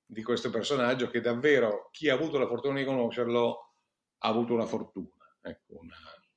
di 0.06 0.24
questo 0.24 0.50
personaggio 0.50 1.10
che 1.10 1.22
davvero 1.22 1.90
chi 1.92 2.10
ha 2.10 2.16
avuto 2.16 2.38
la 2.38 2.48
fortuna 2.48 2.80
di 2.80 2.86
conoscerlo 2.86 3.76
ha 4.18 4.28
avuto 4.28 4.54
una 4.54 4.66
fortuna, 4.66 5.38
ecco, 5.42 5.80
una, 5.80 5.96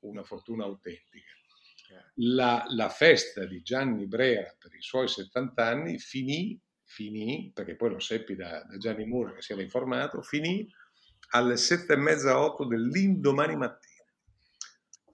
una 0.09 0.23
fortuna 0.23 0.65
autentica. 0.65 1.31
La, 2.15 2.65
la, 2.71 2.89
festa 2.89 3.45
di 3.45 3.61
Gianni 3.61 4.07
Brera 4.07 4.55
per 4.59 4.75
i 4.75 4.81
suoi 4.81 5.09
70 5.09 5.67
anni 5.67 5.99
finì, 5.99 6.59
finì 6.85 7.51
perché 7.53 7.77
poi 7.77 7.91
lo 7.91 8.01
seppi 8.01 8.35
da, 8.35 8.65
da 8.65 8.79
Gianni 8.79 9.05
Mura 9.05 9.35
che 9.35 9.43
si 9.43 9.53
era 9.53 9.61
informato, 9.61 10.23
finì 10.23 10.67
alle 11.33 11.59
sette 11.59 11.93
e 11.93 11.97
mezza, 11.97 12.41
otto 12.41 12.65
dell'indomani 12.65 13.57
mattina 13.57 13.93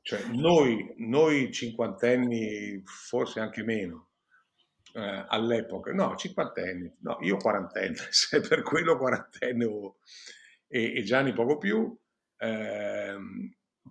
cioè, 0.09 0.25
noi, 0.29 0.95
noi 0.97 1.53
cinquantenni, 1.53 2.83
forse 2.83 3.41
anche 3.41 3.63
meno, 3.63 4.13
eh, 4.95 5.27
all'epoca, 5.29 5.93
no, 5.93 6.17
cinquantenni, 6.17 6.91
no, 7.01 7.19
io 7.21 7.37
quarantenne, 7.37 7.95
se 8.09 8.41
per 8.41 8.63
quello 8.63 8.97
quarantenne 8.97 9.67
o, 9.67 9.99
e, 10.67 10.97
e, 10.97 11.03
Gianni 11.03 11.35
poco 11.35 11.59
più, 11.59 11.95
eh, 12.39 13.17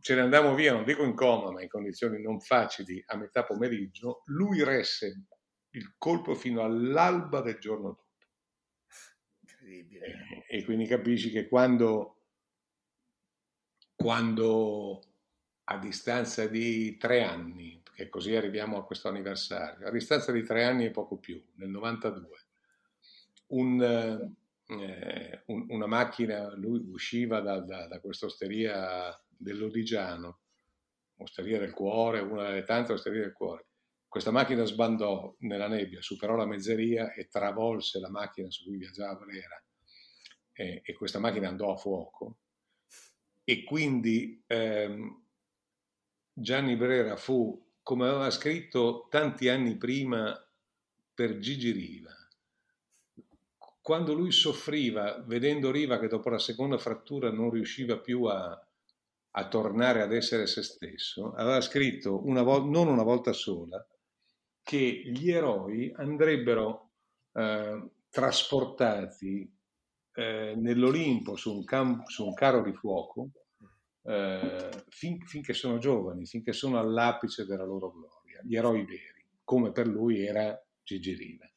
ce 0.01 0.15
ne 0.15 0.21
andammo 0.21 0.55
via, 0.55 0.73
non 0.73 0.83
dico 0.83 1.03
in 1.03 1.13
coma, 1.15 1.51
ma 1.51 1.61
in 1.61 1.69
condizioni 1.69 2.21
non 2.21 2.39
facili, 2.39 3.03
a 3.07 3.17
metà 3.17 3.43
pomeriggio, 3.43 4.23
lui 4.25 4.63
resse 4.63 5.25
il 5.71 5.95
colpo 5.97 6.33
fino 6.33 6.63
all'alba 6.63 7.41
del 7.41 7.59
giorno 7.59 7.87
dopo. 7.89 8.05
Incredibile. 9.41 10.05
E, 10.47 10.57
e 10.57 10.63
quindi 10.63 10.85
capisci 10.85 11.29
che 11.29 11.47
quando, 11.47 12.23
quando 13.95 15.03
a 15.65 15.77
distanza 15.77 16.47
di 16.47 16.97
tre 16.97 17.23
anni, 17.23 17.81
perché 17.83 18.09
così 18.09 18.35
arriviamo 18.35 18.77
a 18.77 18.85
questo 18.85 19.09
anniversario, 19.09 19.87
a 19.87 19.91
distanza 19.91 20.31
di 20.31 20.43
tre 20.43 20.63
anni 20.63 20.85
e 20.85 20.91
poco 20.91 21.17
più, 21.17 21.43
nel 21.55 21.69
92, 21.69 22.45
un, 23.47 23.81
eh, 23.81 25.43
un, 25.47 25.65
una 25.69 25.87
macchina, 25.87 26.55
lui 26.55 26.83
usciva 26.89 27.41
da, 27.41 27.59
da, 27.59 27.87
da 27.87 27.99
questa 27.99 28.25
osteria 28.25 29.17
dell'Odigiano, 29.37 30.39
osteria 31.17 31.59
del 31.59 31.73
cuore, 31.73 32.19
una 32.19 32.49
delle 32.49 32.63
tante 32.63 32.93
osterie 32.93 33.21
del 33.21 33.33
cuore. 33.33 33.65
Questa 34.07 34.31
macchina 34.31 34.63
sbandò 34.63 35.35
nella 35.39 35.67
nebbia, 35.67 36.01
superò 36.01 36.35
la 36.35 36.45
mezzeria 36.45 37.13
e 37.13 37.27
travolse 37.27 37.99
la 37.99 38.09
macchina 38.09 38.49
su 38.49 38.63
cui 38.63 38.77
viaggiava 38.77 39.19
Valera. 39.19 39.61
E, 40.53 40.81
e 40.83 40.93
questa 40.93 41.19
macchina 41.19 41.49
andò 41.49 41.71
a 41.71 41.77
fuoco. 41.77 42.37
E 43.43 43.63
quindi 43.63 44.43
ehm, 44.47 45.23
Gianni 46.33 46.75
Brera 46.75 47.15
fu, 47.15 47.71
come 47.83 48.07
aveva 48.07 48.29
scritto 48.29 49.07
tanti 49.09 49.49
anni 49.49 49.77
prima 49.77 50.35
per 51.13 51.39
Gigi 51.39 51.71
Riva, 51.71 52.13
quando 53.81 54.13
lui 54.13 54.31
soffriva 54.31 55.23
vedendo 55.25 55.71
Riva 55.71 55.97
che 55.97 56.07
dopo 56.07 56.29
la 56.29 56.39
seconda 56.39 56.77
frattura 56.77 57.31
non 57.31 57.49
riusciva 57.49 57.97
più 57.97 58.25
a, 58.25 58.66
a 59.37 59.47
tornare 59.47 60.01
ad 60.01 60.13
essere 60.13 60.47
se 60.47 60.63
stesso, 60.63 61.31
aveva 61.33 61.61
scritto 61.61 62.25
una 62.25 62.41
vo- 62.41 62.65
non 62.65 62.87
una 62.87 63.03
volta 63.03 63.33
sola 63.33 63.85
che 64.63 65.03
gli 65.05 65.29
eroi 65.29 65.93
andrebbero 65.95 66.89
eh, 67.33 67.89
trasportati 68.09 69.55
eh, 70.13 70.55
nell'Olimpo 70.57 71.35
su 71.35 71.55
un, 71.55 71.63
camp- 71.65 72.07
su 72.07 72.25
un 72.25 72.33
carro 72.33 72.63
di 72.63 72.73
fuoco 72.73 73.29
eh, 74.01 74.69
fin, 74.89 75.23
finché 75.27 75.53
sono 75.53 75.77
giovani, 75.77 76.25
finché 76.25 76.51
sono 76.51 76.79
all'apice 76.79 77.45
della 77.45 77.65
loro 77.65 77.91
gloria, 77.91 78.41
gli 78.43 78.55
eroi 78.55 78.85
veri, 78.85 79.23
come 79.43 79.71
per 79.71 79.85
lui 79.85 80.25
era 80.25 80.59
Gigi 80.81 81.13
Riva. 81.13 81.47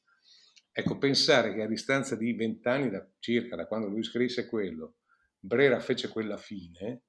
Ecco, 0.71 0.99
pensare 0.99 1.55
che 1.55 1.63
a 1.63 1.67
distanza 1.67 2.15
di 2.15 2.35
vent'anni 2.35 2.91
da, 2.91 3.09
circa 3.19 3.57
da 3.57 3.67
quando 3.67 3.89
lui 3.89 4.03
scrisse 4.03 4.47
quello, 4.47 4.97
Brera 5.39 5.81
fece 5.81 6.09
quella 6.09 6.37
fine, 6.37 7.05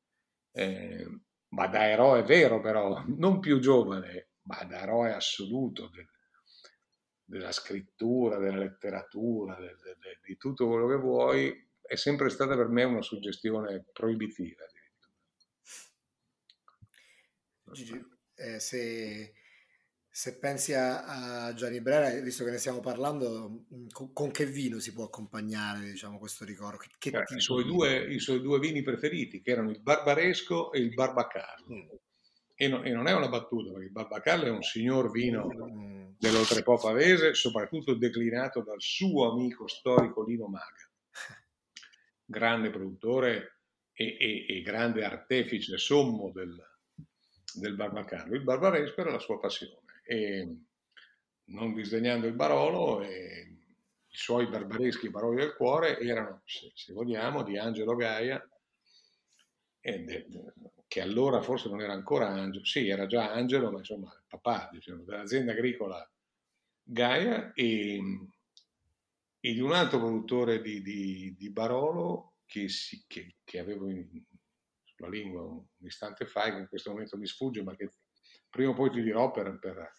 eh, 0.51 1.07
ma 1.49 1.67
da 1.67 1.89
eroe 1.89 2.23
vero 2.23 2.59
però, 2.59 3.03
non 3.05 3.39
più 3.39 3.59
giovane, 3.59 4.29
ma 4.43 4.63
da 4.63 4.81
eroe 4.81 5.13
assoluto 5.13 5.89
del, 5.89 6.07
della 7.23 7.51
scrittura, 7.51 8.37
della 8.37 8.57
letteratura, 8.57 9.55
del, 9.55 9.77
del, 9.79 10.19
di 10.21 10.37
tutto 10.37 10.67
quello 10.67 10.87
che 10.87 10.95
vuoi, 10.95 11.69
è 11.81 11.95
sempre 11.95 12.29
stata 12.29 12.55
per 12.55 12.67
me 12.67 12.83
una 12.83 13.01
suggestione 13.01 13.85
proibitiva. 13.91 14.65
Gigi, 17.71 18.05
eh, 18.35 18.59
se, 18.59 19.33
se, 20.13 20.37
pensi 20.37 20.73
a, 20.73 21.45
a, 21.45 21.53
Gianni 21.53 21.79
Brera, 21.79 22.09
visto 22.19 22.43
che 22.43 22.51
ne 22.51 22.57
stiamo 22.57 22.81
parlando, 22.81 23.63
mm, 23.73 23.87
con, 23.93 24.11
con 24.11 24.29
che 24.29 24.45
vino 24.45 24.77
si 24.79 24.91
può 24.91 25.05
accompagnare 25.05 25.79
diciamo, 25.89 26.19
questo 26.19 26.43
ricordo? 26.43 26.79
Che, 26.79 27.11
che 27.11 27.17
eh, 27.17 27.35
i, 27.35 27.39
suoi 27.39 27.63
due, 27.63 28.13
I 28.13 28.19
suoi 28.19 28.41
due 28.41 28.59
vini 28.59 28.81
preferiti, 28.81 29.41
che 29.41 29.51
erano 29.51 29.69
il 29.71 29.79
Barbaresco 29.79 30.73
e 30.73 30.79
il 30.79 30.93
Barbacarlo. 30.93 31.73
Mm. 31.73 31.87
e, 32.55 32.67
no, 32.67 32.83
e, 32.83 32.91
non 32.91 33.07
è 33.07 33.13
una 33.13 33.29
battuta, 33.29 33.71
perché 33.71 33.85
il 33.85 33.91
Barbacarlo 33.91 34.45
è 34.47 34.49
un 34.49 34.61
signor 34.61 35.11
vino 35.11 35.47
mm. 35.47 36.11
dell'Oltrepo 36.19 36.77
Pavese, 36.77 37.33
soprattutto 37.33 37.93
declinato 37.93 38.61
dal 38.63 38.81
suo 38.81 39.31
amico 39.31 39.65
storico 39.67 40.25
Lino 40.25 40.47
Maga, 40.47 40.91
grande 42.25 42.69
produttore 42.69 43.59
e, 43.93 44.17
e, 44.19 44.57
e 44.57 44.61
grande 44.61 45.05
artefice 45.05 45.77
sommo 45.77 46.31
del, 46.33 46.53
del 47.53 47.75
Barbacarlo. 47.75 48.35
Il 48.35 48.43
barbaresco 48.43 48.99
era 48.99 49.11
la 49.11 49.19
sua 49.19 49.39
passione 49.39 49.79
e 50.01 50.55
non 51.45 51.73
disdegnando 51.73 52.27
il 52.27 52.33
Barolo, 52.33 53.03
i 53.03 54.17
suoi 54.17 54.47
barbareschi 54.47 55.09
baroli 55.09 55.37
del 55.37 55.55
cuore 55.55 55.99
erano, 55.99 56.41
se, 56.45 56.71
se 56.75 56.93
vogliamo, 56.93 57.43
di 57.43 57.57
Angelo 57.57 57.95
Gaia, 57.95 58.45
de, 59.79 60.27
che 60.87 61.01
allora 61.01 61.41
forse 61.41 61.69
non 61.69 61.81
era 61.81 61.93
ancora 61.93 62.27
Angelo, 62.27 62.65
sì, 62.65 62.87
era 62.89 63.05
già 63.05 63.31
Angelo, 63.31 63.71
ma 63.71 63.79
insomma 63.79 64.13
papà 64.27 64.69
diciamo, 64.71 65.03
dell'azienda 65.03 65.53
agricola 65.53 66.07
Gaia 66.83 67.53
e, 67.53 68.01
e, 69.39 69.53
di 69.53 69.61
un 69.61 69.71
altro 69.71 69.99
produttore 69.99 70.61
di, 70.61 70.81
di, 70.81 71.33
di 71.37 71.49
Barolo 71.49 72.33
che, 72.45 72.67
si, 72.67 73.03
che, 73.07 73.35
che 73.45 73.59
avevo 73.59 73.89
in, 73.89 74.05
sulla 74.83 75.09
lingua 75.09 75.41
un 75.43 75.63
istante 75.79 76.25
fa, 76.25 76.51
che 76.51 76.59
in 76.59 76.67
questo 76.67 76.91
momento 76.91 77.17
mi 77.17 77.25
sfugge, 77.25 77.63
ma 77.63 77.75
che 77.75 77.89
prima 78.51 78.71
o 78.71 78.73
poi 78.73 78.91
ti 78.91 79.01
dirò 79.01 79.31
per, 79.31 79.57
per, 79.57 79.91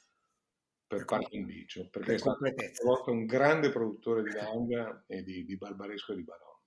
per 0.86 1.04
qualche 1.04 1.36
indicio, 1.36 1.88
perché 1.88 2.16
per 2.16 2.54
è 2.54 2.70
stato 2.72 3.10
un 3.10 3.24
grande 3.24 3.70
produttore 3.70 4.22
di 4.22 4.30
Langa 4.30 5.04
e 5.08 5.24
di, 5.24 5.44
di 5.44 5.56
Barbaresco 5.56 6.12
e 6.12 6.16
di 6.16 6.22
Barolo. 6.22 6.60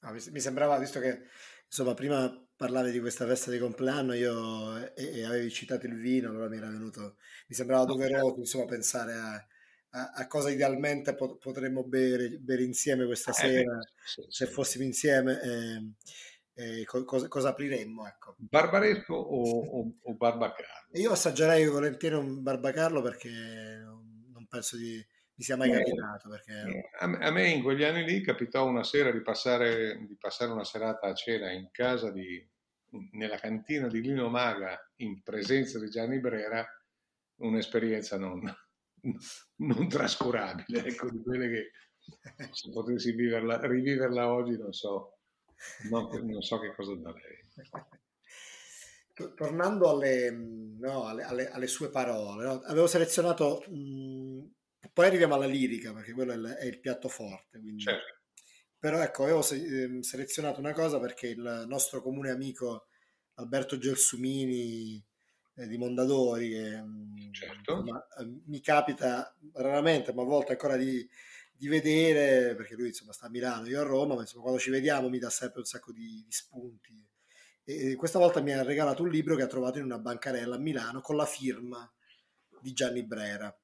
Ah, 0.00 0.12
mi 0.12 0.40
sembrava, 0.40 0.78
visto 0.78 1.00
che 1.00 1.22
insomma 1.66 1.94
prima 1.94 2.30
parlavi 2.56 2.90
di 2.90 3.00
questa 3.00 3.26
festa 3.26 3.50
di 3.50 3.58
compleanno 3.58 4.12
io, 4.14 4.76
e, 4.94 5.18
e, 5.18 5.24
avevi 5.24 5.50
citato 5.50 5.86
il 5.86 5.98
vino, 5.98 6.30
allora 6.30 6.48
mi 6.48 6.56
era 6.56 6.68
venuto, 6.68 7.16
mi 7.48 7.54
sembrava 7.54 7.84
doveroso 7.84 8.38
insomma 8.38 8.66
pensare 8.66 9.14
a, 9.14 9.46
a, 9.90 10.12
a 10.14 10.26
cosa 10.26 10.50
idealmente 10.50 11.14
pot- 11.14 11.38
potremmo 11.38 11.84
bere, 11.84 12.38
bere, 12.38 12.64
insieme 12.64 13.06
questa 13.06 13.30
eh, 13.30 13.34
sera, 13.34 13.78
sì, 14.04 14.22
sì, 14.22 14.26
se 14.28 14.46
fossimo 14.46 14.84
insieme. 14.84 15.40
Eh, 15.42 15.92
eh, 16.54 16.84
co- 16.84 17.04
cosa, 17.04 17.28
cosa, 17.28 17.50
apriremmo? 17.50 18.06
Ecco. 18.06 18.34
Barbaresco 18.38 19.14
o, 19.14 19.42
o, 19.80 19.94
o 20.02 20.14
Barbacarlo? 20.14 20.98
Io 20.98 21.10
assaggerei 21.12 21.66
volentieri 21.66 22.14
un 22.14 22.42
Barbacarlo 22.42 23.02
perché 23.02 23.30
non 23.30 24.46
penso 24.48 24.76
di 24.76 25.04
mi 25.36 25.44
sia 25.44 25.56
mai 25.56 25.70
capitato. 25.70 26.28
Perché... 26.28 26.90
A 26.98 27.30
me 27.30 27.48
in 27.48 27.62
quegli 27.62 27.82
anni 27.82 28.04
lì 28.04 28.22
capitò 28.22 28.66
una 28.66 28.84
sera 28.84 29.10
di 29.10 29.20
passare, 29.20 30.04
di 30.06 30.16
passare 30.16 30.52
una 30.52 30.64
serata 30.64 31.08
a 31.08 31.14
cena 31.14 31.50
in 31.50 31.68
casa 31.70 32.10
di, 32.10 32.46
nella 33.12 33.36
cantina 33.36 33.88
di 33.88 34.00
Lino 34.00 34.28
Maga 34.28 34.78
in 34.96 35.22
presenza 35.22 35.78
di 35.78 35.88
Gianni 35.88 36.20
Brera, 36.20 36.64
un'esperienza 37.40 38.16
non, 38.16 38.42
non 39.56 39.88
trascurabile, 39.88 40.84
ecco, 40.84 41.10
di 41.10 41.20
quelle 41.22 41.48
che 41.48 41.70
se 42.52 42.70
potessi 42.70 43.12
viverla, 43.12 43.66
riviverla 43.66 44.30
oggi 44.30 44.56
non 44.56 44.72
so, 44.72 45.13
non, 45.90 46.08
non 46.26 46.42
so 46.42 46.58
che 46.58 46.74
cosa 46.74 46.94
darei. 46.96 47.42
Tornando 49.36 49.90
alle, 49.90 50.30
no, 50.30 51.04
alle, 51.04 51.22
alle, 51.22 51.48
alle, 51.50 51.66
sue 51.68 51.88
parole, 51.88 52.44
no? 52.44 52.60
avevo 52.64 52.88
selezionato 52.88 53.64
mh, 53.68 54.42
poi 54.92 55.06
arriviamo 55.06 55.34
alla 55.34 55.46
lirica, 55.46 55.92
perché 55.92 56.12
quello 56.12 56.32
è 56.32 56.36
il, 56.36 56.56
è 56.60 56.64
il 56.66 56.80
piatto 56.80 57.08
forte. 57.08 57.58
Quindi... 57.58 57.82
Certo. 57.82 58.20
Però 58.78 59.00
ecco, 59.00 59.22
avevo 59.22 59.40
se- 59.42 59.82
ehm, 59.82 60.00
selezionato 60.00 60.60
una 60.60 60.72
cosa 60.72 61.00
perché 61.00 61.28
il 61.28 61.64
nostro 61.66 62.02
comune 62.02 62.30
amico 62.30 62.88
Alberto 63.34 63.78
Gelsumini 63.78 65.02
eh, 65.56 65.66
di 65.66 65.78
Mondadori, 65.78 66.50
che, 66.50 66.82
mm, 66.82 67.32
certo. 67.32 67.72
insomma, 67.72 68.06
eh, 68.18 68.40
mi 68.46 68.60
capita 68.60 69.34
raramente, 69.54 70.12
ma 70.12 70.22
a 70.22 70.26
volte 70.26 70.52
ancora 70.52 70.76
di, 70.76 71.08
di, 71.64 71.68
vedere, 71.68 72.54
perché 72.54 72.74
lui 72.74 72.88
insomma 72.88 73.12
sta 73.12 73.26
a 73.26 73.30
Milano, 73.30 73.66
io 73.66 73.80
a 73.80 73.84
Roma, 73.84 74.14
ma 74.14 74.20
insomma 74.20 74.42
quando 74.42 74.60
ci 74.60 74.70
vediamo 74.70 75.08
mi 75.08 75.18
dà 75.18 75.30
sempre 75.30 75.60
un 75.60 75.66
sacco 75.66 75.92
di, 75.92 76.22
di 76.24 76.32
spunti. 76.32 77.06
E 77.64 77.94
questa 77.94 78.18
volta 78.18 78.40
mi 78.40 78.52
ha 78.52 78.62
regalato 78.62 79.02
un 79.02 79.08
libro 79.08 79.36
che 79.36 79.42
ha 79.42 79.46
trovato 79.46 79.78
in 79.78 79.84
una 79.84 79.98
bancarella 79.98 80.56
a 80.56 80.58
Milano 80.58 81.00
con 81.00 81.16
la 81.16 81.26
firma 81.26 81.90
di 82.60 82.72
Gianni 82.72 83.04
Brera. 83.04 83.54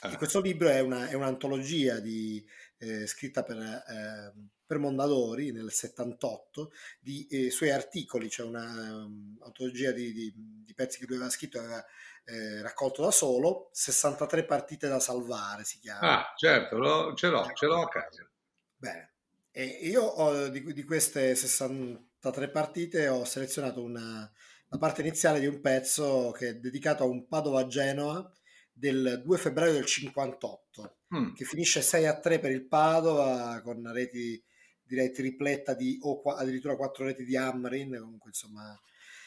Ah. 0.00 0.16
questo 0.16 0.40
libro 0.40 0.68
è, 0.68 0.80
una, 0.80 1.08
è 1.08 1.14
un'antologia 1.14 2.00
di, 2.00 2.44
eh, 2.78 3.06
scritta 3.06 3.42
per, 3.44 3.58
eh, 3.58 4.32
per, 4.66 4.78
Mondadori 4.78 5.52
nel 5.52 5.70
78 5.70 6.72
di 6.98 7.26
eh, 7.26 7.50
suoi 7.50 7.70
articoli, 7.70 8.28
c'è 8.28 8.42
cioè 8.42 8.46
un'antologia 8.46 9.90
um, 9.90 9.94
di, 9.94 10.12
di, 10.12 10.32
di, 10.64 10.74
pezzi 10.74 10.98
che 10.98 11.04
lui 11.06 11.16
aveva 11.16 11.30
scritto, 11.30 11.58
aveva 11.58 11.84
eh, 12.24 12.62
raccolto 12.62 13.02
da 13.02 13.10
solo, 13.10 13.68
63 13.72 14.44
partite 14.44 14.88
da 14.88 15.00
salvare 15.00 15.64
si 15.64 15.78
chiama. 15.78 16.20
Ah, 16.20 16.32
certo, 16.36 16.78
lo, 16.78 17.14
ce 17.14 17.28
l'ho, 17.28 17.50
ce 17.52 17.66
l'ho 17.66 17.82
a 17.82 17.88
casa. 17.88 18.28
Bene, 18.76 19.14
e 19.50 19.64
io 19.82 20.02
ho, 20.02 20.48
di, 20.48 20.72
di, 20.72 20.84
queste 20.84 21.34
63 21.34 22.50
partite 22.50 23.08
ho 23.08 23.24
selezionato 23.24 23.82
una, 23.82 24.30
la 24.68 24.78
parte 24.78 25.00
iniziale 25.00 25.40
di 25.40 25.46
un 25.46 25.60
pezzo 25.60 26.30
che 26.30 26.48
è 26.48 26.54
dedicato 26.54 27.02
a 27.02 27.06
un 27.06 27.26
Padova-Genoa 27.26 28.32
del 28.72 29.20
2 29.24 29.38
febbraio 29.38 29.72
del 29.72 29.86
58, 29.86 30.96
mm. 31.14 31.34
che 31.34 31.44
finisce 31.44 31.82
6 31.82 32.06
a 32.06 32.18
3 32.18 32.38
per 32.38 32.50
il 32.50 32.66
Padova 32.66 33.60
con 33.62 33.92
reti 33.92 34.42
direi 34.82 35.10
tripletta 35.10 35.74
di 35.74 35.98
o 36.02 36.20
qua, 36.20 36.36
addirittura 36.36 36.76
4 36.76 37.04
reti 37.04 37.24
di 37.24 37.36
Amrin, 37.36 37.96
comunque 37.98 38.30
insomma 38.30 38.78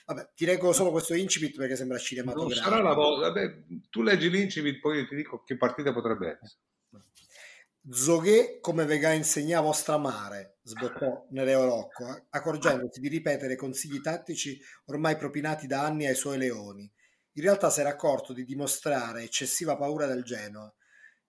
Vabbè, 0.06 0.30
ti 0.36 0.46
leggo 0.46 0.72
solo 0.72 0.92
questo 0.92 1.16
incipit 1.16 1.58
perché 1.58 1.76
sembra 1.76 1.98
cinematografico. 1.98 2.62
Non 2.62 2.70
sarà 2.70 2.84
la 2.84 2.94
volta. 2.94 3.28
Vabbè, 3.28 3.64
tu 3.90 4.04
leggi 4.04 4.30
l'incipit, 4.30 4.80
poi 4.80 5.08
ti 5.08 5.16
dico 5.16 5.44
che 5.44 5.58
partita 5.58 5.92
potrebbe 5.92 6.38
essere. 6.40 6.60
Zoghe 7.88 8.60
come 8.62 8.86
vega 8.86 9.12
insegna 9.12 9.60
a 9.60 9.62
vostra 9.62 9.98
mare, 9.98 10.58
sbottò 10.64 11.28
Nereo 11.30 11.66
Rocco, 11.66 12.26
accorgendosi 12.32 13.00
di 13.00 13.08
ripetere 13.10 13.56
consigli 13.56 14.02
tattici 14.02 14.60
ormai 14.86 15.18
propinati 15.18 15.68
da 15.68 15.84
anni 15.84 16.08
ai 16.08 16.16
suoi 16.16 16.40
leoni. 16.40 16.92
In 17.34 17.44
realtà 17.44 17.70
si 17.70 17.82
era 17.82 17.90
accorto 17.90 18.34
di 18.34 18.44
dimostrare 18.44 19.24
eccessiva 19.24 19.76
paura 19.78 20.08
del 20.08 20.24
Genoa. 20.24 20.72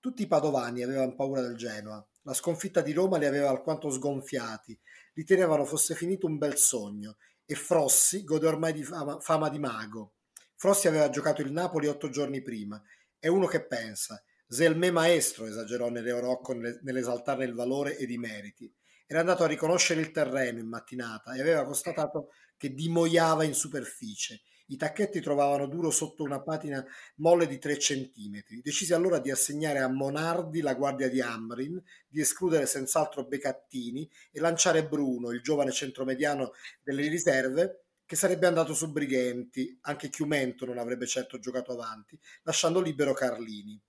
Tutti 0.01 0.23
i 0.23 0.27
padovani 0.27 0.83
avevano 0.83 1.15
paura 1.15 1.43
del 1.43 1.57
Genoa. 1.57 2.07
La 2.23 2.33
sconfitta 2.33 2.81
di 2.81 2.93
Roma 2.93 3.19
li 3.19 3.27
aveva 3.27 3.51
alquanto 3.51 3.91
sgonfiati. 3.91 4.79
Ritenevano 5.13 5.65
fosse 5.65 5.95
finito 5.95 6.27
un 6.27 6.39
bel 6.39 6.57
sogno 6.57 7.17
e 7.47 7.55
Frossi 7.55 8.25
gode 8.25 8.47
ormai 8.47 8.73
di 8.73 8.83
fama, 8.83 9.21
fama 9.21 9.49
di 9.49 9.59
mago. 9.59 10.15
Frossi 10.57 10.89
aveva 10.89 11.09
giocato 11.09 11.41
il 11.43 11.53
Napoli 11.53 11.87
otto 11.87 12.09
giorni 12.11 12.43
prima. 12.43 12.83
È 13.19 13.29
uno 13.29 13.47
che 13.47 13.65
pensa. 13.65 14.23
Me 14.49 14.91
maestro, 14.91 15.47
esagerò 15.47 15.89
Nereo 15.89 16.21
Rocco 16.21 16.53
nell'esaltarne 16.53 17.45
il 17.45 17.55
valore 17.55 17.97
ed 17.97 18.11
i 18.11 18.19
meriti. 18.19 18.73
Era 19.07 19.21
andato 19.21 19.45
a 19.45 19.49
riconoscere 19.49 20.01
il 20.01 20.11
terreno 20.11 20.59
in 20.59 20.69
mattinata 20.69 21.35
e 21.35 21.41
aveva 21.41 21.65
constatato 21.65 22.29
che 22.57 22.75
dimoiava 22.75 23.45
in 23.45 23.55
superficie 23.55 24.43
i 24.67 24.77
tacchetti 24.77 25.21
trovavano 25.21 25.67
duro 25.67 25.91
sotto 25.91 26.23
una 26.23 26.43
patina 26.43 26.85
molle 27.17 27.47
di 27.47 27.59
3 27.59 27.79
centimetri. 27.79 28.61
Decise 28.63 28.95
allora 28.95 29.19
di 29.19 29.31
assegnare 29.31 29.79
a 29.79 29.89
Monardi 29.89 30.61
la 30.61 30.75
guardia 30.75 31.09
di 31.09 31.21
Amrin, 31.21 31.81
di 32.09 32.21
escludere 32.21 32.67
senz'altro 32.67 33.27
Becattini 33.27 34.09
e 34.33 34.41
lanciare 34.41 34.87
Bruno, 34.87 35.31
il 35.31 35.43
giovane 35.43 35.73
centromediano 35.73 36.53
delle 36.83 37.09
riserve, 37.09 37.83
che 38.07 38.17
sarebbe 38.17 38.47
andato 38.47 38.73
su 38.73 38.91
Brighenti, 38.93 39.77
anche 39.83 40.09
Chiumento 40.09 40.65
non 40.65 40.79
avrebbe 40.79 41.07
certo 41.07 41.39
giocato 41.39 41.73
avanti, 41.73 42.19
lasciando 42.43 42.81
libero 42.81 43.13
Carlini. 43.13 43.81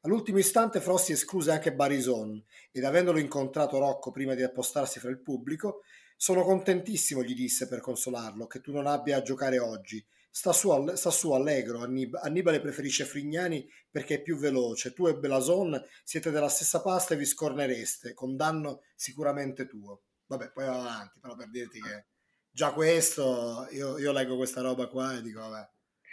All'ultimo 0.00 0.38
istante 0.38 0.80
Frossi 0.80 1.12
escluse 1.12 1.50
anche 1.50 1.72
Barison 1.72 2.42
ed 2.72 2.84
avendolo 2.84 3.18
incontrato 3.18 3.78
Rocco 3.78 4.10
prima 4.10 4.34
di 4.34 4.42
appostarsi 4.42 4.98
fra 4.98 5.08
il 5.08 5.20
pubblico, 5.20 5.82
sono 6.24 6.42
contentissimo, 6.42 7.22
gli 7.22 7.34
disse 7.34 7.68
per 7.68 7.80
consolarlo, 7.80 8.46
che 8.46 8.62
tu 8.62 8.72
non 8.72 8.86
abbia 8.86 9.18
a 9.18 9.22
giocare 9.22 9.58
oggi. 9.58 10.02
Sta 10.30 10.54
su, 10.54 10.70
sta 10.94 11.10
su 11.10 11.32
allegro. 11.32 11.80
Annib- 11.80 12.18
Annibale 12.22 12.62
preferisce 12.62 13.04
Frignani 13.04 13.68
perché 13.90 14.14
è 14.14 14.22
più 14.22 14.38
veloce. 14.38 14.94
Tu 14.94 15.06
e 15.06 15.18
Belason 15.18 15.78
siete 16.02 16.30
della 16.30 16.48
stessa 16.48 16.80
pasta 16.80 17.12
e 17.12 17.18
vi 17.18 17.26
scornereste. 17.26 18.14
Condanno 18.14 18.84
sicuramente 18.94 19.66
tuo. 19.66 20.00
Vabbè, 20.24 20.50
poi 20.52 20.64
va 20.64 20.80
avanti, 20.80 21.18
però 21.20 21.36
per 21.36 21.50
dirti 21.50 21.78
che 21.78 22.06
già 22.50 22.72
questo, 22.72 23.68
io, 23.72 23.98
io 23.98 24.12
leggo 24.12 24.36
questa 24.36 24.62
roba 24.62 24.86
qua 24.86 25.18
e 25.18 25.20
dico, 25.20 25.40
vabbè. 25.40 25.68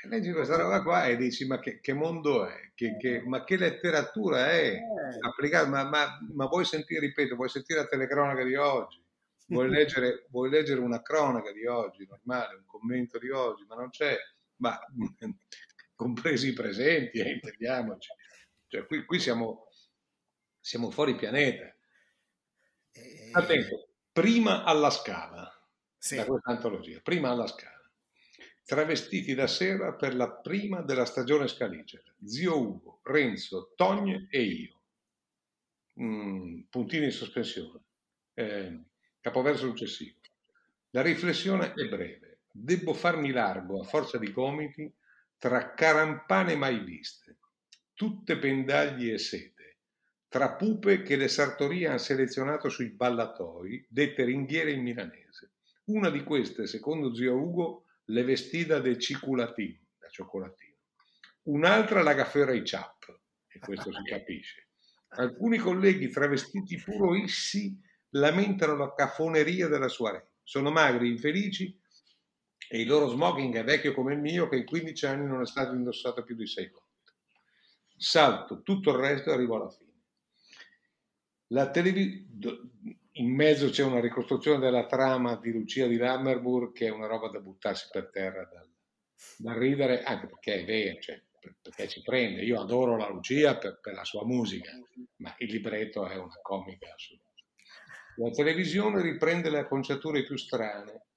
Leggi 0.09 0.33
questa 0.33 0.57
roba 0.57 0.83
qua 0.83 1.05
e 1.05 1.15
dici, 1.15 1.47
ma 1.47 1.57
che, 1.59 1.79
che 1.79 1.93
mondo 1.93 2.49
è? 2.49 2.71
Che, 2.75 2.97
che, 2.97 3.23
ma 3.25 3.45
che 3.45 3.55
letteratura 3.55 4.51
è 4.51 4.73
eh. 4.73 4.81
applicata? 5.21 5.69
Ma, 5.69 5.85
ma, 5.85 6.19
ma 6.33 6.47
vuoi 6.47 6.65
sentire, 6.65 6.99
ripeto, 6.99 7.37
vuoi 7.37 7.47
sentire 7.47 7.79
la 7.79 7.87
telecronaca 7.87 8.43
di 8.43 8.55
oggi? 8.55 9.00
Vuoi 9.51 9.69
leggere, 9.69 10.25
vuoi 10.29 10.49
leggere 10.49 10.79
una 10.79 11.01
cronaca 11.01 11.51
di 11.51 11.65
oggi, 11.65 12.07
normale, 12.07 12.55
un 12.55 12.65
commento 12.65 13.19
di 13.19 13.29
oggi, 13.29 13.65
ma 13.65 13.75
non 13.75 13.89
c'è, 13.89 14.17
ma 14.57 14.79
compresi 15.95 16.49
i 16.49 16.53
presenti, 16.53 17.19
eh, 17.19 17.33
intendiamoci. 17.33 18.09
Cioè, 18.67 18.85
qui, 18.85 19.05
qui 19.05 19.19
siamo, 19.19 19.67
siamo, 20.59 20.89
fuori 20.89 21.15
pianeta. 21.15 21.75
Attento, 23.33 23.89
prima 24.11 24.63
alla 24.63 24.89
scala, 24.89 25.49
sì. 25.97 26.15
da 26.15 26.25
questa 26.25 26.51
antologia, 26.51 26.99
prima 27.01 27.29
alla 27.29 27.47
scala. 27.47 27.79
travestiti 28.63 29.33
da 29.33 29.47
sera 29.47 29.93
per 29.93 30.15
la 30.15 30.31
prima 30.31 30.81
della 30.81 31.05
stagione 31.05 31.47
scaligera. 31.47 32.13
Zio 32.23 32.57
Ugo, 32.57 33.01
Renzo, 33.03 33.73
Togne 33.75 34.27
e 34.29 34.41
io. 34.41 34.81
Mm, 36.01 36.61
puntini 36.69 37.05
in 37.05 37.11
sospensione. 37.11 37.83
Eh, 38.33 38.90
capoverso 39.21 39.67
successivo. 39.67 40.17
La 40.89 41.01
riflessione 41.01 41.73
è 41.73 41.87
breve. 41.87 42.39
Debbo 42.51 42.93
farmi 42.93 43.31
largo 43.31 43.79
a 43.79 43.85
forza 43.85 44.17
di 44.17 44.31
gomiti 44.31 44.91
tra 45.37 45.73
carampane 45.73 46.55
mai 46.55 46.83
viste, 46.83 47.37
tutte 47.93 48.37
pendagli 48.37 49.09
e 49.09 49.17
sete, 49.17 49.77
tra 50.27 50.53
pupe 50.55 51.01
che 51.01 51.15
le 51.15 51.27
sartorie 51.29 51.87
hanno 51.87 51.97
selezionato 51.97 52.67
sui 52.67 52.89
ballatoi, 52.89 53.85
dette 53.89 54.25
ringhiere 54.25 54.71
in 54.71 54.81
milanese. 54.81 55.53
Una 55.85 56.09
di 56.09 56.23
queste, 56.23 56.67
secondo 56.67 57.15
zio 57.15 57.35
Ugo, 57.35 57.85
le 58.05 58.23
vestida 58.23 58.79
del 58.79 58.99
ciculatino, 58.99 59.87
da 59.97 60.09
cioccolatino. 60.09 60.75
Un'altra 61.43 62.01
la 62.01 62.13
gaffera 62.13 62.53
i 62.53 62.61
chap, 62.63 63.19
e 63.47 63.59
questo 63.59 63.91
si 63.93 64.03
capisce. 64.09 64.67
Alcuni 65.13 65.57
colleghi 65.57 66.09
travestiti 66.09 66.77
puro 66.77 67.15
issi 67.15 67.77
lamentano 68.11 68.75
la 68.75 68.93
cafoneria 68.93 69.67
della 69.67 69.87
soirée. 69.87 70.29
Sono 70.43 70.71
magri, 70.71 71.09
infelici 71.09 71.79
e 72.69 72.81
il 72.81 72.87
loro 72.87 73.07
smoking 73.07 73.55
è 73.55 73.63
vecchio 73.63 73.93
come 73.93 74.13
il 74.13 74.19
mio 74.19 74.47
che 74.47 74.57
in 74.57 74.65
15 74.65 75.05
anni 75.05 75.27
non 75.27 75.41
è 75.41 75.45
stato 75.45 75.73
indossato 75.73 76.23
più 76.23 76.35
di 76.35 76.47
6 76.47 76.69
volte. 76.69 76.89
Salto 77.97 78.61
tutto 78.61 78.91
il 78.91 78.97
resto 78.97 79.29
e 79.29 79.33
arrivo 79.33 79.55
alla 79.55 79.69
fine. 79.69 79.89
Televi- 81.71 82.29
in 83.15 83.35
mezzo 83.35 83.69
c'è 83.69 83.83
una 83.83 83.99
ricostruzione 83.99 84.59
della 84.59 84.85
trama 84.85 85.35
di 85.35 85.51
Lucia 85.51 85.85
di 85.85 85.97
Lammerburg 85.97 86.71
che 86.71 86.87
è 86.87 86.91
una 86.91 87.07
roba 87.07 87.27
da 87.27 87.39
buttarsi 87.39 87.89
per 87.91 88.09
terra 88.09 88.45
dal, 88.45 88.69
da 89.37 89.57
ridere, 89.57 90.03
anche 90.03 90.27
perché 90.27 90.61
è 90.61 90.65
vero, 90.65 90.99
cioè, 91.01 91.21
perché 91.61 91.87
ci 91.89 92.01
prende. 92.01 92.43
Io 92.43 92.59
adoro 92.59 92.95
la 92.95 93.09
Lucia 93.09 93.57
per, 93.57 93.79
per, 93.81 93.93
la 93.93 94.05
sua 94.05 94.25
musica, 94.25 94.71
ma 95.17 95.35
il 95.39 95.51
libretto 95.51 96.07
è 96.07 96.15
una 96.15 96.39
comica 96.41 96.93
assoluta. 96.93 97.20
La 98.15 98.29
televisione 98.29 99.01
riprende 99.01 99.49
le 99.49 99.59
acconciature 99.59 100.23
più 100.23 100.37
strane. 100.37 101.07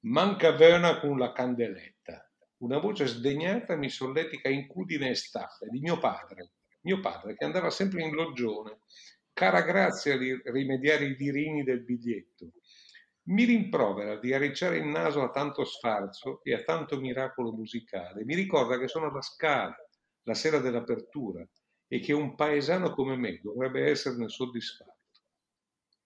Manca 0.00 0.52
Verna 0.52 1.00
con 1.00 1.18
la 1.18 1.32
candeletta. 1.32 2.30
Una 2.58 2.78
voce 2.78 3.06
sdegnata 3.06 3.76
mi 3.76 3.88
solletica 3.88 4.48
incudine 4.48 5.10
e 5.10 5.14
staffe 5.14 5.68
di 5.68 5.80
mio 5.80 5.98
padre, 5.98 6.52
mio 6.82 7.00
padre 7.00 7.34
che 7.34 7.44
andava 7.44 7.70
sempre 7.70 8.02
in 8.02 8.14
loggione 8.14 8.78
Cara 9.34 9.62
grazia 9.62 10.18
di 10.18 10.38
rimediare 10.44 11.06
i 11.06 11.16
dirini 11.16 11.64
del 11.64 11.82
biglietto. 11.82 12.52
Mi 13.28 13.44
rimprovera 13.44 14.18
di 14.18 14.34
arricciare 14.34 14.76
il 14.76 14.84
naso 14.84 15.22
a 15.22 15.30
tanto 15.30 15.64
sfarzo 15.64 16.42
e 16.42 16.52
a 16.52 16.62
tanto 16.62 17.00
miracolo 17.00 17.50
musicale. 17.50 18.24
Mi 18.24 18.34
ricorda 18.34 18.78
che 18.78 18.88
sono 18.88 19.08
alla 19.08 19.22
Scala, 19.22 19.74
la 20.24 20.34
sera 20.34 20.58
dell'apertura, 20.58 21.46
e 21.88 21.98
che 22.00 22.12
un 22.12 22.34
paesano 22.34 22.92
come 22.92 23.16
me 23.16 23.40
dovrebbe 23.42 23.88
esserne 23.88 24.28
soddisfatto. 24.28 25.01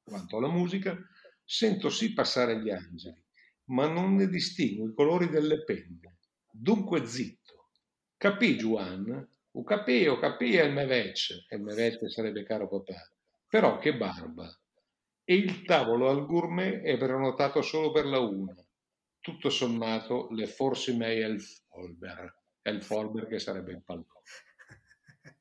Quanto 0.07 0.37
alla 0.37 0.49
musica, 0.49 0.97
sento 1.45 1.91
sì 1.91 2.13
passare 2.13 2.61
gli 2.61 2.71
angeli, 2.71 3.21
ma 3.65 3.89
non 3.89 4.15
ne 4.15 4.29
distingo 4.29 4.87
i 4.89 4.95
colori 4.95 5.29
delle 5.29 5.65
penne. 5.65 6.19
Dunque 6.49 7.05
zitto. 7.07 7.71
Capì, 8.17 8.55
Juan? 8.55 9.29
O 9.51 9.65
capì, 9.65 10.07
o 10.07 10.17
capì 10.19 10.55
il 10.55 10.73
mevece, 10.73 11.45
e 11.49 11.57
il 11.57 11.63
mevece 11.63 12.09
sarebbe 12.09 12.45
caro 12.45 12.69
papà. 12.69 13.11
Però 13.49 13.79
che 13.79 13.97
barba! 13.97 14.49
E 15.25 15.35
il 15.35 15.63
tavolo 15.65 16.09
al 16.09 16.25
gourmet 16.25 16.83
è 16.83 16.97
prenotato 16.97 17.61
solo 17.63 17.91
per 17.91 18.07
la 18.07 18.21
una. 18.21 18.55
Tutto 19.19 19.51
sommato, 19.51 20.29
le 20.31 20.47
forse 20.47 20.95
mei 20.95 21.21
Elfolber, 21.21 22.43
Elfolber 22.63 23.27
che 23.27 23.41
sarebbe 23.41 23.73
il 23.73 23.83
pallone. 23.83 24.07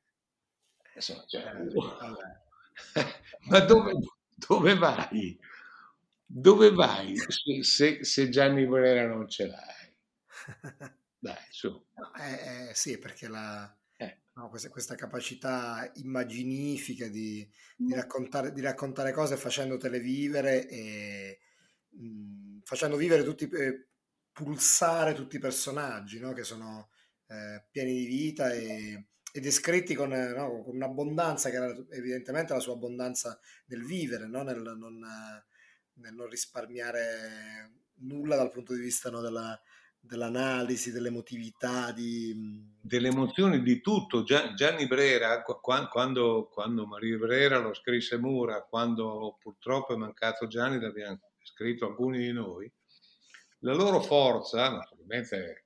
Insomma, 0.96 1.24
cioè, 1.26 1.44
ma 3.48 3.60
dove, 3.60 3.92
dove, 4.36 4.74
vai? 4.76 5.38
Dove 6.24 6.70
vai 6.70 7.16
se, 7.62 8.04
se, 8.04 8.28
Gianni 8.28 8.66
Brera 8.66 9.06
non 9.06 9.28
ce 9.28 9.46
l'hai? 9.46 9.94
Dai, 11.18 11.46
su. 11.50 11.86
Eh, 12.20 12.68
eh, 12.68 12.74
sì, 12.74 12.98
perché 12.98 13.28
la, 13.28 13.76
no? 14.36 14.48
questa, 14.48 14.68
questa, 14.68 14.94
capacità 14.94 15.90
immaginifica 15.96 17.08
di, 17.08 17.48
di, 17.76 17.94
raccontare, 17.94 18.52
di, 18.52 18.60
raccontare, 18.60 19.12
cose 19.12 19.36
facendotele 19.36 19.98
vivere 19.98 20.68
e 20.68 21.40
mh, 21.90 22.06
mhmm, 22.06 22.60
facendo 22.62 22.96
vivere 22.96 23.22
tutti, 23.22 23.48
eh, 23.48 23.88
pulsare 24.32 25.14
tutti 25.14 25.36
i 25.36 25.40
personaggi 25.40 26.18
no? 26.18 26.32
che 26.32 26.44
sono 26.44 26.90
eh, 27.28 27.64
pieni 27.70 27.94
di 27.94 28.06
vita 28.06 28.52
e, 28.52 29.06
e 29.36 29.40
descritti 29.40 29.94
con, 29.94 30.08
no? 30.08 30.62
con, 30.62 30.76
un'abbondanza 30.76 31.50
che 31.50 31.56
era 31.56 31.74
evidentemente 31.90 32.54
la 32.54 32.60
sua 32.60 32.72
abbondanza 32.72 33.38
nel 33.66 33.84
vivere, 33.84 34.26
no? 34.26 34.42
nel, 34.42 34.62
non, 34.62 34.98
nel, 35.94 36.14
non, 36.14 36.28
risparmiare 36.28 37.72
nulla 37.98 38.36
dal 38.36 38.50
punto 38.50 38.72
di 38.72 38.80
vista 38.80 39.10
della, 39.10 39.60
dell'analisi, 40.00 40.90
dell'emotività, 40.90 41.92
di... 41.92 42.34
Delle 42.80 43.08
emozioni 43.08 43.60
di 43.62 43.82
tutto. 43.82 44.22
Gianni 44.22 44.86
Brera, 44.86 45.42
quando, 45.42 46.48
quando 46.50 46.86
Maria 46.86 47.18
Brera 47.18 47.58
lo 47.58 47.74
scrisse 47.74 48.16
Mura, 48.16 48.62
quando 48.62 49.36
purtroppo 49.38 49.92
è 49.92 49.96
mancato 49.96 50.46
Gianni, 50.46 50.80
l'abbiamo 50.80 51.20
scritto 51.42 51.86
alcuni 51.86 52.18
di 52.18 52.32
noi, 52.32 52.72
la 53.58 53.74
loro 53.74 54.00
forza, 54.00 54.70
naturalmente 54.70 55.65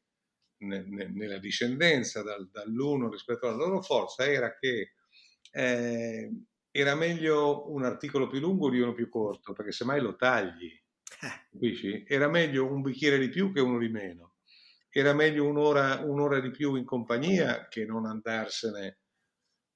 nella 0.61 1.39
discendenza 1.39 2.23
dal, 2.23 2.49
dall'uno 2.51 3.11
rispetto 3.11 3.47
alla 3.47 3.57
loro 3.57 3.83
forza, 3.83 4.27
era 4.27 4.57
che 4.59 4.93
eh, 5.53 6.31
era 6.71 6.95
meglio 6.95 7.71
un 7.73 7.85
articolo 7.85 8.27
più 8.29 8.41
lungo 8.41 8.71
di 8.71 8.81
uno 8.81 8.93
più 8.93 9.09
corto, 9.09 9.53
perché 9.53 9.73
semmai 9.73 10.01
lo 10.01 10.17
tagli. 10.17 10.67
Eh. 11.23 11.49
Capisci? 11.51 12.05
Era 12.07 12.29
meglio 12.29 12.71
un 12.71 12.83
bicchiere 12.83 13.19
di 13.19 13.29
più 13.29 13.53
che 13.53 13.61
uno 13.61 13.79
di 13.79 13.89
meno 13.89 14.31
era 14.93 15.13
meglio 15.13 15.47
un'ora, 15.47 16.01
un'ora 16.05 16.41
di 16.41 16.51
più 16.51 16.75
in 16.75 16.85
compagnia 16.85 17.69
che 17.69 17.85
non 17.85 18.07
andarsene 18.07 18.99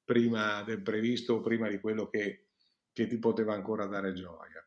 prima 0.04 0.62
del 0.64 0.82
previsto 0.82 1.34
o 1.34 1.40
prima 1.40 1.68
di 1.68 1.78
quello 1.78 2.08
che, 2.08 2.48
che 2.92 3.06
ti 3.06 3.18
poteva 3.18 3.54
ancora 3.54 3.86
dare 3.86 4.12
gioia. 4.12 4.66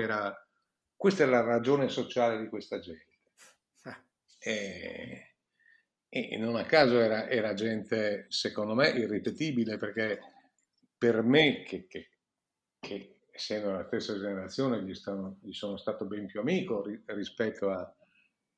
Era, 0.00 0.48
questa 0.94 1.24
è 1.24 1.26
la 1.26 1.40
ragione 1.40 1.88
sociale 1.88 2.40
di 2.40 2.48
questa 2.48 2.78
gente. 2.78 3.06
E, 4.38 5.27
e 6.08 6.36
non 6.38 6.56
a 6.56 6.64
caso 6.64 6.98
era, 7.00 7.28
era, 7.28 7.52
gente, 7.54 8.26
secondo 8.28 8.74
me, 8.74 8.88
irripetibile, 8.88 9.76
perché 9.76 10.20
per 10.96 11.22
me, 11.22 11.62
che, 11.62 11.86
che, 11.86 12.08
che 12.80 13.18
essendo 13.30 13.70
la 13.70 13.84
stessa 13.84 14.18
generazione, 14.18 14.82
gli, 14.82 14.94
stanno, 14.94 15.38
gli, 15.42 15.52
sono 15.52 15.76
stato 15.76 16.06
ben 16.06 16.26
più 16.26 16.40
amico 16.40 16.84
rispetto 17.06 17.70
a, 17.70 17.94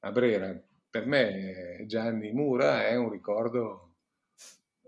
a 0.00 0.12
Brera, 0.12 0.58
per 0.88 1.06
me 1.06 1.84
Gianni 1.86 2.32
Mura 2.32 2.86
è 2.86 2.96
un 2.96 3.10
ricordo 3.10 3.90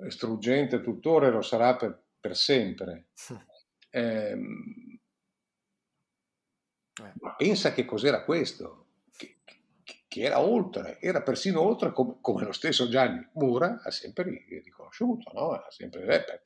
struggente 0.09 0.81
tuttora 0.81 1.27
e 1.27 1.31
lo 1.31 1.43
sarà 1.43 1.77
per, 1.77 2.03
per 2.21 2.37
sempre. 2.37 3.07
Eh, 3.95 4.35
ma 7.21 7.35
pensa 7.37 7.75
che 7.75 7.85
cos'era 7.85 8.25
questo, 8.25 8.82
che, 10.13 10.21
era 10.21 10.41
oltre, 10.41 10.99
era 11.01 11.23
persino 11.23 11.63
oltre 11.63 11.91
come, 11.91 12.19
come, 12.21 12.45
lo 12.45 12.53
stesso 12.53 12.87
Gianni 12.87 13.27
Mura 13.33 13.81
ha 13.83 13.91
sempre 13.91 14.45
riconosciuto, 14.63 15.31
no? 15.33 15.53
ha 15.53 15.71
sempre 15.71 16.05
detto 16.05 16.39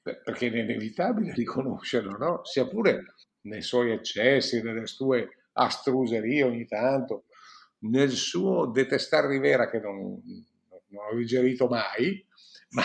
perché, 0.00 0.22
perché 0.22 0.50
è 0.50 0.58
inevitabile 0.62 1.34
riconoscerlo, 1.36 2.16
no? 2.16 2.42
sia 2.44 2.66
pure 2.66 3.04
nei 3.42 3.60
suoi 3.60 3.90
eccessi, 3.90 4.62
nelle 4.62 4.86
sue 4.86 5.48
astruserie 5.52 6.42
ogni 6.42 6.66
tanto, 6.66 7.26
nel 7.80 8.12
suo 8.12 8.64
detestare 8.64 9.28
Rivera 9.28 9.68
che 9.68 9.80
non, 9.80 10.18
non 10.88 11.04
ho 11.04 11.14
digerito 11.14 11.66
mai, 11.66 12.26
ma, 12.70 12.82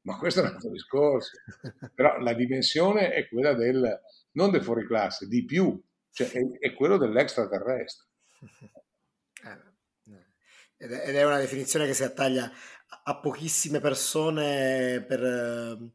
ma, 0.00 0.16
questo 0.16 0.40
è 0.40 0.44
un 0.44 0.54
altro 0.54 0.70
discorso. 0.70 1.32
Però 1.94 2.18
la 2.20 2.32
dimensione 2.32 3.12
è 3.12 3.28
quella 3.28 3.52
del, 3.52 4.00
non 4.32 4.50
del 4.50 4.64
fuoriclasse, 4.64 5.28
di 5.28 5.44
più, 5.44 5.78
cioè 6.12 6.30
è, 6.30 6.40
è 6.60 6.72
quello 6.72 6.96
dell'extraterrestre. 6.96 8.06
Ed 10.78 10.92
è 10.92 11.24
una 11.24 11.38
definizione 11.38 11.86
che 11.86 11.94
si 11.94 12.04
attaglia 12.04 12.50
a 13.04 13.18
pochissime 13.18 13.80
persone 13.80 15.02
per, 15.06 15.90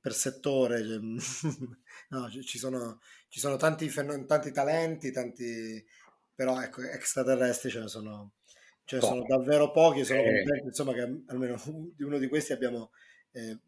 per 0.00 0.12
settore. 0.12 0.82
Cioè, 0.84 0.98
no, 2.10 2.30
ci, 2.30 2.58
sono, 2.58 3.00
ci 3.28 3.40
sono 3.40 3.56
tanti, 3.56 3.90
tanti 4.26 4.52
talenti, 4.52 5.10
tanti, 5.10 5.84
però 6.34 6.60
ecco, 6.60 6.82
extraterrestri 6.82 7.70
ce 7.70 7.80
ne 7.80 7.88
sono, 7.88 8.32
ce 8.84 8.96
ne 8.96 9.02
sono 9.02 9.24
davvero 9.26 9.70
pochi, 9.70 10.04
sono 10.04 10.20
eh. 10.20 10.42
contento 10.42 10.66
insomma 10.66 10.92
che 10.92 11.22
almeno 11.26 11.56
di 11.96 12.02
uno 12.02 12.18
di 12.18 12.28
questi 12.28 12.52
abbiamo, 12.52 12.90
eh, 13.32 13.58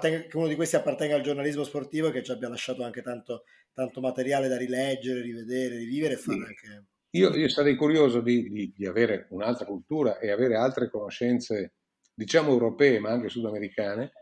che 0.00 0.30
uno 0.34 0.46
di 0.46 0.56
questi 0.56 0.76
appartenga 0.76 1.16
al 1.16 1.22
giornalismo 1.22 1.64
sportivo 1.64 2.08
e 2.08 2.12
che 2.12 2.22
ci 2.22 2.30
abbia 2.30 2.48
lasciato 2.48 2.84
anche 2.84 3.02
tanto, 3.02 3.44
tanto 3.72 4.00
materiale 4.00 4.48
da 4.48 4.56
rileggere, 4.56 5.20
rivedere, 5.20 5.76
rivivere 5.78 6.14
e 6.14 6.18
fare 6.18 6.38
sì. 6.38 6.44
anche... 6.44 6.86
io, 7.10 7.34
io 7.34 7.48
sarei 7.48 7.74
curioso 7.74 8.20
di, 8.20 8.50
di, 8.50 8.72
di, 8.76 8.86
avere 8.86 9.26
un'altra 9.30 9.64
cultura 9.64 10.18
e 10.18 10.30
avere 10.30 10.56
altre 10.56 10.90
conoscenze, 10.90 11.74
diciamo 12.12 12.50
europee, 12.50 12.98
ma 12.98 13.10
anche 13.10 13.30
sudamericane, 13.30 14.12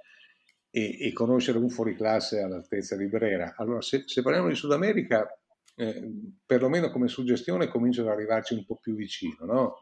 e, 0.71 1.07
e 1.07 1.13
conoscere 1.13 1.59
un 1.59 1.69
fuoriclasse 1.69 2.41
all'altezza 2.41 2.97
di 2.97 3.09
Brera. 3.09 3.55
Allora, 3.57 3.81
se, 3.81 4.05
se 4.07 4.23
parliamo 4.23 4.49
di 4.49 4.55
Sud 4.55 4.73
America, 4.73 5.27
eh, 5.75 6.11
perlomeno 6.45 6.91
come 6.91 7.09
suggestione 7.09 7.67
comincio 7.69 8.03
ad 8.03 8.09
arrivarci 8.09 8.55
un 8.55 8.65
po' 8.65 8.77
più 8.77 8.95
vicino, 8.95 9.45
no? 9.45 9.75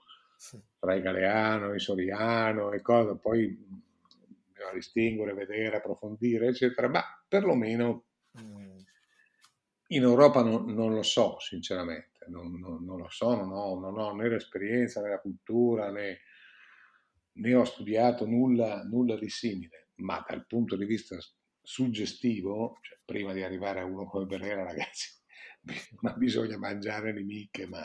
Tra 0.79 0.95
il 0.95 1.03
Galeano, 1.03 1.75
il 1.75 1.81
Soriano 1.81 2.73
e 2.73 2.81
cosa, 2.81 3.15
poi 3.17 3.49
bisogna 3.49 4.73
distinguere, 4.73 5.35
vedere, 5.35 5.77
approfondire, 5.77 6.49
eccetera, 6.49 6.89
ma 6.89 7.03
perlomeno 7.29 8.05
mm. 8.41 8.79
in 9.89 10.03
Europa 10.03 10.43
non, 10.43 10.73
non 10.73 10.93
lo 10.93 11.03
so, 11.03 11.39
sinceramente 11.39 12.14
non, 12.29 12.59
non, 12.59 12.85
non 12.85 12.99
lo 12.99 13.09
so, 13.09 13.35
non 13.35 13.53
ho, 13.53 13.79
non 13.79 13.99
ho, 13.99 14.15
né 14.15 14.29
l'esperienza 14.29 15.01
né 15.01 15.11
la 15.11 15.21
cultura 15.21 15.91
né, 15.91 16.21
né 17.33 17.55
ho 17.55 17.65
studiato 17.65 18.27
nulla, 18.27 18.83
nulla, 18.85 19.17
di 19.17 19.29
simile, 19.29 19.89
ma 19.97 20.25
dal 20.27 20.47
punto 20.47 20.77
di 20.77 20.85
vista 20.85 21.17
suggestivo, 21.61 22.79
cioè 22.83 22.99
prima 23.05 23.33
di 23.33 23.43
arrivare 23.43 23.81
a 23.81 23.85
uno 23.85 24.07
come 24.07 24.27
Berrera, 24.27 24.63
ragazzi, 24.63 25.09
ma 26.03 26.13
bisogna 26.15 26.59
mangiare 26.59 27.13
le 27.13 27.23
miche, 27.23 27.67
ma, 27.67 27.81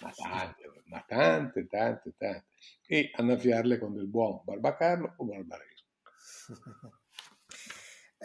ma 0.00 0.10
tante, 0.10 0.82
ma 0.86 1.04
tante, 1.06 1.66
tante, 1.66 2.14
tante, 2.16 2.46
e 2.86 3.10
annaffiarle 3.12 3.78
con 3.78 3.94
del 3.94 4.06
buon 4.06 4.40
barbacarlo 4.44 5.14
o 5.16 5.24
barbaresco. 5.24 5.88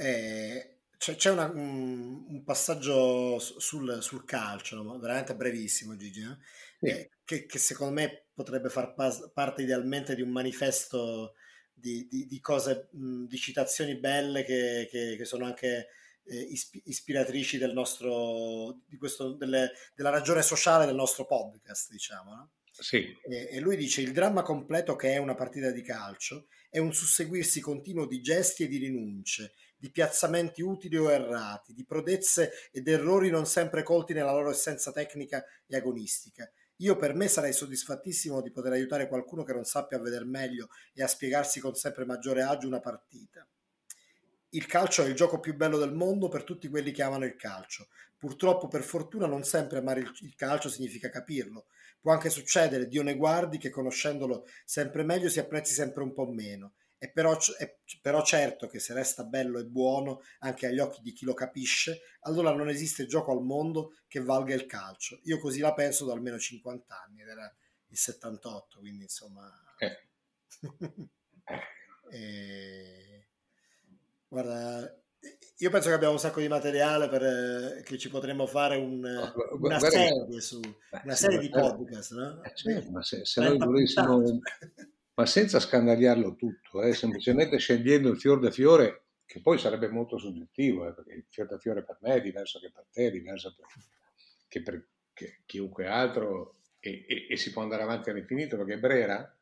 Eh, 0.01 0.78
c'è, 0.99 1.15
c'è 1.15 1.31
una, 1.31 1.45
un, 1.45 2.25
un, 2.27 2.43
passaggio 2.43 3.39
sul, 3.39 3.99
sul 4.01 4.25
calcio, 4.25 4.99
veramente 4.99 5.33
brevissimo 5.33 5.95
Gigi, 5.95 6.23
no? 6.23 6.37
sì. 6.77 6.87
eh, 6.87 7.09
che, 7.23 7.45
che, 7.45 7.57
secondo 7.57 7.93
me 7.93 8.25
potrebbe 8.33 8.67
far 8.67 8.93
pas- 8.93 9.31
parte 9.33 9.61
idealmente 9.61 10.13
di 10.13 10.21
un 10.21 10.29
manifesto 10.29 11.35
di, 11.73 12.05
di, 12.09 12.25
di 12.25 12.39
cose, 12.41 12.89
mh, 12.91 13.27
di 13.27 13.37
citazioni 13.37 13.97
belle 13.97 14.43
che, 14.43 14.89
che, 14.91 15.15
che 15.15 15.23
sono 15.23 15.45
anche 15.45 15.87
eh, 16.25 16.35
isp- 16.35 16.81
ispiratrici 16.83 17.57
del 17.57 17.71
nostro, 17.71 18.81
di 18.85 18.97
questo, 18.97 19.31
delle, 19.35 19.71
della 19.95 20.09
ragione 20.09 20.41
sociale 20.41 20.85
del 20.85 20.95
nostro 20.95 21.25
podcast, 21.25 21.91
diciamo. 21.91 22.35
No? 22.35 22.51
Sì. 22.71 23.17
E, 23.23 23.47
e 23.51 23.59
lui 23.61 23.77
dice 23.77 24.01
il 24.01 24.11
dramma 24.11 24.41
completo 24.41 24.97
che 24.97 25.13
è 25.13 25.17
una 25.17 25.35
partita 25.35 25.71
di 25.71 25.81
calcio 25.81 26.47
è 26.69 26.77
un 26.77 26.93
susseguirsi 26.93 27.61
continuo 27.61 28.05
di 28.05 28.21
gesti 28.21 28.63
e 28.63 28.67
di 28.67 28.77
rinunce, 28.77 29.53
di 29.79 29.89
piazzamenti 29.89 30.61
utili 30.61 30.97
o 30.97 31.09
errati, 31.09 31.73
di 31.73 31.85
prodezze 31.85 32.51
ed 32.71 32.87
errori 32.87 33.29
non 33.29 33.45
sempre 33.45 33.81
colti 33.81 34.13
nella 34.13 34.33
loro 34.33 34.49
essenza 34.49 34.91
tecnica 34.91 35.43
e 35.65 35.77
agonistica. 35.77 36.51
Io 36.81 36.97
per 36.97 37.13
me 37.13 37.27
sarei 37.27 37.53
soddisfattissimo 37.53 38.41
di 38.41 38.51
poter 38.51 38.73
aiutare 38.73 39.07
qualcuno 39.07 39.43
che 39.43 39.53
non 39.53 39.63
sappia 39.63 39.99
vedere 39.99 40.25
meglio 40.25 40.69
e 40.93 41.01
a 41.01 41.07
spiegarsi 41.07 41.59
con 41.59 41.75
sempre 41.75 42.05
maggiore 42.05 42.43
agio 42.43 42.67
una 42.67 42.79
partita. 42.79 43.47
Il 44.49 44.65
calcio 44.65 45.03
è 45.03 45.07
il 45.07 45.15
gioco 45.15 45.39
più 45.39 45.55
bello 45.55 45.77
del 45.77 45.93
mondo 45.93 46.27
per 46.27 46.43
tutti 46.43 46.67
quelli 46.67 46.91
che 46.91 47.03
amano 47.03 47.25
il 47.25 47.35
calcio. 47.35 47.87
Purtroppo, 48.17 48.67
per 48.67 48.83
fortuna, 48.83 49.27
non 49.27 49.43
sempre 49.43 49.77
amare 49.77 49.99
il 49.99 50.35
calcio 50.35 50.69
significa 50.69 51.09
capirlo. 51.09 51.67
Può 52.01 52.11
anche 52.11 52.29
succedere, 52.29 52.87
Dio 52.87 53.03
ne 53.03 53.15
guardi, 53.15 53.57
che 53.57 53.69
conoscendolo 53.69 54.45
sempre 54.65 55.03
meglio 55.03 55.29
si 55.29 55.39
apprezzi 55.39 55.73
sempre 55.73 56.03
un 56.03 56.13
po' 56.13 56.27
meno. 56.27 56.73
È 56.99 57.09
però, 57.09 57.37
è 57.57 57.77
però 58.01 58.21
certo 58.23 58.67
che 58.67 58.79
se 58.79 58.93
resta 58.93 59.23
bello 59.23 59.57
e 59.57 59.63
buono 59.63 60.21
anche 60.39 60.67
agli 60.67 60.79
occhi 60.79 61.01
di 61.01 61.13
chi 61.13 61.23
lo 61.23 61.33
capisce, 61.33 62.01
allora 62.23 62.53
non 62.53 62.67
esiste 62.67 63.05
gioco 63.05 63.31
al 63.31 63.41
mondo 63.41 63.93
che 64.05 64.19
valga 64.19 64.53
il 64.53 64.65
calcio. 64.65 65.21
Io 65.23 65.39
così 65.39 65.61
la 65.61 65.73
penso 65.73 66.05
da 66.05 66.11
almeno 66.11 66.37
50 66.37 67.01
anni, 67.01 67.21
ed 67.21 67.29
era 67.29 67.55
il 67.87 67.97
78, 67.97 68.79
quindi 68.79 69.03
insomma... 69.03 69.49
Eh. 69.77 70.07
e... 72.11 73.27
Guarda, 74.27 75.01
io 75.57 75.69
penso 75.69 75.87
che 75.87 75.95
abbiamo 75.95 76.13
un 76.13 76.19
sacco 76.19 76.41
di 76.41 76.49
materiale 76.49 77.07
per, 77.07 77.23
eh, 77.23 77.83
che 77.83 77.97
ci 77.97 78.09
potremmo 78.09 78.45
fare 78.45 78.75
un, 78.75 79.03
una 79.59 79.79
serie 79.79 80.41
su 80.41 80.59
una 81.03 81.15
serie 81.15 81.39
di 81.39 81.49
podcast, 81.49 82.13
no? 82.13 82.43
Eh, 82.43 82.53
certo, 82.55 82.91
ma 82.91 83.01
se, 83.01 83.25
se 83.25 83.41
noi 83.41 83.57
volessimo 83.57 84.21
ma 85.19 85.25
senza 85.25 85.59
scandagliarlo 85.59 86.35
tutto, 86.35 86.81
eh, 86.81 86.93
semplicemente 86.93 87.57
scegliendo 87.57 88.09
il 88.09 88.17
fior 88.17 88.39
da 88.39 88.51
fiore, 88.51 89.07
che 89.25 89.41
poi 89.41 89.59
sarebbe 89.59 89.89
molto 89.89 90.17
soggettivo, 90.17 90.87
eh, 90.87 90.93
perché 90.93 91.11
il 91.11 91.25
fior 91.29 91.47
da 91.49 91.57
fiore 91.57 91.83
per 91.83 91.97
me 91.99 92.13
è 92.13 92.21
diverso 92.21 92.57
che 92.61 92.71
per 92.71 92.85
te, 92.89 93.07
è 93.07 93.11
diverso 93.11 93.53
per, 93.53 93.65
che 94.47 94.61
per 94.61 94.87
che 95.11 95.41
chiunque 95.45 95.87
altro, 95.87 96.61
e, 96.79 97.03
e, 97.05 97.27
e, 97.31 97.35
si 97.35 97.51
può 97.51 97.61
andare 97.63 97.83
avanti 97.83 98.09
all'infinito, 98.09 98.55
perché 98.55 98.79
Brera, 98.79 99.37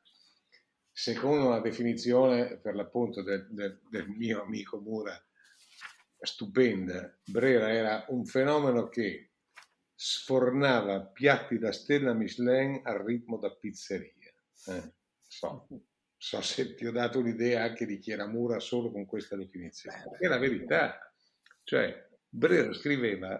secondo 0.91 1.49
la 1.49 1.59
definizione 1.59 2.57
per 2.57 2.73
l'appunto 2.73 3.21
del, 3.21 3.45
del, 3.51 3.79
del 3.87 4.07
mio 4.09 4.41
amico 4.41 4.79
Mura, 4.79 5.15
stupenda, 6.19 7.15
Brera 7.23 7.71
era 7.71 8.03
un 8.07 8.25
fenomeno 8.25 8.89
che 8.89 9.33
sfornava 9.93 11.05
piatti 11.05 11.59
da 11.59 11.71
stella 11.71 12.13
Michelin 12.13 12.81
al 12.83 12.97
ritmo 12.97 13.37
da 13.37 13.51
pizzeria. 13.51 14.33
Eh 14.69 14.95
so, 15.27 15.67
so 16.17 16.41
se 16.41 16.73
ti 16.75 16.85
ho 16.85 16.91
dato 16.91 17.21
l'idea 17.21 17.63
anche 17.63 17.85
di 17.85 17.99
chi 17.99 18.11
era 18.11 18.27
Mura 18.27 18.59
solo 18.59 18.91
con 18.91 19.05
questa 19.05 19.35
definizione. 19.35 20.03
È 20.17 20.27
la 20.27 20.37
verità. 20.37 21.13
Cioè, 21.63 22.07
Brera 22.29 22.73
scriveva 22.73 23.39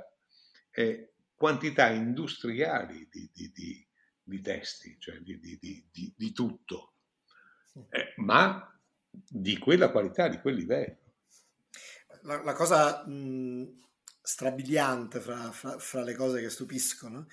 eh, 0.72 1.14
quantità 1.34 1.90
industriali 1.90 3.08
di, 3.10 3.30
di, 3.34 3.52
di, 3.54 3.88
di 4.22 4.42
testi, 4.42 4.98
cioè 5.00 5.20
di, 5.20 6.32
tutto, 6.34 6.94
eh, 7.90 8.14
ma 8.18 8.78
di 9.12 9.58
quella 9.58 9.92
qualità, 9.92 10.28
di 10.28 10.40
quel 10.40 10.56
livello. 10.56 11.14
La, 12.24 12.44
la 12.44 12.54
cosa 12.54 13.06
mh, 13.08 13.82
strabiliante 14.22 15.20
fra, 15.20 15.52
fra, 15.52 15.78
fra, 15.80 16.04
le 16.04 16.16
cose 16.16 16.42
che 16.42 16.50
stupiscono 16.50 17.28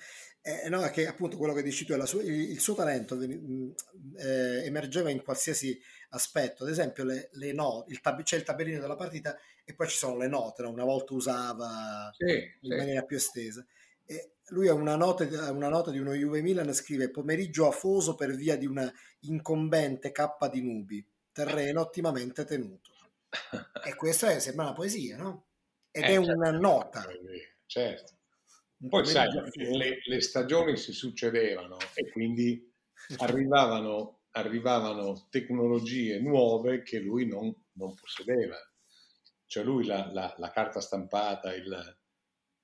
eh, 0.47 0.69
no, 0.69 0.83
è 0.83 0.91
che 0.91 1.07
appunto 1.07 1.37
quello 1.37 1.53
che 1.53 1.63
dici 1.63 1.85
tu, 1.85 1.93
è 1.93 2.05
sua, 2.05 2.21
il, 2.21 2.59
suo 2.59 2.75
talento 2.75 3.19
eh, 3.19 4.63
emergeva 4.63 5.09
in 5.09 5.23
qualsiasi 5.23 5.81
aspetto, 6.09 6.63
ad 6.63 6.69
esempio 6.69 7.03
le, 7.03 7.29
le 7.31 7.51
note, 7.51 7.91
il 7.91 7.99
tab- 7.99 8.21
c'è 8.21 8.37
il 8.37 8.43
tabellino 8.43 8.79
della 8.79 8.95
partita 8.95 9.35
e 9.63 9.73
poi 9.73 9.87
ci 9.87 9.97
sono 9.97 10.17
le 10.17 10.27
note, 10.27 10.61
no? 10.61 10.69
una 10.69 10.83
volta 10.83 11.15
usava 11.15 12.11
sì, 12.15 12.31
in 12.61 12.69
sì. 12.69 12.75
maniera 12.75 13.01
più 13.01 13.17
estesa. 13.17 13.65
E 14.05 14.33
lui 14.49 14.67
ha 14.67 14.73
una 14.75 14.95
nota, 14.95 15.23
una 15.51 15.69
nota 15.69 15.89
di 15.89 15.97
uno 15.97 16.13
Juve 16.13 16.43
Milan, 16.43 16.71
scrive 16.75 17.09
pomeriggio 17.09 17.67
afoso 17.67 18.13
per 18.13 18.35
via 18.35 18.55
di 18.55 18.67
una 18.67 18.93
incombente 19.21 20.11
cappa 20.11 20.47
di 20.47 20.61
nubi, 20.61 21.03
terreno 21.31 21.81
ottimamente 21.81 22.45
tenuto. 22.45 22.91
E 23.83 23.95
questa 23.95 24.39
sembra 24.39 24.65
una 24.65 24.73
poesia, 24.73 25.17
no? 25.17 25.47
Ed 25.89 26.03
eh, 26.03 26.07
è 26.07 26.13
certo. 26.13 26.31
una 26.33 26.51
nota. 26.51 27.03
Certo 27.65 28.14
poi 28.87 29.05
sai, 29.05 29.29
le, 29.53 30.01
le, 30.03 30.21
stagioni 30.21 30.77
si 30.77 30.91
succedevano 30.91 31.77
e 31.93 32.09
quindi 32.11 32.71
arrivavano, 33.17 34.21
arrivavano 34.31 35.27
tecnologie 35.29 36.19
nuove 36.19 36.83
che 36.83 36.99
lui 36.99 37.25
non, 37.25 37.53
non 37.73 37.93
possedeva. 37.95 38.57
Cioè 39.45 39.63
lui 39.63 39.85
la, 39.85 40.09
la, 40.11 40.33
la 40.37 40.49
carta 40.51 40.81
stampata, 40.81 41.53
il, 41.53 41.97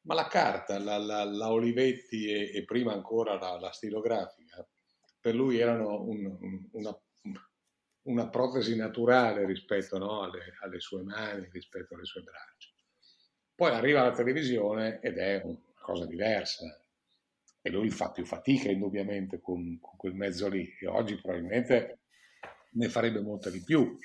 ma 0.03 0.15
la 0.15 0.27
carta, 0.27 0.79
la, 0.79 0.97
la 0.97 1.51
Olivetti 1.51 2.27
e, 2.27 2.51
e, 2.53 2.65
prima 2.65 2.93
ancora 2.93 3.37
la, 3.37 3.71
stilografica, 3.71 4.67
per 5.19 5.35
lui 5.35 5.59
erano 5.59 6.01
un, 6.01 6.25
un, 6.25 6.67
una, 6.71 7.01
una, 8.03 8.29
protesi 8.29 8.75
naturale 8.75 9.45
rispetto 9.45 9.97
no, 9.99 10.23
alle, 10.23 10.55
alle, 10.61 10.79
sue 10.79 11.03
mani, 11.03 11.47
rispetto 11.51 11.93
alle 11.93 12.05
sue 12.05 12.23
braccia. 12.23 12.69
Poi 13.53 13.71
arriva 13.71 14.01
la 14.01 14.11
televisione 14.11 14.99
ed 15.01 15.19
è 15.19 15.41
un, 15.43 15.55
cosa 15.81 16.05
diversa. 16.05 16.65
E 17.63 17.69
lui 17.69 17.89
fa 17.89 18.11
più 18.11 18.25
fatica 18.25 18.71
indubbiamente 18.71 19.39
con, 19.39 19.77
con 19.79 19.97
quel 19.97 20.15
mezzo 20.15 20.47
lì 20.47 20.67
e 20.79 20.87
oggi 20.87 21.19
probabilmente 21.19 21.99
ne 22.71 22.89
farebbe 22.89 23.21
molta 23.21 23.49
di 23.49 23.61
più 23.61 23.97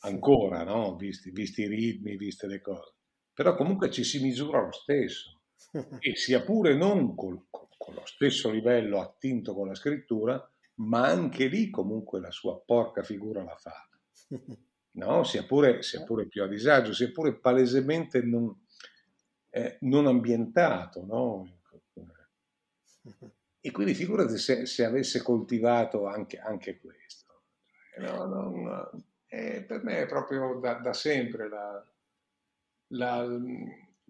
ancora, 0.00 0.62
no? 0.64 0.96
visti, 0.96 1.30
visti, 1.30 1.62
i 1.62 1.68
ritmi, 1.68 2.16
viste 2.16 2.46
le 2.46 2.60
cose. 2.60 2.94
Però 3.32 3.54
comunque 3.54 3.90
ci 3.90 4.04
si 4.04 4.20
misura 4.20 4.60
lo 4.60 4.72
stesso 4.72 5.40
e 6.00 6.16
sia 6.16 6.42
pure 6.42 6.76
non 6.76 7.14
col, 7.14 7.46
con 7.48 7.94
lo 7.94 8.04
stesso 8.04 8.50
livello 8.50 9.00
attinto 9.00 9.54
con 9.54 9.68
la 9.68 9.74
scrittura, 9.74 10.40
ma 10.76 11.06
anche 11.06 11.46
lì 11.46 11.70
comunque 11.70 12.20
la 12.20 12.30
sua 12.30 12.60
porca 12.60 13.02
figura 13.02 13.42
la 13.42 13.56
fa. 13.56 13.88
No? 14.94 15.24
Sia, 15.24 15.42
pure, 15.44 15.80
sia 15.80 16.04
pure 16.04 16.26
più 16.26 16.42
a 16.42 16.46
disagio, 16.46 16.92
sia 16.92 17.10
pure 17.10 17.38
palesemente 17.38 18.20
non, 18.20 18.61
eh, 19.54 19.76
non 19.80 20.06
ambientato, 20.06 21.04
no? 21.04 21.60
E 23.64 23.70
quindi 23.70 23.94
figurati 23.94 24.38
se, 24.38 24.66
se 24.66 24.84
avesse 24.84 25.22
coltivato 25.22 26.08
anche, 26.08 26.36
anche 26.36 26.80
questo. 26.80 27.42
No, 27.98 28.26
no, 28.26 28.90
eh, 29.28 29.62
per 29.62 29.84
me 29.84 30.00
è 30.00 30.06
proprio 30.06 30.58
da, 30.58 30.74
da 30.74 30.92
sempre 30.92 31.48
la, 31.48 31.86
la, 32.88 33.24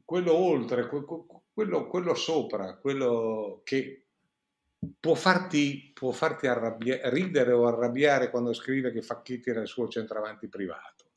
quello 0.06 0.32
oltre, 0.32 0.86
quello, 0.86 1.86
quello, 1.86 2.14
sopra, 2.14 2.78
quello 2.78 3.60
che 3.62 4.06
può 4.98 5.14
farti, 5.14 5.90
può 5.92 6.12
farti 6.12 6.46
arrabbia- 6.46 7.10
ridere 7.10 7.52
o 7.52 7.66
arrabbiare 7.66 8.30
quando 8.30 8.54
scrive 8.54 8.90
che 8.90 9.02
Facchetti 9.02 9.50
era 9.50 9.60
il 9.60 9.68
suo 9.68 9.86
centravanti 9.86 10.48
privato. 10.48 11.10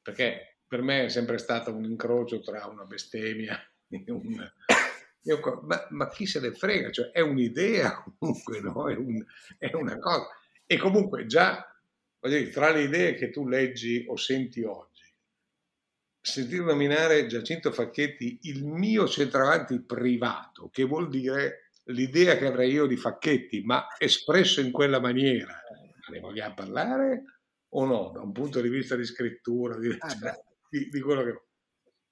Perché 0.00 0.51
per 0.72 0.80
me 0.80 1.04
è 1.04 1.08
sempre 1.10 1.36
stato 1.36 1.70
un 1.70 1.84
incrocio 1.84 2.40
tra 2.40 2.64
una 2.64 2.84
bestemmia 2.84 3.62
e 3.90 4.04
un... 4.06 4.34
Ma, 5.62 5.86
ma, 5.90 6.08
chi 6.08 6.26
se 6.26 6.40
ne 6.40 6.50
frega? 6.50 6.90
Cioè, 6.90 7.10
è 7.10 7.20
un'idea 7.20 8.02
comunque, 8.18 8.58
no? 8.58 8.88
È, 8.88 8.96
un, 8.96 9.24
è 9.56 9.72
una 9.72 9.96
cosa. 10.00 10.26
E 10.66 10.76
comunque 10.78 11.26
già, 11.26 11.64
dire, 12.18 12.48
tra 12.48 12.72
le 12.72 12.82
idee 12.82 13.14
che 13.14 13.30
tu 13.30 13.46
leggi 13.46 14.04
o 14.08 14.16
senti 14.16 14.64
oggi, 14.64 15.04
sentire 16.20 16.64
nominare 16.64 17.26
Giacinto 17.26 17.70
Facchetti 17.70 18.40
il 18.42 18.64
mio 18.64 19.06
centravanti 19.06 19.80
privato, 19.82 20.70
che 20.72 20.82
vuol 20.82 21.08
dire 21.08 21.70
l'idea 21.84 22.36
che 22.36 22.46
avrei 22.46 22.72
io 22.72 22.86
di 22.86 22.96
Facchetti, 22.96 23.62
ma 23.62 23.86
espresso 23.96 24.60
in 24.60 24.72
quella 24.72 24.98
maniera, 24.98 25.56
ne 26.10 26.18
vogliamo 26.18 26.54
parlare 26.54 27.22
o 27.68 27.84
no? 27.84 28.10
Da 28.12 28.22
un 28.22 28.32
punto 28.32 28.60
di 28.60 28.68
vista 28.68 28.96
di 28.96 29.04
scrittura, 29.04 29.78
di, 29.78 29.94
ah, 29.96 30.16
di, 30.72 30.88
di 30.88 31.00
quello 31.00 31.22
che... 31.22 31.42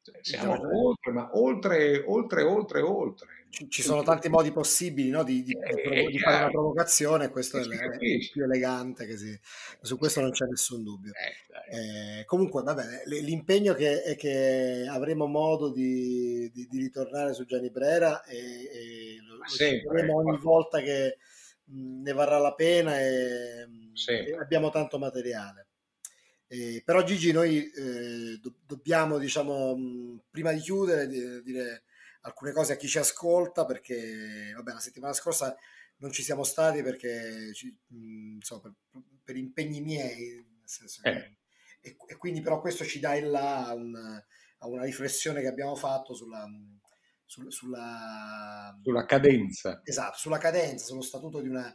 Cioè, 0.03 0.19
siamo 0.23 0.53
oltre, 0.87 1.13
ma 1.13 1.31
oltre, 1.35 2.03
oltre, 2.07 2.43
oltre, 2.43 2.81
oltre. 2.81 3.29
Ci 3.69 3.83
sono 3.83 4.03
tanti 4.03 4.29
modi 4.29 4.53
possibili 4.53 5.11
no? 5.11 5.25
di, 5.25 5.43
di, 5.43 5.53
eh, 5.53 6.07
di, 6.07 6.19
fare 6.19 6.45
una 6.45 6.51
provocazione, 6.51 7.31
questo 7.31 7.59
è, 7.59 7.63
il 7.63 8.31
più 8.31 8.45
elegante, 8.45 9.07
che 9.07 9.17
si, 9.19 9.39
su 9.83 9.99
questo 9.99 10.21
non 10.21 10.31
c'è 10.31 10.47
nessun 10.47 10.83
dubbio. 10.85 11.13
Eh, 11.13 12.21
eh, 12.21 12.25
comunque, 12.25 12.63
va 12.63 12.75
bene, 12.75 13.03
l'impegno 13.07 13.75
che, 13.75 14.03
è 14.03 14.17
che 14.17 14.87
avremo 14.89 15.27
modo 15.27 15.71
di, 15.71 16.51
ritornare 16.71 17.35
su 17.35 17.45
Gianni 17.45 17.71
Brera 17.71 18.23
e, 18.25 18.37
e 18.37 19.17
lo, 19.23 19.37
lo 20.03 20.17
ogni 20.17 20.39
volta 20.39 20.81
che 20.81 21.19
mh, 21.65 22.03
ne 22.03 22.13
varrà 22.13 22.39
la 22.39 22.55
pena 22.55 23.01
e, 23.01 23.67
e 24.07 24.37
abbiamo 24.41 24.71
tanto 24.71 24.99
materiale. 24.99 25.70
Eh, 26.53 26.83
però 26.85 27.05
Gigi 27.05 27.31
noi 27.31 27.71
eh, 27.71 28.37
do- 28.41 28.57
dobbiamo, 28.67 29.19
diciamo, 29.19 29.77
mh, 29.77 30.23
prima 30.33 30.51
di 30.51 30.59
chiudere, 30.59 31.07
di, 31.07 31.41
dire 31.45 31.85
alcune 32.23 32.51
cose 32.51 32.73
a 32.73 32.77
chi 32.77 32.89
ci 32.89 32.99
ascolta, 32.99 33.65
perché 33.65 34.53
vabbè, 34.57 34.73
la 34.73 34.81
settimana 34.81 35.13
scorsa 35.13 35.57
non 35.99 36.11
ci 36.11 36.25
siamo 36.25 36.43
stati 36.43 36.83
perché 36.83 37.55
ci, 37.55 37.69
mh, 37.87 38.35
insomma, 38.35 38.63
per, 38.63 38.75
per, 39.23 39.37
impegni 39.37 39.81
miei, 39.81 40.45
che, 41.03 41.09
eh. 41.09 41.37
e, 41.83 41.97
e, 42.09 42.17
quindi 42.17 42.41
però 42.41 42.61
questo 42.61 42.85
ci 42.85 42.99
dà 42.99 43.15
il 43.15 43.31
là 43.31 43.69
a, 43.69 43.75
un, 43.75 43.95
a 43.95 44.67
una 44.67 44.83
riflessione 44.83 45.43
che 45.43 45.47
abbiamo 45.47 45.77
fatto 45.77 46.15
sulla, 46.15 46.49
sulla, 47.25 47.51
sulla, 47.53 48.77
sulla 48.83 49.07
cadenza. 49.07 49.83
Esatto, 49.85 50.19
sulla 50.19 50.39
cadenza, 50.39 50.85
sullo 50.85 51.03
statuto 51.03 51.41
di 51.41 51.49
una 51.49 51.73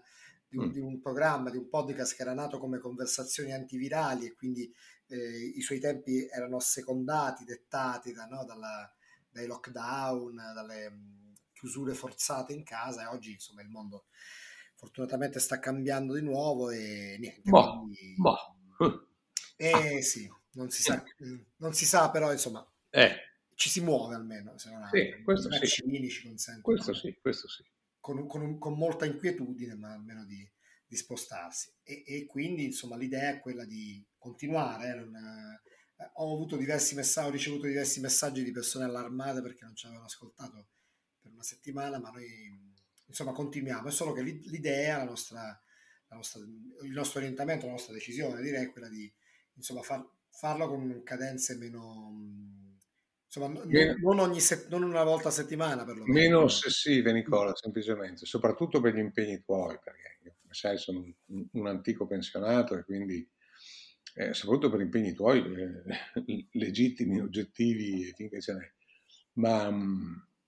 di 0.47 0.57
un, 0.57 0.67
mm. 0.67 0.71
di 0.71 0.79
un, 0.79 0.99
programma, 0.99 1.49
di 1.49 1.57
un 1.57 1.67
podcast 1.67 2.15
che 2.15 2.21
era 2.21 2.33
nato 2.33 2.57
come 2.57 2.79
conversazioni 2.79 3.51
antivirali 3.53 4.25
e 4.25 4.33
quindi 4.33 4.71
eh, 5.07 5.51
i 5.55 5.61
suoi 5.61 5.79
tempi 5.79 6.27
erano 6.27 6.59
secondati, 6.59 7.43
dettati 7.43 8.11
da, 8.11 8.25
no, 8.25 8.43
dalla, 8.45 8.91
dai 9.29 9.47
lockdown, 9.47 10.35
dalle 10.53 10.89
mh, 10.89 11.33
chiusure 11.53 11.93
forzate 11.93 12.53
in 12.53 12.63
casa 12.63 13.03
e 13.03 13.15
oggi 13.15 13.31
insomma 13.31 13.61
il 13.61 13.69
mondo 13.69 14.05
fortunatamente 14.75 15.39
sta 15.39 15.59
cambiando 15.59 16.13
di 16.13 16.21
nuovo 16.21 16.69
e 16.69 17.17
niente. 17.19 17.49
Boh, 17.49 17.79
quindi... 17.79 18.15
boh. 18.17 19.07
Eh 19.57 20.01
sì, 20.01 20.29
non 20.51 20.69
si 20.69 20.81
sa, 20.81 21.01
mm, 21.23 21.39
non 21.57 21.73
si 21.73 21.85
sa 21.85 22.09
però 22.11 22.31
insomma 22.31 22.65
eh. 22.89 23.15
ci 23.55 23.69
si 23.69 23.79
muove 23.79 24.15
almeno. 24.15 24.57
Se 24.57 24.69
non 24.69 24.89
sì, 24.91 25.23
questo 25.23 25.49
sì. 25.51 25.65
Ci 25.67 26.61
questo 26.61 26.93
sì, 26.93 27.17
questo 27.21 27.47
sì 27.47 27.63
con, 28.05 28.27
con, 28.27 28.59
con 28.59 28.77
molta 28.77 29.07
inquietudine, 29.07 29.73
ma 29.73 29.91
almeno 29.91 30.25
di, 30.25 30.47
di 30.85 30.95
spostarsi. 30.95 31.73
E, 31.81 32.03
e, 32.05 32.25
quindi, 32.27 32.65
insomma, 32.65 32.97
l'idea 32.97 33.31
è 33.31 33.39
quella 33.39 33.65
di 33.65 34.05
continuare. 34.19 34.89
Eh, 34.89 34.93
non, 34.93 35.15
eh, 35.15 36.11
ho 36.13 36.33
avuto 36.33 36.55
diversi 36.55 36.93
messaggi, 36.93 37.27
ho 37.27 37.31
ricevuto 37.31 37.65
diversi 37.65 37.99
messaggi 38.01 38.43
di 38.43 38.51
persone 38.51 38.85
allarmate 38.85 39.41
perché 39.41 39.65
non 39.65 39.75
ci 39.75 39.87
avevano 39.87 40.05
ascoltato 40.05 40.67
per 41.19 41.31
una 41.31 41.41
settimana, 41.41 41.97
ma 41.99 42.11
noi 42.11 42.27
insomma 43.07 43.31
continuiamo. 43.31 43.87
È 43.87 43.91
solo 43.91 44.13
che 44.13 44.21
l'idea, 44.21 44.97
la 44.97 45.05
nostra, 45.05 45.41
la 46.07 46.15
nostra, 46.15 46.41
il 46.41 46.91
nostro 46.91 47.19
orientamento, 47.21 47.65
la 47.65 47.71
nostra 47.71 47.93
decisione, 47.93 48.39
direi, 48.39 48.65
è 48.65 48.71
quella 48.71 48.87
di 48.87 49.11
insomma, 49.55 49.81
far, 49.81 50.07
farlo 50.29 50.67
con 50.67 51.01
cadenze 51.03 51.55
meno 51.55 52.11
Insomma, 53.25 53.47
non, 53.47 53.97
non, 54.01 54.19
ogni 54.19 54.39
se- 54.39 54.67
non 54.69 54.83
una 54.83 55.03
volta 55.03 55.29
a 55.29 55.31
settimana 55.31 55.83
per 55.83 55.97
lo 55.97 56.05
Meno. 56.05 56.41
Ossessive, 56.41 57.11
Nicola, 57.11 57.55
semplicemente, 57.55 58.25
soprattutto 58.25 58.79
per 58.79 58.93
gli 58.93 58.99
impegni 58.99 59.41
tuoi, 59.41 59.77
perché 59.83 60.19
io, 60.23 60.35
come 60.41 60.53
sai, 60.53 60.77
sono 60.77 60.99
un, 60.99 61.47
un 61.51 61.67
antico 61.67 62.07
pensionato 62.07 62.77
e 62.77 62.83
quindi, 62.83 63.27
eh, 64.15 64.33
soprattutto 64.33 64.69
per 64.69 64.79
gli 64.79 64.83
impegni 64.83 65.13
tuoi, 65.13 65.39
eh, 65.39 66.47
legittimi, 66.53 67.19
oggettivi, 67.19 68.13
finché 68.15 68.39
ce 68.39 68.53
n'è, 68.53 68.71
ma, 69.33 69.69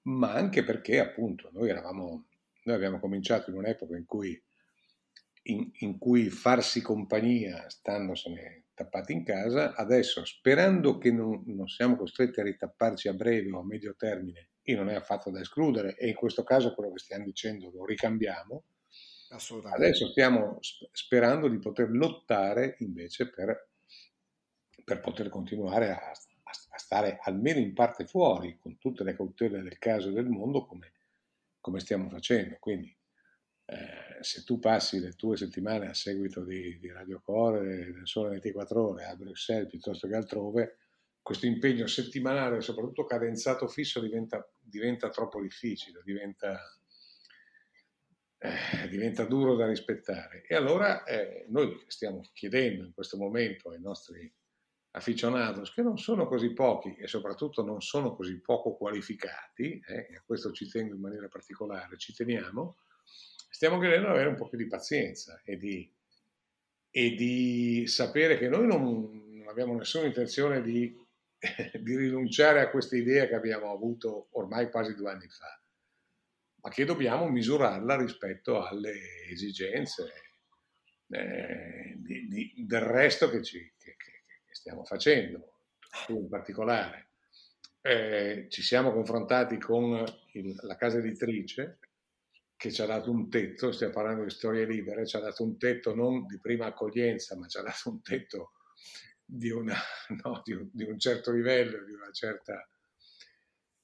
ma 0.04 0.34
anche 0.34 0.64
perché, 0.64 1.00
appunto, 1.00 1.50
noi 1.52 1.70
eravamo, 1.70 2.28
noi 2.64 2.76
abbiamo 2.76 3.00
cominciato 3.00 3.50
in 3.50 3.58
un'epoca 3.58 3.98
in 3.98 4.06
cui, 4.06 4.42
in, 5.44 5.70
in 5.80 5.98
cui 5.98 6.30
farsi 6.30 6.82
compagnia, 6.82 7.70
standosene 7.70 8.67
tappati 8.78 9.12
in 9.12 9.24
casa, 9.24 9.74
adesso 9.74 10.24
sperando 10.24 11.00
che 11.00 11.12
non, 11.12 11.42
non, 11.48 11.68
siamo 11.68 11.96
costretti 11.96 12.40
a 12.40 12.44
ritapparci 12.44 13.08
a 13.08 13.14
breve 13.14 13.50
o 13.50 13.62
a 13.62 13.66
medio 13.66 13.96
termine, 13.96 14.50
e 14.62 14.76
non 14.76 14.88
è 14.88 14.94
affatto 14.94 15.32
da 15.32 15.40
escludere, 15.40 15.96
e 15.98 16.10
in 16.10 16.14
questo 16.14 16.44
caso 16.44 16.76
quello 16.76 16.92
che 16.92 17.00
stiamo 17.00 17.24
dicendo 17.24 17.72
lo 17.74 17.86
ricambiamo, 17.86 18.66
adesso 19.74 20.08
stiamo 20.10 20.60
sperando 20.62 21.48
di 21.48 21.58
poter 21.58 21.90
lottare 21.90 22.76
invece 22.80 23.32
per, 23.32 23.70
per 24.84 25.00
poter 25.00 25.30
continuare 25.30 25.90
a, 25.90 26.12
a, 26.12 26.78
stare 26.78 27.18
almeno 27.24 27.58
in 27.58 27.74
parte 27.74 28.06
fuori, 28.06 28.60
con 28.60 28.78
tutte 28.78 29.04
le 29.04 29.16
cautele 29.16 29.64
del 29.64 29.80
caso 29.80 30.10
e 30.10 30.14
del 30.14 30.30
mondo, 30.30 30.68
come, 30.68 30.94
come 31.60 31.80
stiamo 31.80 32.10
facendo. 32.10 32.58
Quindi 32.60 32.96
eh, 33.66 34.07
se 34.22 34.44
tu 34.44 34.60
passi 34.60 35.00
le 35.00 35.14
tue 35.14 35.38
settimane 35.38 35.88
a 35.88 35.94
seguito 35.94 36.44
di, 36.44 36.78
di 36.80 36.92
Radio 36.92 37.22
Core, 37.24 37.92
del 37.92 38.08
Sole 38.08 38.30
24 38.30 38.90
Ore 38.90 39.06
a 39.06 39.16
Bruxelles 39.16 39.70
piuttosto 39.70 40.08
che 40.08 40.16
altrove, 40.16 40.78
questo 41.22 41.46
impegno 41.46 41.88
settimanale, 41.88 42.62
soprattutto 42.62 43.04
cadenzato 43.04 43.68
fisso, 43.68 44.00
diventa, 44.00 44.50
diventa 44.60 45.10
troppo 45.10 45.42
difficile, 45.42 46.02
diventa, 46.06 46.58
eh, 48.38 48.88
diventa, 48.88 49.26
duro 49.26 49.56
da 49.56 49.68
rispettare. 49.68 50.44
E 50.48 50.56
allora 50.56 51.04
eh, 51.04 51.46
noi 51.50 51.84
stiamo 51.88 52.22
chiedendo 52.34 52.86
in 52.86 52.94
questo 52.94 53.18
momento 53.18 53.72
ai 53.72 53.82
nostri 53.82 54.34
aficionados, 54.92 55.74
che 55.74 55.82
non 55.82 55.98
sono 55.98 56.28
così 56.28 56.54
pochi 56.54 56.96
e 56.96 57.08
soprattutto 57.08 57.62
non 57.62 57.82
sono 57.82 58.16
così 58.16 58.40
poco 58.40 58.78
qualificati, 58.78 59.82
eh, 59.86 60.16
a 60.16 60.24
questo 60.26 60.52
ci 60.54 60.70
tengo 60.70 60.96
in 60.96 61.02
maniera 61.02 61.28
particolare, 61.28 61.98
ci 61.98 62.14
teniamo, 62.14 62.78
stiamo 63.50 63.80
chiedendo 63.80 64.08
di 64.08 64.14
avere 64.14 64.30
un 64.30 64.36
po' 64.36 64.48
più 64.48 64.58
di 64.58 64.68
pazienza 64.68 65.42
e 65.44 65.58
di, 65.58 65.92
e 66.90 67.16
di 67.16 67.88
sapere 67.88 68.38
che 68.38 68.48
noi 68.48 68.68
non, 68.68 68.82
non 69.34 69.48
abbiamo 69.48 69.76
nessuna 69.76 70.06
intenzione 70.06 70.62
di, 70.62 70.96
di, 71.80 71.96
rinunciare 71.96 72.62
a 72.62 72.70
questa 72.70 72.96
idea 72.96 73.28
che 73.28 73.36
abbiamo 73.36 73.72
avuto 73.72 74.28
ormai 74.32 74.70
quasi 74.70 74.96
due 74.96 75.12
anni 75.12 75.28
fa, 75.28 75.60
ma 76.62 76.70
che 76.70 76.86
dobbiamo 76.86 77.30
misurarla 77.30 77.96
rispetto 77.98 78.64
alle 78.64 79.28
esigenze 79.30 80.12
eh, 81.10 81.96
di, 81.98 82.28
di, 82.28 82.54
del 82.66 82.82
resto 82.82 83.30
che, 83.30 83.42
ci, 83.44 83.60
che, 83.78 83.96
che, 83.98 84.24
che, 84.46 84.54
stiamo 84.54 84.84
facendo, 84.84 85.60
tu 86.06 86.20
in 86.20 86.30
particolare. 86.30 87.06
Eh, 87.82 88.48
ci 88.50 88.62
siamo 88.62 88.92
confrontati 88.92 89.58
con 89.58 90.04
il, 90.34 90.56
la 90.64 90.76
casa 90.76 90.98
editrice 90.98 91.80
che 92.58 92.72
ci 92.72 92.82
ha 92.82 92.88
dato 92.88 93.12
un 93.12 93.30
tetto, 93.30 93.72
stiamo 93.72 93.94
parlando 93.94 94.24
di 94.24 94.32
storie 94.32 94.66
libere, 94.66 95.06
ci 95.06 95.16
ha 95.16 95.20
dato 95.20 95.44
un 95.44 95.60
tetto 95.60 95.94
non 95.94 96.26
di 96.26 96.40
prima 96.40 96.66
accoglienza, 96.66 97.38
ma 97.38 97.48
ci 97.48 97.60
ha 97.60 97.62
dato 97.62 97.90
un 97.90 98.02
tetto 98.02 98.54
di, 99.24 99.52
una, 99.52 99.76
no, 100.24 100.42
di, 100.44 100.54
un, 100.54 100.68
di 100.74 100.84
un, 100.84 100.98
certo 100.98 101.32
livello, 101.32 101.86
di 101.86 101.94
una 101.94 102.12
certa, 102.12 102.68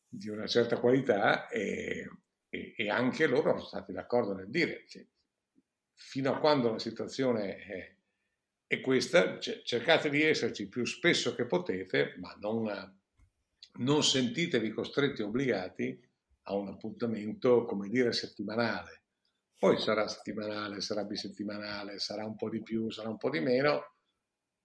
di 0.07 0.28
una 0.28 0.47
certa 0.47 0.80
qualità 0.80 1.47
e, 1.49 2.09
e, 2.49 2.74
e, 2.76 2.89
anche 2.89 3.28
loro 3.28 3.51
sono 3.51 3.63
stati 3.63 3.93
d'accordo 3.93 4.34
nel 4.34 4.49
dire 4.49 4.86
che 4.86 5.09
fino 5.93 6.34
a 6.34 6.39
quando 6.39 6.71
la 6.71 6.80
situazione 6.80 7.57
è, 7.57 7.95
è 8.65 8.82
questa, 8.82 9.38
cercate 9.39 10.09
di 10.09 10.24
esserci 10.24 10.67
più 10.67 10.84
spesso 10.84 11.36
che 11.36 11.45
potete, 11.45 12.15
ma 12.17 12.36
non, 12.39 12.99
non 13.74 14.03
sentitevi 14.03 14.71
costretti 14.71 15.21
e 15.21 15.26
obbligati 15.26 16.11
a 16.43 16.55
un 16.55 16.67
appuntamento, 16.67 17.65
come 17.65 17.89
dire, 17.89 18.11
settimanale. 18.11 19.03
Poi 19.57 19.77
sarà 19.77 20.07
settimanale, 20.07 20.81
sarà 20.81 21.03
bisettimanale, 21.03 21.99
sarà 21.99 22.25
un 22.25 22.35
po' 22.35 22.49
di 22.49 22.61
più, 22.61 22.89
sarà 22.89 23.09
un 23.09 23.17
po' 23.17 23.29
di 23.29 23.39
meno. 23.39 23.95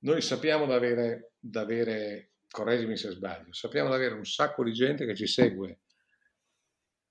Noi 0.01 0.20
sappiamo 0.20 0.66
di 0.66 0.72
avere, 0.72 2.33
correggimi 2.51 2.97
se 2.97 3.11
sbaglio, 3.11 3.53
sappiamo 3.53 3.91
di 3.91 3.95
avere 3.95 4.14
un 4.14 4.24
sacco 4.24 4.64
di 4.64 4.72
gente 4.72 5.07
che 5.07 5.14
ci 5.14 5.26
segue 5.26 5.81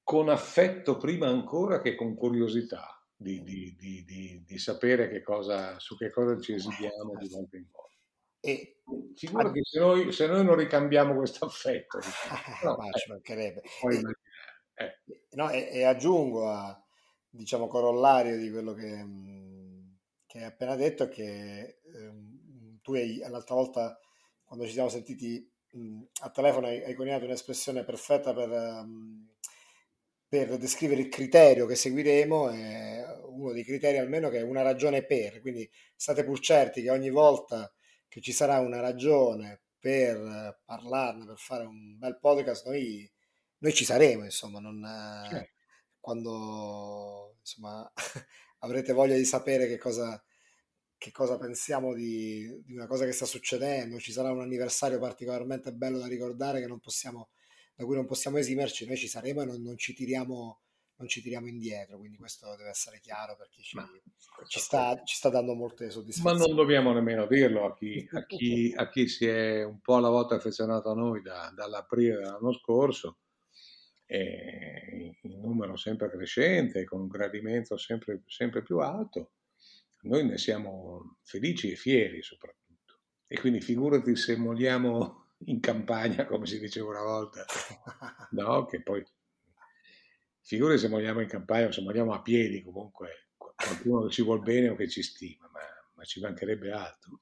con 0.03 0.29
affetto 0.29 0.95
prima 0.95 1.27
ancora 1.27 1.81
che 1.81 1.95
con 1.95 2.15
curiosità 2.15 2.97
di, 3.13 3.43
di, 3.43 3.75
di, 3.77 4.43
di 4.45 4.57
sapere 4.57 5.09
che 5.09 5.21
cosa, 5.21 5.77
su 5.79 5.97
che 5.97 6.09
cosa 6.09 6.39
ci 6.39 6.53
esibiamo 6.53 7.17
di 7.19 7.27
volta 7.27 7.57
in 7.57 7.65
volta. 7.69 7.95
E 8.39 8.81
figurati 9.15 9.59
se 9.63 9.79
noi, 9.79 10.11
se 10.13 10.27
noi 10.27 10.45
non 10.45 10.55
ricambiamo 10.55 11.15
questo 11.15 11.45
affetto. 11.45 11.99
No, 12.63 12.77
ma 12.77 12.91
ci 12.91 13.09
mancherebbe. 13.09 13.61
E, 13.61 14.01
eh. 14.77 14.99
no, 15.31 15.49
e, 15.49 15.69
e, 15.71 15.83
aggiungo 15.83 16.49
a, 16.49 16.83
diciamo, 17.29 17.67
corollario 17.67 18.37
di 18.37 18.49
quello 18.51 18.73
che, 18.73 19.05
che 20.25 20.39
hai 20.39 20.43
appena 20.45 20.75
detto, 20.75 21.07
che 21.07 21.79
ehm, 21.93 22.79
tu 22.81 22.93
hai, 22.93 23.17
l'altra 23.27 23.55
volta, 23.55 23.99
quando 24.43 24.65
ci 24.65 24.73
siamo 24.73 24.89
sentiti 24.89 25.49
mh, 25.71 26.03
a 26.21 26.29
telefono, 26.29 26.67
hai, 26.67 26.83
hai 26.83 26.93
coniato 26.93 27.25
un'espressione 27.25 27.83
perfetta 27.83 28.33
per... 28.33 28.49
Um, 28.49 29.31
per 30.29 30.57
descrivere 30.57 30.99
il 31.01 31.07
criterio 31.07 31.65
che 31.65 31.75
seguiremo, 31.75 32.49
è 32.49 33.01
uno 33.27 33.53
dei 33.53 33.63
criteri 33.63 33.97
almeno 33.97 34.27
che 34.27 34.39
è 34.39 34.41
una 34.41 34.61
ragione 34.61 35.05
per, 35.05 35.39
quindi 35.39 35.69
state 35.95 36.25
pur 36.25 36.39
certi 36.39 36.81
che 36.81 36.91
ogni 36.91 37.09
volta 37.09 37.71
che 38.09 38.19
ci 38.19 38.33
sarà 38.33 38.59
una 38.59 38.81
ragione 38.81 39.61
per 39.79 40.61
parlarne, 40.65 41.25
per 41.25 41.37
fare 41.37 41.65
un 41.65 41.97
bel 41.97 42.19
podcast, 42.19 42.65
noi, 42.65 43.09
noi 43.59 43.73
ci 43.73 43.85
saremo, 43.85 44.23
insomma, 44.23 44.59
non, 44.59 44.81
certo. 45.29 45.51
quando 45.99 47.37
insomma, 47.39 47.91
avrete 48.59 48.93
voglia 48.93 49.15
di 49.15 49.25
sapere 49.25 49.67
che 49.67 49.77
cosa, 49.77 50.21
che 50.97 51.11
cosa 51.11 51.37
pensiamo 51.37 51.93
di, 51.93 52.61
di, 52.63 52.73
una 52.73 52.87
cosa 52.87 53.05
che 53.05 53.11
sta 53.11 53.25
succedendo, 53.25 53.99
ci 53.99 54.11
sarà 54.11 54.31
un 54.31 54.41
anniversario 54.41 54.99
particolarmente 54.99 55.73
bello 55.73 55.97
da 55.97 56.07
ricordare 56.07 56.59
che 56.59 56.67
non 56.67 56.79
possiamo, 56.79 57.29
da 57.75 57.85
cui 57.85 57.95
non 57.95 58.05
possiamo 58.05 58.37
esimerci, 58.37 58.85
noi 58.85 58.97
ci 58.97 59.07
saremo 59.07 59.41
e 59.41 59.45
non, 59.45 59.61
non 59.61 59.77
ci 59.77 59.93
tiriamo 59.93 60.61
non 60.97 61.07
ci 61.07 61.21
tiriamo 61.21 61.47
indietro, 61.47 61.97
quindi 61.97 62.17
questo 62.17 62.55
deve 62.55 62.69
essere 62.69 62.99
chiaro 62.99 63.35
perché 63.35 63.61
ci, 63.61 63.77
ci, 64.47 64.59
sta, 64.59 64.99
ci 65.03 65.15
sta, 65.15 65.29
dando 65.29 65.53
molte 65.53 65.91
soddisfazioni. 65.91 66.39
Ma 66.39 66.45
non 66.45 66.55
dobbiamo 66.55 66.91
nemmeno 66.91 67.27
dirlo 67.27 67.65
a 67.65 67.75
chi, 67.75 68.07
a 68.11 68.25
chi, 68.25 68.73
a 68.75 68.89
chi 68.89 69.07
si 69.07 69.27
è 69.27 69.63
un 69.63 69.79
po' 69.79 69.97
alla 69.97 70.09
volta 70.09 70.35
affezionato 70.35 70.89
a 70.89 70.95
noi 70.95 71.21
da, 71.21 71.51
dall'aprile 71.55 72.15
dell'anno 72.15 72.51
scorso, 72.51 73.17
in 74.15 75.39
numero 75.41 75.75
sempre 75.75 76.09
crescente, 76.09 76.85
con 76.85 77.01
un 77.01 77.07
gradimento 77.07 77.77
sempre, 77.77 78.23
sempre 78.27 78.63
più 78.63 78.79
alto, 78.79 79.33
noi 80.01 80.25
ne 80.25 80.37
siamo 80.37 81.17
felici 81.23 81.71
e 81.71 81.75
fieri 81.75 82.21
soprattutto. 82.21 82.99
E 83.27 83.39
quindi 83.39 83.59
figurati 83.59 84.15
se 84.15 84.37
moliamo 84.37 85.31
in 85.45 85.59
campagna, 85.59 86.25
come 86.25 86.45
si 86.45 86.59
diceva 86.59 86.89
una 86.89 87.03
volta, 87.03 87.45
no? 88.31 88.65
che 88.65 88.81
poi 88.81 89.05
figure 90.41 90.77
se 90.77 90.87
moriamo 90.87 91.19
in 91.19 91.27
campagna 91.27 91.67
o 91.67 91.71
se 91.71 91.81
moriamo 91.81 92.13
a 92.13 92.21
piedi 92.21 92.63
comunque 92.63 93.31
qualcuno 93.35 94.05
che 94.05 94.11
ci 94.11 94.23
vuol 94.23 94.41
bene 94.41 94.69
o 94.69 94.75
che 94.75 94.87
ci 94.87 95.03
stima, 95.03 95.49
ma, 95.51 95.59
ma 95.95 96.03
ci 96.03 96.21
mancherebbe 96.21 96.71
altro. 96.71 97.21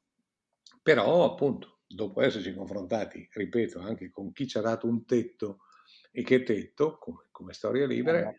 Però 0.83 1.23
appunto, 1.23 1.79
dopo 1.87 2.21
esserci 2.21 2.53
confrontati, 2.53 3.27
ripeto, 3.31 3.79
anche 3.79 4.11
con 4.11 4.31
chi 4.31 4.47
ci 4.47 4.57
ha 4.59 4.61
dato 4.61 4.85
un 4.85 5.05
tetto 5.05 5.61
e 6.15 6.23
che 6.23 6.43
tetto, 6.43 6.97
come, 6.97 7.27
come 7.31 7.51
storie 7.51 7.85
libere, 7.85 8.37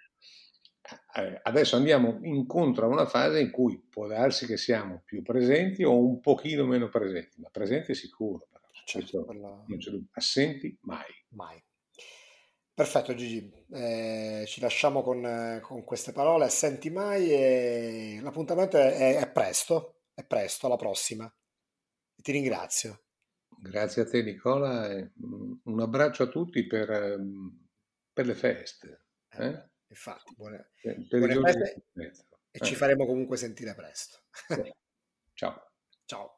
eh, 0.80 1.22
eh, 1.22 1.40
adesso 1.42 1.76
andiamo 1.76 2.18
incontro 2.22 2.86
a 2.86 2.88
una 2.88 3.04
fase 3.04 3.40
in 3.40 3.50
cui 3.50 3.78
può 3.90 4.06
darsi 4.06 4.46
che 4.46 4.56
siamo 4.56 5.02
più 5.04 5.20
presenti 5.22 5.84
o 5.84 5.98
un 5.98 6.20
pochino 6.20 6.64
meno 6.64 6.88
presenti, 6.88 7.38
ma 7.40 7.50
presenti 7.50 7.94
sicuro, 7.94 8.48
però. 8.50 8.64
Certo, 8.86 9.24
quella... 9.24 9.64
non 9.66 9.78
c'è 9.78 9.90
dubbio. 9.90 10.08
assenti 10.12 10.76
mai. 10.82 11.12
Mai. 11.30 11.62
Perfetto 12.72 13.14
Gigi, 13.14 13.50
eh, 13.72 14.44
ci 14.46 14.60
lasciamo 14.60 15.02
con, 15.02 15.58
con, 15.62 15.82
queste 15.84 16.12
parole, 16.12 16.48
senti 16.50 16.90
mai 16.90 17.30
e 17.30 18.20
l'appuntamento 18.22 18.76
è, 18.76 19.16
è, 19.16 19.30
presto, 19.30 20.02
è 20.14 20.24
presto, 20.24 20.66
alla 20.66 20.76
prossima. 20.76 21.30
Ti 22.22 22.32
ringrazio. 22.32 23.00
Grazie 23.58 24.02
a 24.02 24.04
te 24.06 24.22
Nicola, 24.22 24.88
un 25.64 25.80
abbraccio 25.80 26.24
a 26.24 26.28
tutti 26.28 26.66
per, 26.66 27.18
per 28.16 28.24
le 28.24 28.34
feste. 28.34 29.04
Eh? 29.28 29.46
Eh, 29.46 29.70
infatti, 29.88 30.34
buone, 30.34 30.70
per, 30.80 30.96
buone 31.06 31.52
feste 31.52 31.84
e 32.50 32.60
ci 32.60 32.74
faremo 32.74 33.04
comunque 33.04 33.36
sentire 33.36 33.74
presto. 33.74 34.22
Ciao. 35.34 35.70
Ciao. 36.06 36.35